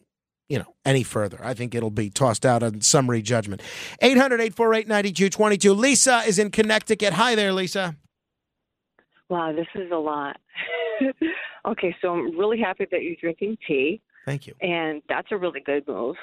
you 0.51 0.59
know, 0.59 0.75
any 0.83 1.01
further. 1.01 1.39
I 1.41 1.53
think 1.53 1.73
it'll 1.73 1.89
be 1.89 2.09
tossed 2.09 2.45
out 2.45 2.61
on 2.61 2.81
summary 2.81 3.21
judgment. 3.21 3.61
800 4.01 4.41
848 4.41 4.85
9222. 4.85 5.73
Lisa 5.73 6.23
is 6.27 6.37
in 6.37 6.51
Connecticut. 6.51 7.13
Hi 7.13 7.35
there, 7.35 7.53
Lisa. 7.53 7.95
Wow, 9.29 9.53
this 9.53 9.67
is 9.75 9.89
a 9.93 9.95
lot. 9.95 10.35
okay, 11.65 11.95
so 12.01 12.09
I'm 12.09 12.37
really 12.37 12.59
happy 12.59 12.85
that 12.91 13.01
you're 13.01 13.15
drinking 13.15 13.59
tea, 13.65 14.01
Thank 14.25 14.45
you. 14.45 14.53
and 14.59 15.01
that's 15.07 15.29
a 15.31 15.37
really 15.37 15.61
good 15.61 15.87
move. 15.87 16.17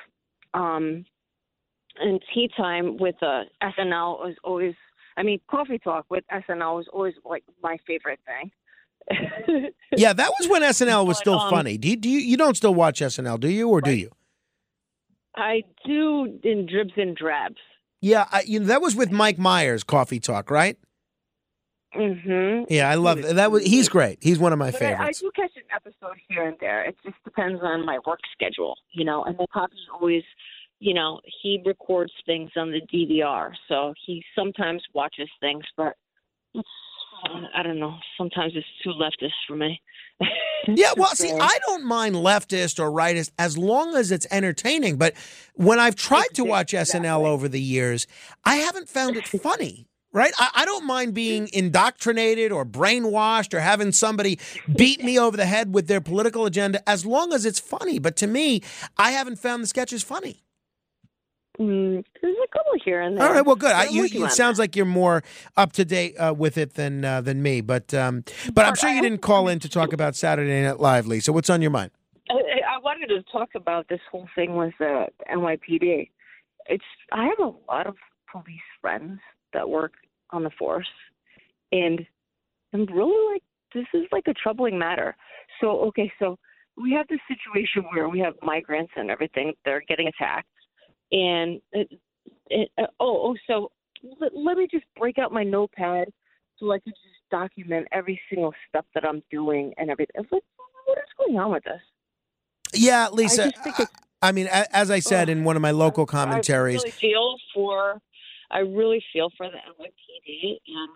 Um, 0.53 1.07
and 1.99 2.21
tea 2.35 2.51
time 2.55 2.99
with 2.99 3.17
uh, 3.23 3.45
SNL 3.63 4.21
was 4.21 4.35
always, 4.45 4.75
I 5.17 5.23
mean, 5.23 5.41
coffee 5.51 5.79
talk 5.79 6.05
with 6.11 6.25
SNL 6.31 6.77
was 6.77 6.87
always 6.93 7.15
like 7.25 7.45
my 7.63 7.79
favorite 7.87 8.21
thing. 8.27 8.51
Yeah, 9.97 10.13
that 10.13 10.31
was 10.39 10.49
when 10.51 10.61
SNL 10.61 11.07
was 11.07 11.17
But, 11.17 11.21
still 11.21 11.41
um, 11.41 11.51
funny. 11.51 11.79
Do 11.79 11.89
you, 11.89 11.97
do 11.97 12.11
you 12.11 12.19
you 12.19 12.37
don't 12.37 12.59
still 12.59 12.75
watch 12.75 13.01
SNL, 13.01 13.41
do 13.41 13.49
you, 13.49 13.71
or 13.71 13.81
do 13.81 13.91
you? 13.91 14.11
I 15.39 15.63
do 15.87 16.39
in 16.43 16.67
dribs 16.67 16.93
and 16.97 17.17
drabs. 17.17 17.57
Yeah, 18.01 18.27
I, 18.31 18.43
you 18.43 18.61
know 18.61 18.67
that 18.67 18.83
was 18.83 18.95
with 18.95 19.11
Mike 19.11 19.39
Myers, 19.39 19.85
Coffee 19.85 20.21
Talk, 20.21 20.51
right? 20.51 20.77
Mm-hmm. 21.97 22.73
Yeah, 22.73 22.91
I 22.91 22.97
love 22.97 23.23
that. 23.23 23.51
Was 23.51 23.65
he's 23.65 23.89
great. 23.89 24.19
He's 24.21 24.39
one 24.39 24.53
of 24.53 24.59
my 24.59 24.71
But 24.71 24.83
I, 24.83 25.07
I 25.07 25.13
do 25.13 25.31
catch 25.35 25.53
an 25.57 25.63
episode 25.75 26.17
here 26.29 26.47
and 26.47 26.57
there. 26.61 26.85
It 26.85 26.97
just 27.03 27.17
depends 27.25 27.61
on 27.63 27.87
my 27.87 27.99
work 28.07 28.21
schedule, 28.33 28.77
you 28.93 29.05
know. 29.05 29.25
And 29.25 29.39
then 29.39 29.47
Poppy's 29.53 29.79
always 29.93 30.23
you 30.81 30.95
know, 30.95 31.21
he 31.43 31.61
records 31.65 32.13
things 32.25 32.51
on 32.57 32.71
the 32.71 32.81
DVR, 32.93 33.53
so 33.69 33.95
he 34.07 34.23
sometimes 34.35 34.83
watches 34.95 35.29
things, 35.41 35.65
but 35.77 35.95
it's, 36.55 36.69
Um, 37.25 37.47
I 37.55 37.63
don't 37.63 37.79
know. 37.79 37.95
Sometimes 38.17 38.53
it's 38.55 38.67
too 38.83 38.91
leftist 38.91 39.33
for 39.47 39.57
me. 39.57 39.81
Yeah, 40.67 40.93
well, 40.99 41.15
see, 41.15 41.33
I 41.33 41.59
don't 41.67 41.87
mind 41.87 42.17
leftist 42.17 42.79
or 42.79 42.91
rightist 42.91 43.31
as 43.39 43.57
long 43.57 43.97
as 43.97 44.11
it's 44.11 44.27
entertaining. 44.31 44.97
But 44.97 45.15
when 45.55 45.79
I've 45.79 45.95
tried 45.95 46.29
to 46.35 46.45
watch 46.45 46.73
SNL 46.73 47.25
over 47.25 47.49
the 47.49 47.61
years, 47.61 48.07
I 48.45 48.57
haven't 48.57 48.89
found 48.89 49.17
it 49.17 49.27
funny. 49.27 49.87
Right? 50.13 50.33
I, 50.39 50.51
I 50.55 50.65
don't 50.67 50.87
mind 50.87 51.15
being 51.15 51.49
indoctrinated 51.55 52.51
or 52.53 52.67
brainwashed 52.67 53.55
or 53.55 53.61
having 53.61 53.93
somebody 53.93 54.39
beat 54.75 55.03
me 55.03 55.19
over 55.19 55.37
the 55.39 55.47
head 55.47 55.73
with 55.73 55.87
their 55.87 56.01
political 56.01 56.45
agenda 56.45 56.87
as 56.89 57.07
long 57.07 57.33
as 57.33 57.47
it's 57.47 57.61
funny. 57.61 57.99
But 57.99 58.17
to 58.17 58.27
me, 58.27 58.61
I 58.99 59.13
haven't 59.13 59.39
found 59.39 59.63
the 59.63 59.69
sketches 59.69 60.03
funny. 60.03 60.43
Mm, 61.59 62.05
there's 62.23 62.37
a 62.45 62.49
couple 62.57 62.73
here 62.85 63.01
and 63.01 63.17
there. 63.17 63.27
All 63.27 63.33
right, 63.33 63.45
well, 63.45 63.57
good. 63.57 63.73
I, 63.73 63.87
you, 63.87 64.05
it 64.05 64.31
sounds 64.31 64.61
like 64.61 64.77
you're 64.77 64.87
more 64.87 65.25
up 65.57 65.73
to 65.73 65.85
date 65.85 66.15
uh, 66.17 66.33
with 66.37 66.57
it 66.57 66.75
than 66.75 67.05
uh, 67.05 67.21
than 67.21 67.43
me. 67.43 67.61
But 67.63 67.93
um, 67.93 68.23
but 68.53 68.65
I'm 68.65 68.77
sure 68.77 68.91
you 68.91 69.03
didn't 69.03 69.23
call 69.23 69.49
in 69.49 69.59
to 69.61 69.69
talk 69.69 69.93
about 69.93 70.15
Saturday 70.15 70.63
Night 70.63 70.79
Live, 70.79 71.07
Lisa. 71.07 71.33
What's 71.33 71.51
on 71.51 71.61
your 71.61 71.73
mind? 71.73 71.91
I, 72.31 72.35
I 72.35 72.79
wanted 72.79 73.09
to 73.09 73.23
talk 73.33 73.51
about 73.57 73.89
this 73.89 74.01
whole 74.11 74.29
thing 74.37 74.55
with 74.55 74.75
the 74.79 75.07
NYPD. 75.31 76.11
It's 76.67 76.85
I 77.13 77.25
have 77.25 77.41
a 77.41 77.53
lot 77.71 77.89
of 77.89 77.97
police 78.31 78.61
friends 78.81 79.19
that 79.53 79.69
work 79.69 79.95
on 80.31 80.45
the 80.45 80.51
force, 80.51 80.87
and 81.73 82.07
I'm 82.73 82.87
really 82.87 83.33
like 83.33 83.43
this 83.75 83.87
is 83.95 84.07
like 84.13 84.29
a 84.29 84.35
troubling 84.35 84.79
matter. 84.79 85.17
So 85.61 85.81
okay, 85.89 86.13
so 86.21 86.39
we 86.81 86.93
have 86.93 87.09
this 87.09 87.21
situation 87.27 87.83
where 87.93 88.09
we 88.09 88.21
have 88.21 88.35
migrants 88.43 88.93
and 88.95 89.11
everything; 89.11 89.55
they're 89.65 89.83
getting 89.89 90.07
attacked, 90.07 90.47
and 91.13 91.61
it, 91.73 91.89
it, 92.49 92.71
uh, 92.79 92.87
oh 93.01 93.31
oh 93.31 93.37
so 93.47 93.71
let, 94.21 94.37
let 94.37 94.57
me 94.57 94.69
just 94.71 94.85
break 94.97 95.19
out 95.19 95.33
my 95.33 95.43
notepad 95.43 96.09
so 96.59 96.73
I 96.73 96.79
can 96.79 96.93
just 96.93 97.31
document 97.31 97.87
every 97.93 98.21
single 98.29 98.53
step 98.69 98.87
that 98.95 99.05
I'm 99.05 99.23
doing 99.31 99.73
and 99.77 99.91
everything. 99.91 100.15
It's 100.17 100.33
like 100.33 100.43
what 100.87 100.99
is 100.99 101.05
going 101.19 101.39
on 101.39 101.53
with 101.53 101.65
this? 101.65 101.81
Yeah, 102.75 103.09
Lisa. 103.11 103.45
I 103.45 103.51
just 103.51 103.63
think 103.63 103.81
it's 103.81 103.93
I 104.21 104.33
mean, 104.33 104.49
as 104.49 104.91
I 104.91 104.99
said 104.99 105.29
in 105.29 105.45
one 105.45 105.55
of 105.57 105.63
my 105.63 105.71
local 105.71 106.05
commentaries, 106.05 106.81
I 106.81 106.83
really 106.83 106.91
feel 106.91 107.37
for 107.55 108.01
I 108.51 108.59
really 108.61 109.05
feel 109.13 109.31
for 109.37 109.47
the 109.47 109.59
NYPD, 109.59 110.57
and 110.67 110.91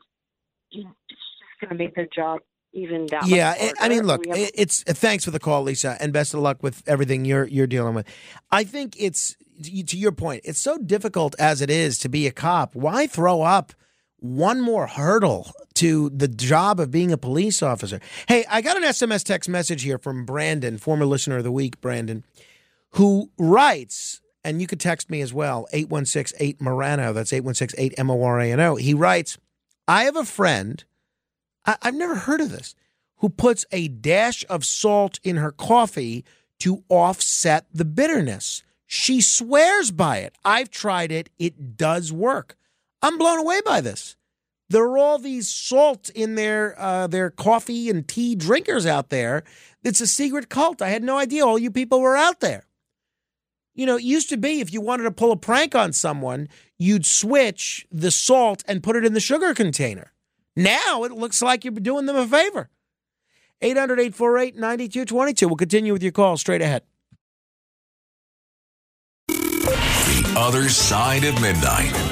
it's 0.72 0.88
just 1.08 1.60
going 1.60 1.70
to 1.70 1.76
make 1.76 1.94
their 1.94 2.08
job 2.14 2.40
even 2.72 3.06
that. 3.06 3.26
yeah, 3.26 3.72
I 3.80 3.88
mean, 3.88 4.06
look, 4.06 4.26
have- 4.26 4.50
it's 4.54 4.84
uh, 4.88 4.92
thanks 4.94 5.24
for 5.24 5.30
the 5.30 5.38
call, 5.38 5.62
Lisa, 5.62 5.96
and 6.00 6.12
best 6.12 6.34
of 6.34 6.40
luck 6.40 6.62
with 6.62 6.82
everything 6.86 7.24
you're 7.24 7.46
you're 7.46 7.66
dealing 7.66 7.94
with. 7.94 8.06
I 8.50 8.64
think 8.64 8.96
it's 8.98 9.36
to 9.62 9.82
to 9.82 9.96
your 9.96 10.12
point. 10.12 10.42
It's 10.44 10.58
so 10.58 10.78
difficult 10.78 11.34
as 11.38 11.60
it 11.60 11.70
is 11.70 11.98
to 11.98 12.08
be 12.08 12.26
a 12.26 12.32
cop. 12.32 12.74
Why 12.74 13.06
throw 13.06 13.42
up 13.42 13.72
one 14.18 14.60
more 14.60 14.86
hurdle 14.86 15.50
to 15.74 16.10
the 16.10 16.28
job 16.28 16.78
of 16.80 16.90
being 16.90 17.12
a 17.12 17.18
police 17.18 17.62
officer? 17.62 18.00
Hey, 18.28 18.44
I 18.48 18.60
got 18.62 18.76
an 18.76 18.84
SMS 18.84 19.24
text 19.24 19.48
message 19.48 19.82
here 19.82 19.98
from 19.98 20.24
Brandon, 20.24 20.78
former 20.78 21.04
listener 21.04 21.38
of 21.38 21.44
the 21.44 21.52
week, 21.52 21.80
Brandon, 21.80 22.24
who 22.90 23.30
writes. 23.38 24.20
And 24.44 24.60
you 24.60 24.66
could 24.66 24.80
text 24.80 25.08
me 25.08 25.20
as 25.20 25.32
well, 25.32 25.68
816 25.72 26.36
8 26.40 26.60
Morano. 26.60 27.12
That's 27.12 27.32
816 27.32 27.80
8 27.80 27.94
M 27.96 28.10
O 28.10 28.20
R 28.24 28.40
A 28.40 28.50
N 28.50 28.58
O. 28.58 28.74
He 28.74 28.92
writes, 28.92 29.38
I 29.86 30.02
have 30.02 30.16
a 30.16 30.24
friend 30.24 30.82
I, 31.64 31.76
I've 31.82 31.94
never 31.94 32.14
heard 32.16 32.40
of 32.40 32.50
this, 32.50 32.74
who 33.18 33.28
puts 33.28 33.64
a 33.70 33.88
dash 33.88 34.44
of 34.48 34.64
salt 34.64 35.20
in 35.22 35.36
her 35.36 35.52
coffee 35.52 36.24
to 36.60 36.84
offset 36.88 37.66
the 37.72 37.84
bitterness. 37.84 38.62
She 38.86 39.20
swears 39.20 39.90
by 39.90 40.18
it. 40.18 40.34
I've 40.44 40.70
tried 40.70 41.10
it, 41.10 41.30
it 41.38 41.76
does 41.76 42.12
work. 42.12 42.56
I'm 43.00 43.18
blown 43.18 43.38
away 43.38 43.60
by 43.64 43.80
this. 43.80 44.16
There 44.68 44.84
are 44.84 44.96
all 44.96 45.18
these 45.18 45.48
salt 45.48 46.08
in 46.10 46.34
their 46.34 46.80
uh, 46.80 47.06
their 47.06 47.30
coffee 47.30 47.90
and 47.90 48.08
tea 48.08 48.34
drinkers 48.34 48.86
out 48.86 49.10
there. 49.10 49.42
It's 49.84 50.00
a 50.00 50.06
secret 50.06 50.48
cult. 50.48 50.80
I 50.80 50.88
had 50.88 51.02
no 51.02 51.18
idea 51.18 51.44
all 51.44 51.58
you 51.58 51.70
people 51.70 52.00
were 52.00 52.16
out 52.16 52.40
there. 52.40 52.66
You 53.74 53.86
know, 53.86 53.96
it 53.96 54.02
used 54.02 54.28
to 54.30 54.36
be 54.36 54.60
if 54.60 54.72
you 54.72 54.80
wanted 54.80 55.04
to 55.04 55.10
pull 55.10 55.32
a 55.32 55.36
prank 55.36 55.74
on 55.74 55.92
someone, 55.92 56.48
you'd 56.78 57.06
switch 57.06 57.86
the 57.90 58.10
salt 58.10 58.62
and 58.66 58.82
put 58.82 58.96
it 58.96 59.04
in 59.04 59.14
the 59.14 59.20
sugar 59.20 59.52
container. 59.52 60.12
Now 60.54 61.04
it 61.04 61.12
looks 61.12 61.40
like 61.42 61.64
you're 61.64 61.72
doing 61.72 62.06
them 62.06 62.16
a 62.16 62.26
favor. 62.26 62.70
800 63.60 64.00
848 64.00 64.56
9222. 64.56 65.48
We'll 65.48 65.56
continue 65.56 65.92
with 65.92 66.02
your 66.02 66.12
call 66.12 66.36
straight 66.36 66.62
ahead. 66.62 66.82
The 69.28 70.34
other 70.36 70.68
side 70.68 71.24
of 71.24 71.40
midnight. 71.40 72.11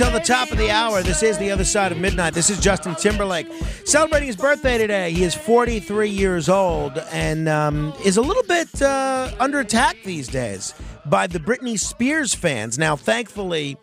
Until 0.00 0.18
the 0.18 0.24
top 0.24 0.50
of 0.50 0.56
the 0.56 0.70
hour. 0.70 1.02
This 1.02 1.22
is 1.22 1.36
the 1.36 1.50
other 1.50 1.64
side 1.64 1.92
of 1.92 1.98
midnight. 1.98 2.32
This 2.32 2.48
is 2.48 2.58
Justin 2.58 2.94
Timberlake 2.94 3.46
celebrating 3.84 4.28
his 4.28 4.36
birthday 4.36 4.78
today. 4.78 5.12
He 5.12 5.24
is 5.24 5.34
43 5.34 6.08
years 6.08 6.48
old 6.48 6.96
and 7.12 7.50
um, 7.50 7.92
is 8.02 8.16
a 8.16 8.22
little 8.22 8.42
bit 8.44 8.80
uh, 8.80 9.30
under 9.38 9.60
attack 9.60 9.98
these 10.02 10.26
days 10.26 10.72
by 11.04 11.26
the 11.26 11.38
Britney 11.38 11.78
Spears 11.78 12.32
fans. 12.32 12.78
Now, 12.78 12.96
thankfully, 12.96 13.76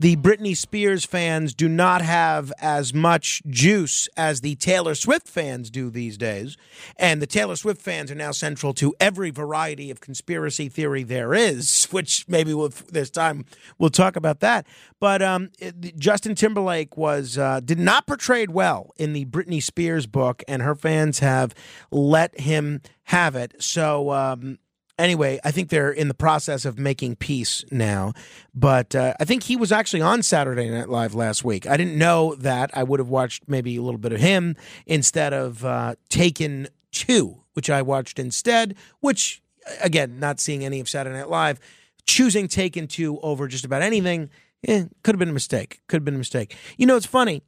the 0.00 0.16
Britney 0.16 0.56
Spears 0.56 1.04
fans 1.04 1.54
do 1.54 1.68
not 1.68 2.02
have 2.02 2.52
as 2.60 2.94
much 2.94 3.42
juice 3.48 4.08
as 4.16 4.40
the 4.40 4.54
Taylor 4.56 4.94
Swift 4.94 5.26
fans 5.26 5.70
do 5.70 5.90
these 5.90 6.16
days. 6.16 6.56
And 6.96 7.20
the 7.20 7.26
Taylor 7.26 7.56
Swift 7.56 7.82
fans 7.82 8.10
are 8.10 8.14
now 8.16 8.30
central 8.30 8.72
to 8.74 8.94
every 9.00 9.30
variety 9.30 9.90
of 9.90 10.00
conspiracy 10.00 10.68
theory 10.68 11.02
there 11.02 11.34
is, 11.34 11.86
which 11.90 12.24
maybe 12.28 12.54
we'll, 12.54 12.72
this 12.92 13.10
time 13.10 13.44
we'll 13.78 13.90
talk 13.90 14.14
about 14.16 14.40
that. 14.40 14.66
But 15.00 15.20
um, 15.22 15.50
it- 15.58 15.98
Justin 15.98 16.34
Timberlake 16.34 16.96
was 16.96 17.36
uh, 17.36 17.60
did 17.60 17.78
not 17.78 18.06
portrayed 18.06 18.50
well 18.50 18.92
in 18.96 19.12
the 19.12 19.24
Britney 19.24 19.62
Spears 19.62 20.06
book, 20.06 20.42
and 20.46 20.62
her 20.62 20.74
fans 20.74 21.18
have 21.18 21.54
let 21.90 22.38
him 22.40 22.82
have 23.04 23.34
it. 23.34 23.54
So 23.62 24.10
um, 24.12 24.58
anyway, 24.98 25.38
I 25.44 25.50
think 25.50 25.68
they're 25.68 25.90
in 25.90 26.08
the 26.08 26.14
process 26.14 26.64
of 26.64 26.78
making 26.78 27.16
peace 27.16 27.64
now. 27.70 28.12
But 28.54 28.94
uh, 28.94 29.14
I 29.20 29.24
think 29.24 29.44
he 29.44 29.56
was 29.56 29.72
actually 29.72 30.02
on 30.02 30.22
Saturday 30.22 30.68
Night 30.68 30.88
Live 30.88 31.14
last 31.14 31.44
week. 31.44 31.66
I 31.66 31.76
didn't 31.76 31.96
know 31.96 32.34
that. 32.36 32.70
I 32.74 32.82
would 32.82 33.00
have 33.00 33.08
watched 33.08 33.44
maybe 33.48 33.76
a 33.76 33.82
little 33.82 33.98
bit 33.98 34.12
of 34.12 34.20
him 34.20 34.56
instead 34.86 35.32
of 35.32 35.64
uh, 35.64 35.94
Taken 36.08 36.68
Two, 36.90 37.42
which 37.54 37.70
I 37.70 37.82
watched 37.82 38.18
instead. 38.18 38.74
Which, 39.00 39.42
again, 39.80 40.18
not 40.18 40.40
seeing 40.40 40.64
any 40.64 40.80
of 40.80 40.88
Saturday 40.88 41.16
Night 41.16 41.30
Live, 41.30 41.60
choosing 42.06 42.48
Taken 42.48 42.86
Two 42.86 43.20
over 43.20 43.46
just 43.46 43.64
about 43.64 43.82
anything. 43.82 44.30
Eh, 44.66 44.86
could 45.04 45.14
have 45.14 45.20
been 45.20 45.28
a 45.28 45.32
mistake. 45.32 45.80
Could 45.86 45.98
have 45.98 46.04
been 46.04 46.16
a 46.16 46.18
mistake. 46.18 46.56
You 46.76 46.86
know, 46.86 46.96
it's 46.96 47.06
funny. 47.06 47.42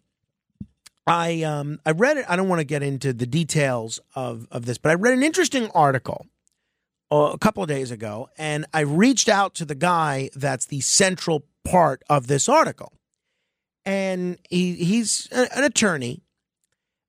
I 1.07 1.42
um 1.42 1.80
I 1.84 1.90
read 1.90 2.18
it. 2.18 2.26
I 2.28 2.36
don't 2.36 2.48
want 2.48 2.61
to 2.61 2.64
get 2.64 2.84
into 2.84 3.12
the 3.12 3.26
details 3.26 3.98
of 4.14 4.46
of 4.53 4.66
this, 4.66 4.78
but 4.78 4.90
I 4.90 4.94
read 4.94 5.14
an 5.14 5.24
interesting 5.24 5.68
article 5.70 6.26
a 7.11 7.38
couple 7.38 7.62
of 7.62 7.68
days 7.68 7.90
ago, 7.90 8.28
and 8.38 8.66
I 8.72 8.80
reached 8.80 9.28
out 9.28 9.54
to 9.56 9.64
the 9.64 9.74
guy 9.74 10.30
that's 10.34 10.66
the 10.66 10.80
central 10.80 11.44
part 11.64 12.02
of 12.08 12.26
this 12.26 12.48
article, 12.48 12.92
and 13.84 14.38
he 14.48 14.74
he's 14.74 15.28
an 15.32 15.64
attorney, 15.64 16.22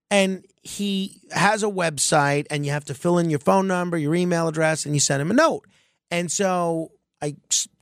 and 0.09 0.43
he 0.63 1.21
has 1.31 1.63
a 1.63 1.67
website, 1.67 2.47
and 2.49 2.65
you 2.65 2.71
have 2.71 2.85
to 2.85 2.93
fill 2.93 3.17
in 3.17 3.29
your 3.29 3.39
phone 3.39 3.67
number, 3.67 3.97
your 3.97 4.15
email 4.15 4.47
address, 4.47 4.85
and 4.85 4.95
you 4.95 4.99
send 4.99 5.21
him 5.21 5.31
a 5.31 5.35
note, 5.35 5.65
and 6.09 6.31
so 6.31 6.91
I 7.21 7.35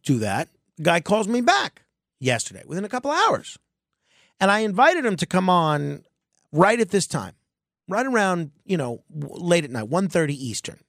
do 0.03 0.20
that. 0.20 0.49
Guy 0.82 0.99
calls 1.01 1.28
me 1.28 1.41
back. 1.41 1.84
yesterday, 2.20 2.63
within 2.65 2.86
a 2.86 2.89
couple 2.89 3.11
hours. 3.11 3.57
And 4.39 4.51
I 4.51 4.59
invited 4.59 5.05
him 5.05 5.15
to 5.17 5.26
come 5.26 5.49
on 5.49 6.03
right 6.51 6.80
at 6.80 6.89
this 6.89 7.07
time, 7.07 7.34
right 7.88 8.05
around, 8.05 8.51
you 8.65 8.78
know, 8.78 9.03
late 9.09 9.63
at 9.63 9.72
night, 9.72 9.89
1.30 9.89 10.32
Eastern. 10.32 10.80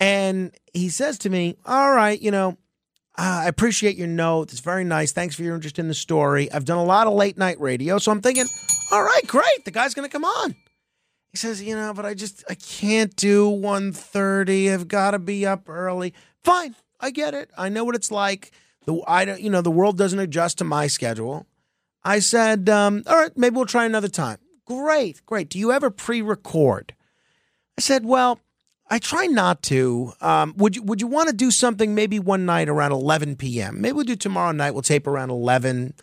And 0.00 0.56
he 0.72 0.88
says 0.88 1.18
to 1.18 1.30
me, 1.30 1.56
All 1.66 1.92
right, 1.92 2.20
you 2.20 2.30
know, 2.30 2.56
uh, 3.18 3.42
I 3.44 3.48
appreciate 3.48 3.96
your 3.96 4.08
note. 4.08 4.50
It's 4.50 4.60
very 4.60 4.82
nice. 4.82 5.12
Thanks 5.12 5.36
for 5.36 5.42
your 5.42 5.54
interest 5.54 5.78
in 5.78 5.88
the 5.88 5.94
story. 5.94 6.50
I've 6.50 6.64
done 6.64 6.78
a 6.78 6.84
lot 6.84 7.06
of 7.06 7.12
late 7.12 7.36
night 7.36 7.60
radio. 7.60 7.98
So 7.98 8.10
I'm 8.10 8.22
thinking, 8.22 8.46
All 8.90 9.02
right, 9.02 9.26
great. 9.26 9.64
The 9.64 9.70
guy's 9.70 9.94
going 9.94 10.08
to 10.08 10.12
come 10.12 10.24
on. 10.24 10.56
He 11.30 11.36
says, 11.36 11.62
You 11.62 11.76
know, 11.76 11.92
but 11.92 12.06
I 12.06 12.14
just, 12.14 12.42
I 12.48 12.54
can't 12.54 13.14
do 13.14 13.50
1.30. 13.50 14.72
I've 14.72 14.88
got 14.88 15.10
to 15.10 15.18
be 15.18 15.44
up 15.46 15.68
early. 15.68 16.14
Fine. 16.42 16.74
I 16.98 17.10
get 17.10 17.34
it. 17.34 17.50
I 17.56 17.68
know 17.68 17.84
what 17.84 17.94
it's 17.94 18.10
like. 18.10 18.52
The, 18.86 19.02
I 19.06 19.26
don't, 19.26 19.40
you 19.40 19.50
know, 19.50 19.62
the 19.62 19.70
world 19.70 19.98
doesn't 19.98 20.18
adjust 20.18 20.58
to 20.58 20.64
my 20.64 20.86
schedule. 20.86 21.46
I 22.02 22.18
said, 22.20 22.68
um, 22.70 23.02
all 23.06 23.16
right, 23.16 23.36
maybe 23.36 23.56
we'll 23.56 23.66
try 23.66 23.84
another 23.84 24.08
time. 24.08 24.38
Great, 24.64 25.24
great. 25.26 25.50
Do 25.50 25.58
you 25.58 25.72
ever 25.72 25.90
pre-record? 25.90 26.94
I 27.76 27.80
said, 27.82 28.04
well, 28.04 28.40
I 28.90 28.98
try 28.98 29.26
not 29.26 29.62
to. 29.64 30.12
Um, 30.20 30.54
would 30.56 30.76
you 30.76 30.82
Would 30.82 31.00
you 31.00 31.06
want 31.06 31.28
to 31.28 31.34
do 31.34 31.50
something 31.50 31.94
maybe 31.94 32.18
one 32.18 32.44
night 32.44 32.68
around 32.68 32.92
11 32.92 33.36
p.m.? 33.36 33.80
Maybe 33.80 33.92
we'll 33.92 34.04
do 34.04 34.16
tomorrow 34.16 34.52
night. 34.52 34.72
We'll 34.72 34.82
tape 34.82 35.06
around 35.06 35.30
11, 35.30 35.94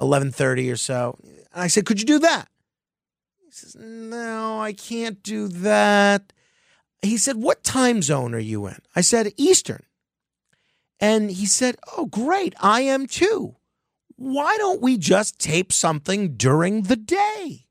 11.30 0.00 0.72
or 0.72 0.76
so. 0.76 1.18
And 1.24 1.62
I 1.64 1.66
said, 1.66 1.84
could 1.84 2.00
you 2.00 2.06
do 2.06 2.18
that? 2.20 2.48
He 3.44 3.50
says, 3.50 3.76
no, 3.76 4.60
I 4.60 4.72
can't 4.72 5.22
do 5.22 5.48
that. 5.48 6.32
He 7.02 7.16
said, 7.16 7.36
what 7.36 7.64
time 7.64 8.02
zone 8.02 8.34
are 8.34 8.38
you 8.38 8.66
in? 8.66 8.78
I 8.94 9.00
said, 9.00 9.32
Eastern. 9.36 9.82
And 11.00 11.30
he 11.30 11.46
said, 11.46 11.76
oh, 11.96 12.06
great. 12.06 12.54
I 12.60 12.82
am 12.82 13.06
too 13.06 13.56
why 14.18 14.56
don't 14.58 14.82
we 14.82 14.98
just 14.98 15.38
tape 15.38 15.72
something 15.72 16.34
during 16.34 16.82
the 16.82 16.96
day? 16.96 17.66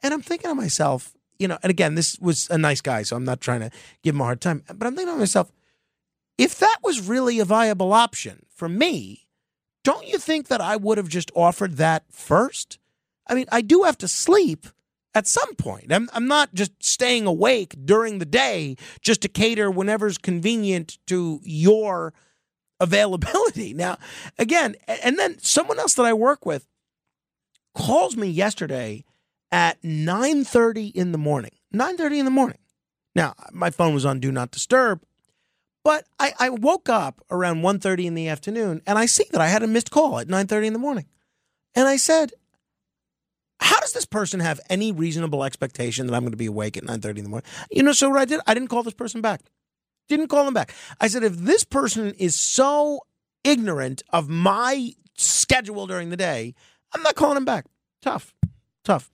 And 0.00 0.12
I'm 0.12 0.20
thinking 0.20 0.50
to 0.50 0.54
myself, 0.56 1.14
you 1.38 1.48
know, 1.48 1.58
and 1.62 1.70
again, 1.70 1.94
this 1.94 2.18
was 2.20 2.48
a 2.50 2.58
nice 2.58 2.80
guy, 2.80 3.02
so 3.02 3.16
I'm 3.16 3.24
not 3.24 3.40
trying 3.40 3.60
to 3.60 3.70
give 4.02 4.14
him 4.14 4.20
a 4.20 4.24
hard 4.24 4.40
time, 4.40 4.62
but 4.66 4.86
I'm 4.86 4.94
thinking 4.94 5.14
to 5.14 5.18
myself, 5.18 5.50
if 6.38 6.58
that 6.58 6.78
was 6.82 7.00
really 7.00 7.40
a 7.40 7.44
viable 7.44 7.92
option 7.92 8.46
for 8.54 8.68
me, 8.68 9.28
don't 9.84 10.06
you 10.06 10.18
think 10.18 10.48
that 10.48 10.60
I 10.60 10.76
would 10.76 10.98
have 10.98 11.08
just 11.08 11.30
offered 11.34 11.76
that 11.76 12.04
first? 12.10 12.78
I 13.26 13.34
mean, 13.34 13.46
I 13.50 13.60
do 13.60 13.82
have 13.82 13.98
to 13.98 14.08
sleep 14.08 14.66
at 15.14 15.26
some 15.26 15.54
point. 15.56 15.92
I'm, 15.92 16.08
I'm 16.12 16.26
not 16.26 16.54
just 16.54 16.72
staying 16.82 17.26
awake 17.26 17.74
during 17.84 18.18
the 18.18 18.24
day 18.24 18.76
just 19.00 19.20
to 19.22 19.28
cater 19.28 19.70
whenever's 19.70 20.18
convenient 20.18 20.98
to 21.06 21.40
your 21.44 22.12
availability. 22.80 23.74
Now, 23.82 23.98
again, 24.38 24.76
and 24.86 25.18
then 25.18 25.38
someone 25.40 25.78
else 25.78 25.94
that 25.94 26.06
I 26.06 26.12
work 26.12 26.46
with 26.46 26.66
calls 27.74 28.16
me 28.16 28.28
yesterday 28.28 29.04
at 29.52 29.80
9:30 29.82 30.90
in 30.92 31.12
the 31.12 31.18
morning. 31.18 31.52
9:30 31.72 32.18
in 32.18 32.24
the 32.24 32.30
morning. 32.30 32.58
Now, 33.14 33.34
my 33.52 33.70
phone 33.70 33.94
was 33.94 34.06
on 34.06 34.18
do 34.18 34.32
not 34.32 34.50
disturb, 34.50 35.02
but 35.84 36.06
I, 36.18 36.32
I 36.38 36.48
woke 36.48 36.88
up 36.88 37.20
around 37.30 37.62
1:30 37.62 38.06
in 38.06 38.14
the 38.14 38.28
afternoon 38.28 38.82
and 38.86 38.98
I 38.98 39.06
see 39.06 39.26
that 39.30 39.40
I 39.40 39.48
had 39.48 39.62
a 39.62 39.66
missed 39.66 39.90
call 39.90 40.18
at 40.18 40.28
9:30 40.28 40.66
in 40.66 40.72
the 40.72 40.78
morning. 40.78 41.06
And 41.74 41.86
I 41.86 41.96
said, 41.96 42.32
how 43.60 43.78
does 43.80 43.92
this 43.92 44.04
person 44.04 44.40
have 44.40 44.60
any 44.68 44.92
reasonable 44.92 45.44
expectation 45.44 46.06
that 46.06 46.14
I'm 46.14 46.22
going 46.22 46.32
to 46.32 46.36
be 46.36 46.46
awake 46.46 46.76
at 46.76 46.84
9:30 46.84 47.18
in 47.18 47.24
the 47.24 47.30
morning? 47.30 47.48
You 47.70 47.82
know, 47.82 47.92
so 47.92 48.10
what 48.10 48.20
I 48.20 48.24
did, 48.24 48.40
I 48.46 48.54
didn't 48.54 48.68
call 48.68 48.82
this 48.82 48.94
person 48.94 49.20
back. 49.20 49.42
Didn't 50.08 50.28
call 50.28 50.44
them 50.44 50.54
back. 50.54 50.74
I 51.00 51.06
said, 51.06 51.22
if 51.22 51.36
this 51.36 51.64
person 51.64 52.12
is 52.14 52.38
so 52.38 53.00
ignorant 53.44 54.02
of 54.10 54.28
my 54.28 54.92
schedule 55.16 55.86
during 55.86 56.10
the 56.10 56.16
day, 56.16 56.54
I'm 56.92 57.02
not 57.02 57.14
calling 57.14 57.36
him 57.36 57.44
back. 57.44 57.66
Tough. 58.02 58.34
Tough. 58.84 59.10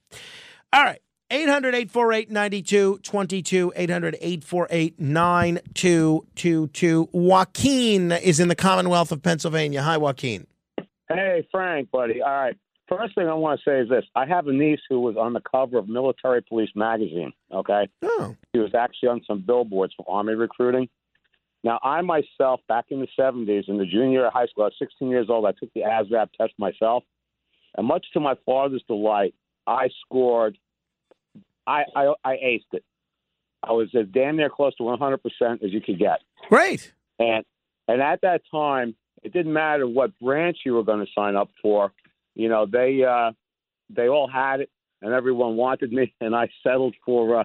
All 0.73 0.85
right. 0.85 1.01
800 1.31 1.75
848 1.75 2.31
9222. 2.31 3.73
800 3.77 4.17
848 4.21 4.99
9222. 4.99 7.09
Joaquin 7.13 8.13
is 8.13 8.41
in 8.41 8.49
the 8.49 8.55
Commonwealth 8.55 9.13
of 9.13 9.23
Pennsylvania. 9.23 9.83
Hi, 9.83 9.99
Joaquin. 9.99 10.47
Hey, 11.09 11.47
Frank, 11.51 11.91
buddy. 11.91 12.23
All 12.23 12.31
right. 12.31 12.57
First 12.89 13.15
thing 13.15 13.29
I 13.29 13.35
want 13.35 13.61
to 13.61 13.71
say 13.71 13.81
is 13.81 13.89
this: 13.91 14.05
I 14.15 14.25
have 14.25 14.47
a 14.47 14.53
niece 14.53 14.81
who 14.89 15.01
was 15.01 15.17
on 15.17 15.35
the 15.35 15.41
cover 15.41 15.77
of 15.77 15.89
Military 15.89 16.43
Police 16.43 16.71
magazine. 16.75 17.33
Okay, 17.53 17.89
oh. 18.03 18.35
she 18.55 18.61
was 18.61 18.75
actually 18.75 19.11
on 19.11 19.21
some 19.27 19.45
billboards 19.47 19.93
for 19.95 20.07
Army 20.09 20.35
recruiting. 20.35 20.89
Now, 21.63 21.79
I 21.83 22.01
myself, 22.01 22.61
back 22.67 22.87
in 22.89 23.01
the 23.01 23.09
'70s, 23.19 23.69
in 23.69 23.77
the 23.77 23.85
junior 23.85 24.11
year 24.11 24.27
of 24.29 24.33
high 24.33 24.47
school, 24.47 24.65
I 24.65 24.69
was 24.69 24.77
16 24.79 25.09
years 25.09 25.27
old. 25.29 25.45
I 25.45 25.53
took 25.53 25.73
the 25.75 25.83
ASVAB 25.83 26.29
test 26.39 26.55
myself, 26.59 27.05
and 27.77 27.87
much 27.87 28.07
to 28.15 28.21
my 28.21 28.37
father's 28.47 28.83
delight, 28.87 29.35
I 29.69 29.89
scored. 30.05 30.59
I 31.67 31.85
I, 31.95 32.15
I 32.25 32.35
aced 32.35 32.73
it. 32.73 32.85
I 33.63 33.73
was 33.73 33.89
as 33.95 34.07
damn 34.13 34.37
near 34.37 34.51
close 34.51 34.75
to 34.77 34.85
100 34.85 35.19
percent 35.19 35.63
as 35.63 35.73
you 35.73 35.81
could 35.81 35.99
get. 35.99 36.21
Great. 36.49 36.93
And 37.19 37.45
and 37.87 38.01
at 38.03 38.21
that 38.23 38.43
time, 38.51 38.95
it 39.23 39.33
didn't 39.33 39.53
matter 39.53 39.87
what 39.87 40.19
branch 40.19 40.59
you 40.65 40.75
were 40.75 40.85
going 40.85 41.05
to 41.05 41.13
sign 41.17 41.37
up 41.37 41.51
for. 41.61 41.93
You 42.35 42.49
know, 42.49 42.67
they 42.67 43.03
uh, 43.05 43.33
they 43.91 44.09
all 44.09 44.29
had 44.29 44.61
it, 44.61 44.71
and 45.03 45.13
everyone 45.13 45.57
wanted 45.57 45.93
me, 45.93 46.15
and 46.21 46.35
I 46.35 46.49
settled 46.63 46.95
for. 47.05 47.41
Uh, 47.41 47.45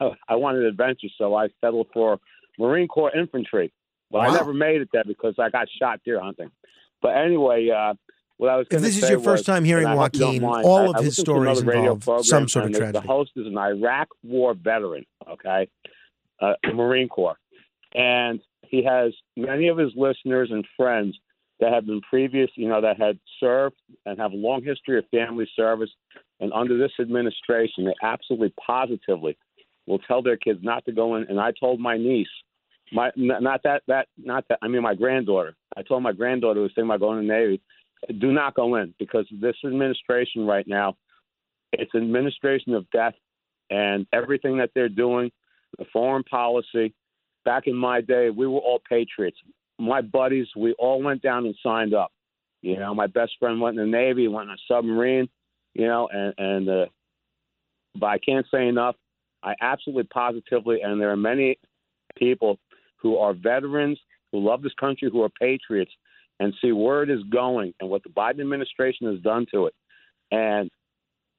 I 0.28 0.36
wanted 0.36 0.64
adventure, 0.64 1.08
so 1.18 1.34
I 1.34 1.48
settled 1.60 1.88
for 1.92 2.18
Marine 2.58 2.88
Corps 2.88 3.14
infantry. 3.16 3.72
Well, 4.10 4.22
I 4.22 4.34
never 4.34 4.52
made 4.52 4.80
it 4.82 4.88
there 4.92 5.04
because 5.06 5.34
I 5.38 5.48
got 5.48 5.68
shot 5.78 6.00
deer 6.04 6.20
hunting. 6.20 6.50
But 7.00 7.16
anyway, 7.16 7.68
uh, 7.70 7.94
what 8.42 8.50
I 8.50 8.56
was 8.56 8.66
If 8.72 8.80
this 8.80 9.00
is 9.00 9.08
your 9.08 9.20
first 9.20 9.46
time 9.46 9.64
hearing 9.64 9.84
and 9.84 9.92
I 9.92 10.02
hope 10.02 10.14
you 10.14 10.20
don't 10.20 10.42
Joaquin, 10.42 10.64
all 10.68 10.90
of 10.90 10.96
I 10.96 11.02
his 11.02 11.16
another 11.16 11.32
stories 11.32 11.60
involve 11.60 12.00
program, 12.00 12.24
some 12.24 12.48
sort 12.48 12.64
of 12.64 12.72
tragedy. 12.72 12.98
The 12.98 13.06
host 13.06 13.30
is 13.36 13.46
an 13.46 13.56
Iraq 13.56 14.08
War 14.24 14.54
veteran, 14.54 15.06
okay, 15.30 15.68
uh, 16.40 16.54
Marine 16.74 17.08
Corps, 17.08 17.38
and 17.94 18.40
he 18.62 18.82
has 18.84 19.12
many 19.36 19.68
of 19.68 19.78
his 19.78 19.92
listeners 19.94 20.48
and 20.50 20.66
friends 20.76 21.16
that 21.60 21.72
have 21.72 21.86
been 21.86 22.00
previous, 22.00 22.50
you 22.56 22.68
know, 22.68 22.80
that 22.80 23.00
had 23.00 23.16
served 23.38 23.76
and 24.06 24.18
have 24.18 24.32
a 24.32 24.36
long 24.36 24.64
history 24.64 24.98
of 24.98 25.04
family 25.12 25.48
service. 25.54 25.90
And 26.40 26.52
under 26.52 26.76
this 26.76 26.90
administration, 26.98 27.84
they 27.84 27.94
absolutely 28.02 28.52
positively 28.66 29.38
will 29.86 30.00
tell 30.00 30.20
their 30.20 30.36
kids 30.36 30.58
not 30.62 30.84
to 30.86 30.92
go 30.92 31.14
in. 31.14 31.26
And 31.28 31.38
I 31.38 31.52
told 31.60 31.78
my 31.78 31.96
niece, 31.96 32.26
my 32.92 33.12
not 33.16 33.62
that 33.62 33.82
that 33.86 34.08
not 34.18 34.44
that 34.48 34.58
I 34.60 34.66
mean 34.66 34.82
my 34.82 34.96
granddaughter. 34.96 35.54
I 35.76 35.82
told 35.82 36.02
my 36.02 36.12
granddaughter 36.12 36.58
who 36.58 36.62
was 36.62 36.72
thinking 36.74 36.90
about 36.90 37.00
going 37.00 37.20
to 37.20 37.26
the 37.26 37.32
Navy, 37.32 37.62
do 38.18 38.32
not 38.32 38.54
go 38.54 38.76
in 38.76 38.94
because 38.98 39.26
this 39.40 39.56
administration 39.64 40.46
right 40.46 40.66
now, 40.66 40.96
it's 41.72 41.92
an 41.94 42.02
administration 42.02 42.74
of 42.74 42.90
death, 42.90 43.14
and 43.70 44.06
everything 44.12 44.58
that 44.58 44.70
they're 44.74 44.88
doing, 44.88 45.30
the 45.78 45.86
foreign 45.92 46.24
policy. 46.24 46.94
Back 47.44 47.66
in 47.66 47.74
my 47.74 48.00
day, 48.00 48.30
we 48.30 48.46
were 48.46 48.60
all 48.60 48.80
patriots. 48.88 49.38
My 49.78 50.00
buddies, 50.00 50.46
we 50.56 50.74
all 50.78 51.02
went 51.02 51.22
down 51.22 51.46
and 51.46 51.54
signed 51.62 51.94
up. 51.94 52.12
You 52.60 52.78
know, 52.78 52.94
my 52.94 53.08
best 53.08 53.32
friend 53.40 53.60
went 53.60 53.78
in 53.78 53.90
the 53.90 53.96
Navy, 53.96 54.28
went 54.28 54.48
in 54.48 54.54
a 54.54 54.58
submarine. 54.68 55.28
You 55.74 55.86
know, 55.86 56.08
and 56.12 56.34
and 56.38 56.68
uh, 56.68 56.86
but 57.98 58.06
I 58.06 58.18
can't 58.18 58.46
say 58.52 58.68
enough. 58.68 58.96
I 59.42 59.54
absolutely 59.60 60.04
positively, 60.04 60.82
and 60.82 61.00
there 61.00 61.10
are 61.10 61.16
many 61.16 61.58
people 62.16 62.58
who 62.96 63.16
are 63.16 63.32
veterans 63.32 63.98
who 64.30 64.46
love 64.46 64.62
this 64.62 64.74
country, 64.78 65.10
who 65.10 65.22
are 65.22 65.28
patriots, 65.40 65.90
and 66.40 66.54
see 66.60 66.72
where 66.72 67.02
it 67.02 67.10
is 67.10 67.22
going 67.30 67.74
and 67.80 67.88
what 67.88 68.02
the 68.02 68.08
Biden 68.08 68.40
administration 68.40 69.10
has 69.12 69.20
done 69.20 69.46
to 69.52 69.66
it. 69.66 69.74
And 70.30 70.70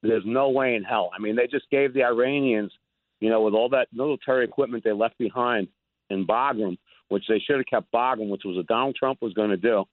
there's 0.01 0.23
no 0.25 0.49
way 0.49 0.75
in 0.75 0.83
hell. 0.83 1.09
I 1.15 1.19
mean, 1.19 1.35
they 1.35 1.47
just 1.47 1.69
gave 1.69 1.93
the 1.93 2.03
Iranians, 2.03 2.71
you 3.19 3.29
know, 3.29 3.41
with 3.41 3.53
all 3.53 3.69
that 3.69 3.87
military 3.91 4.45
equipment 4.45 4.83
they 4.83 4.91
left 4.91 5.17
behind 5.17 5.67
in 6.09 6.27
Bagram, 6.27 6.77
which 7.09 7.23
they 7.27 7.39
should 7.39 7.57
have 7.57 7.65
kept 7.65 7.91
Bagram, 7.91 8.29
which 8.29 8.43
was 8.45 8.57
what 8.57 8.67
Donald 8.67 8.95
Trump 8.95 9.19
was 9.21 9.33
going 9.33 9.49
to 9.49 9.57
do. 9.57 9.85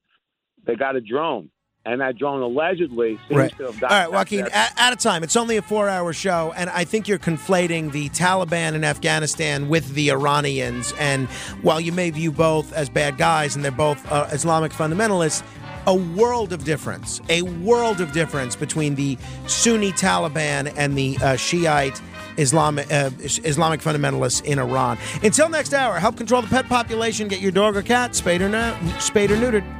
They 0.67 0.75
got 0.75 0.97
a 0.97 1.01
drone, 1.01 1.51
and 1.87 2.01
that 2.01 2.19
drone 2.19 2.43
allegedly 2.43 3.19
seems 3.29 3.39
Right. 3.39 3.57
to 3.57 3.65
have 3.67 3.83
All 3.83 3.89
right, 3.89 4.11
Joaquin, 4.13 4.47
out, 4.53 4.71
out 4.77 4.93
of 4.93 4.99
time. 4.99 5.23
It's 5.23 5.37
only 5.37 5.57
a 5.57 5.63
four 5.63 5.89
hour 5.89 6.13
show, 6.13 6.53
and 6.57 6.69
I 6.71 6.85
think 6.85 7.09
you're 7.09 7.19
conflating 7.19 7.91
the 7.93 8.09
Taliban 8.11 8.75
in 8.75 8.85
Afghanistan 8.85 9.69
with 9.69 9.95
the 9.95 10.11
Iranians. 10.11 10.93
And 10.99 11.29
while 11.63 11.81
you 11.81 11.93
may 11.93 12.11
view 12.11 12.33
both 12.33 12.73
as 12.73 12.89
bad 12.89 13.17
guys 13.17 13.57
and 13.57 13.65
they're 13.65 13.73
both 13.73 14.11
uh, 14.13 14.29
Islamic 14.31 14.73
fundamentalists, 14.73 15.43
a 15.87 15.95
world 15.95 16.53
of 16.53 16.65
difference, 16.65 17.23
a 17.31 17.41
world 17.43 18.03
of 18.03 18.13
difference 18.13 18.55
between 18.55 18.95
the 18.95 19.17
Sunni 19.47 19.93
Taliban 19.93 20.73
and 20.77 20.97
the 20.97 21.17
uh, 21.23 21.37
Shiite 21.37 22.01
Islamic, 22.37 22.93
uh, 22.93 23.11
Islamic 23.19 23.81
fundamentalists 23.81 24.45
in 24.45 24.59
Iran. 24.59 24.99
Until 25.23 25.49
next 25.49 25.73
hour, 25.73 25.99
help 25.99 26.19
control 26.19 26.43
the 26.43 26.49
pet 26.49 26.69
population. 26.69 27.29
Get 27.29 27.41
your 27.41 27.53
dog 27.53 27.77
or 27.77 27.83
cat 27.83 28.15
spayed 28.15 28.43
or, 28.43 28.51
spayed 28.99 29.31
or 29.31 29.37
neutered. 29.37 29.80